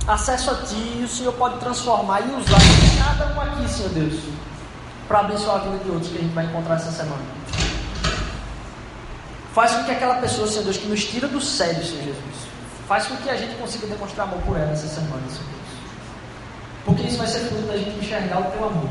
acesso 0.06 0.52
a 0.52 0.54
Ti 0.54 0.98
e 1.00 1.02
o 1.04 1.08
Senhor 1.08 1.32
pode 1.32 1.58
transformar 1.58 2.20
e 2.20 2.30
usar 2.34 2.60
cada 3.02 3.34
um 3.34 3.40
aqui, 3.40 3.68
Senhor 3.68 3.90
Deus 3.90 4.38
para 5.08 5.20
abençoar 5.20 5.56
a 5.56 5.58
vida 5.60 5.78
de 5.78 5.90
outros 5.90 6.12
que 6.12 6.18
a 6.18 6.20
gente 6.20 6.34
vai 6.34 6.44
encontrar 6.44 6.74
essa 6.76 6.92
semana. 6.92 7.22
Faz 9.54 9.72
com 9.72 9.84
que 9.84 9.90
aquela 9.90 10.16
pessoa, 10.16 10.46
Senhor 10.46 10.64
Deus, 10.64 10.76
que 10.76 10.86
nos 10.86 11.04
tira 11.04 11.26
do 11.26 11.40
sério, 11.40 11.84
Senhor 11.84 12.04
Jesus, 12.04 12.48
faz 12.86 13.06
com 13.06 13.16
que 13.16 13.30
a 13.30 13.36
gente 13.36 13.54
consiga 13.56 13.86
demonstrar 13.86 14.26
amor 14.26 14.40
por 14.42 14.56
ela 14.56 14.70
essa 14.72 14.86
semana, 14.86 15.22
Senhor 15.28 15.44
Deus. 15.44 15.68
Porque 16.84 17.02
isso 17.02 17.18
vai 17.18 17.26
ser 17.26 17.40
fruto 17.40 17.66
da 17.66 17.76
gente 17.76 17.98
enxergar 17.98 18.40
o 18.40 18.50
teu 18.52 18.64
amor. 18.64 18.88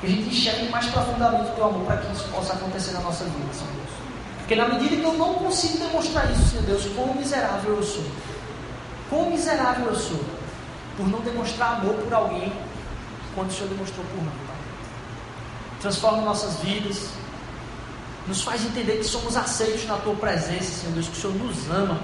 Que 0.00 0.06
a 0.06 0.10
gente 0.10 0.28
enxergue 0.28 0.68
mais 0.68 0.86
profundamente 0.86 1.50
o 1.50 1.54
teu 1.54 1.64
amor 1.64 1.84
para 1.86 1.96
que 1.98 2.12
isso 2.12 2.24
possa 2.28 2.52
acontecer 2.52 2.92
na 2.92 3.00
nossa 3.00 3.24
vida, 3.24 3.52
Senhor 3.52 3.72
Deus. 3.72 3.90
Porque 4.38 4.54
na 4.54 4.68
medida 4.68 4.96
que 4.96 5.04
eu 5.04 5.14
não 5.14 5.34
consigo 5.34 5.78
demonstrar 5.78 6.30
isso, 6.30 6.50
Senhor 6.50 6.64
Deus, 6.64 6.86
quão 6.94 7.14
miserável 7.14 7.76
eu 7.76 7.82
sou. 7.82 8.04
Quão 9.08 9.30
miserável 9.30 9.86
eu 9.86 9.96
sou. 9.96 10.20
Por 10.96 11.08
não 11.08 11.20
demonstrar 11.20 11.78
amor 11.78 11.94
por 11.94 12.12
alguém 12.12 12.52
quando 13.34 13.50
o 13.50 13.52
Senhor 13.52 13.68
demonstrou 13.68 14.04
por 14.06 14.22
mim 14.22 14.44
transforma 15.84 16.22
nossas 16.22 16.60
vidas, 16.60 17.10
nos 18.26 18.42
faz 18.42 18.64
entender 18.64 18.98
que 18.98 19.04
somos 19.04 19.36
aceitos 19.36 19.86
na 19.86 19.96
Tua 19.96 20.14
presença, 20.14 20.80
Senhor 20.80 20.94
Deus, 20.94 21.08
que 21.08 21.18
o 21.18 21.20
Senhor 21.20 21.36
nos 21.36 21.70
ama, 21.70 22.00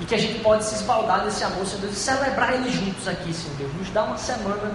e 0.00 0.04
que 0.04 0.14
a 0.14 0.18
gente 0.18 0.40
pode 0.40 0.64
se 0.64 0.74
esbaldar 0.74 1.24
desse 1.24 1.44
amor, 1.44 1.64
Senhor 1.64 1.82
Deus, 1.82 1.96
e 1.96 2.00
celebrar 2.00 2.54
ele 2.54 2.70
juntos 2.70 3.06
aqui, 3.06 3.32
Senhor 3.32 3.56
Deus. 3.56 3.72
Nos 3.74 3.90
dá 3.90 4.02
uma 4.02 4.16
semana 4.16 4.72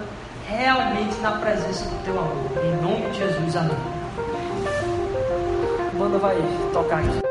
realmente 0.48 1.16
na 1.20 1.32
presença 1.32 1.84
do 1.84 2.04
Teu 2.04 2.18
amor. 2.18 2.64
Em 2.64 2.82
nome 2.82 3.10
de 3.10 3.18
Jesus, 3.18 3.56
amém. 3.56 3.76
A 5.86 5.98
banda 5.98 6.18
vai 6.18 6.36
tocar 6.72 7.00
aqui. 7.00 7.27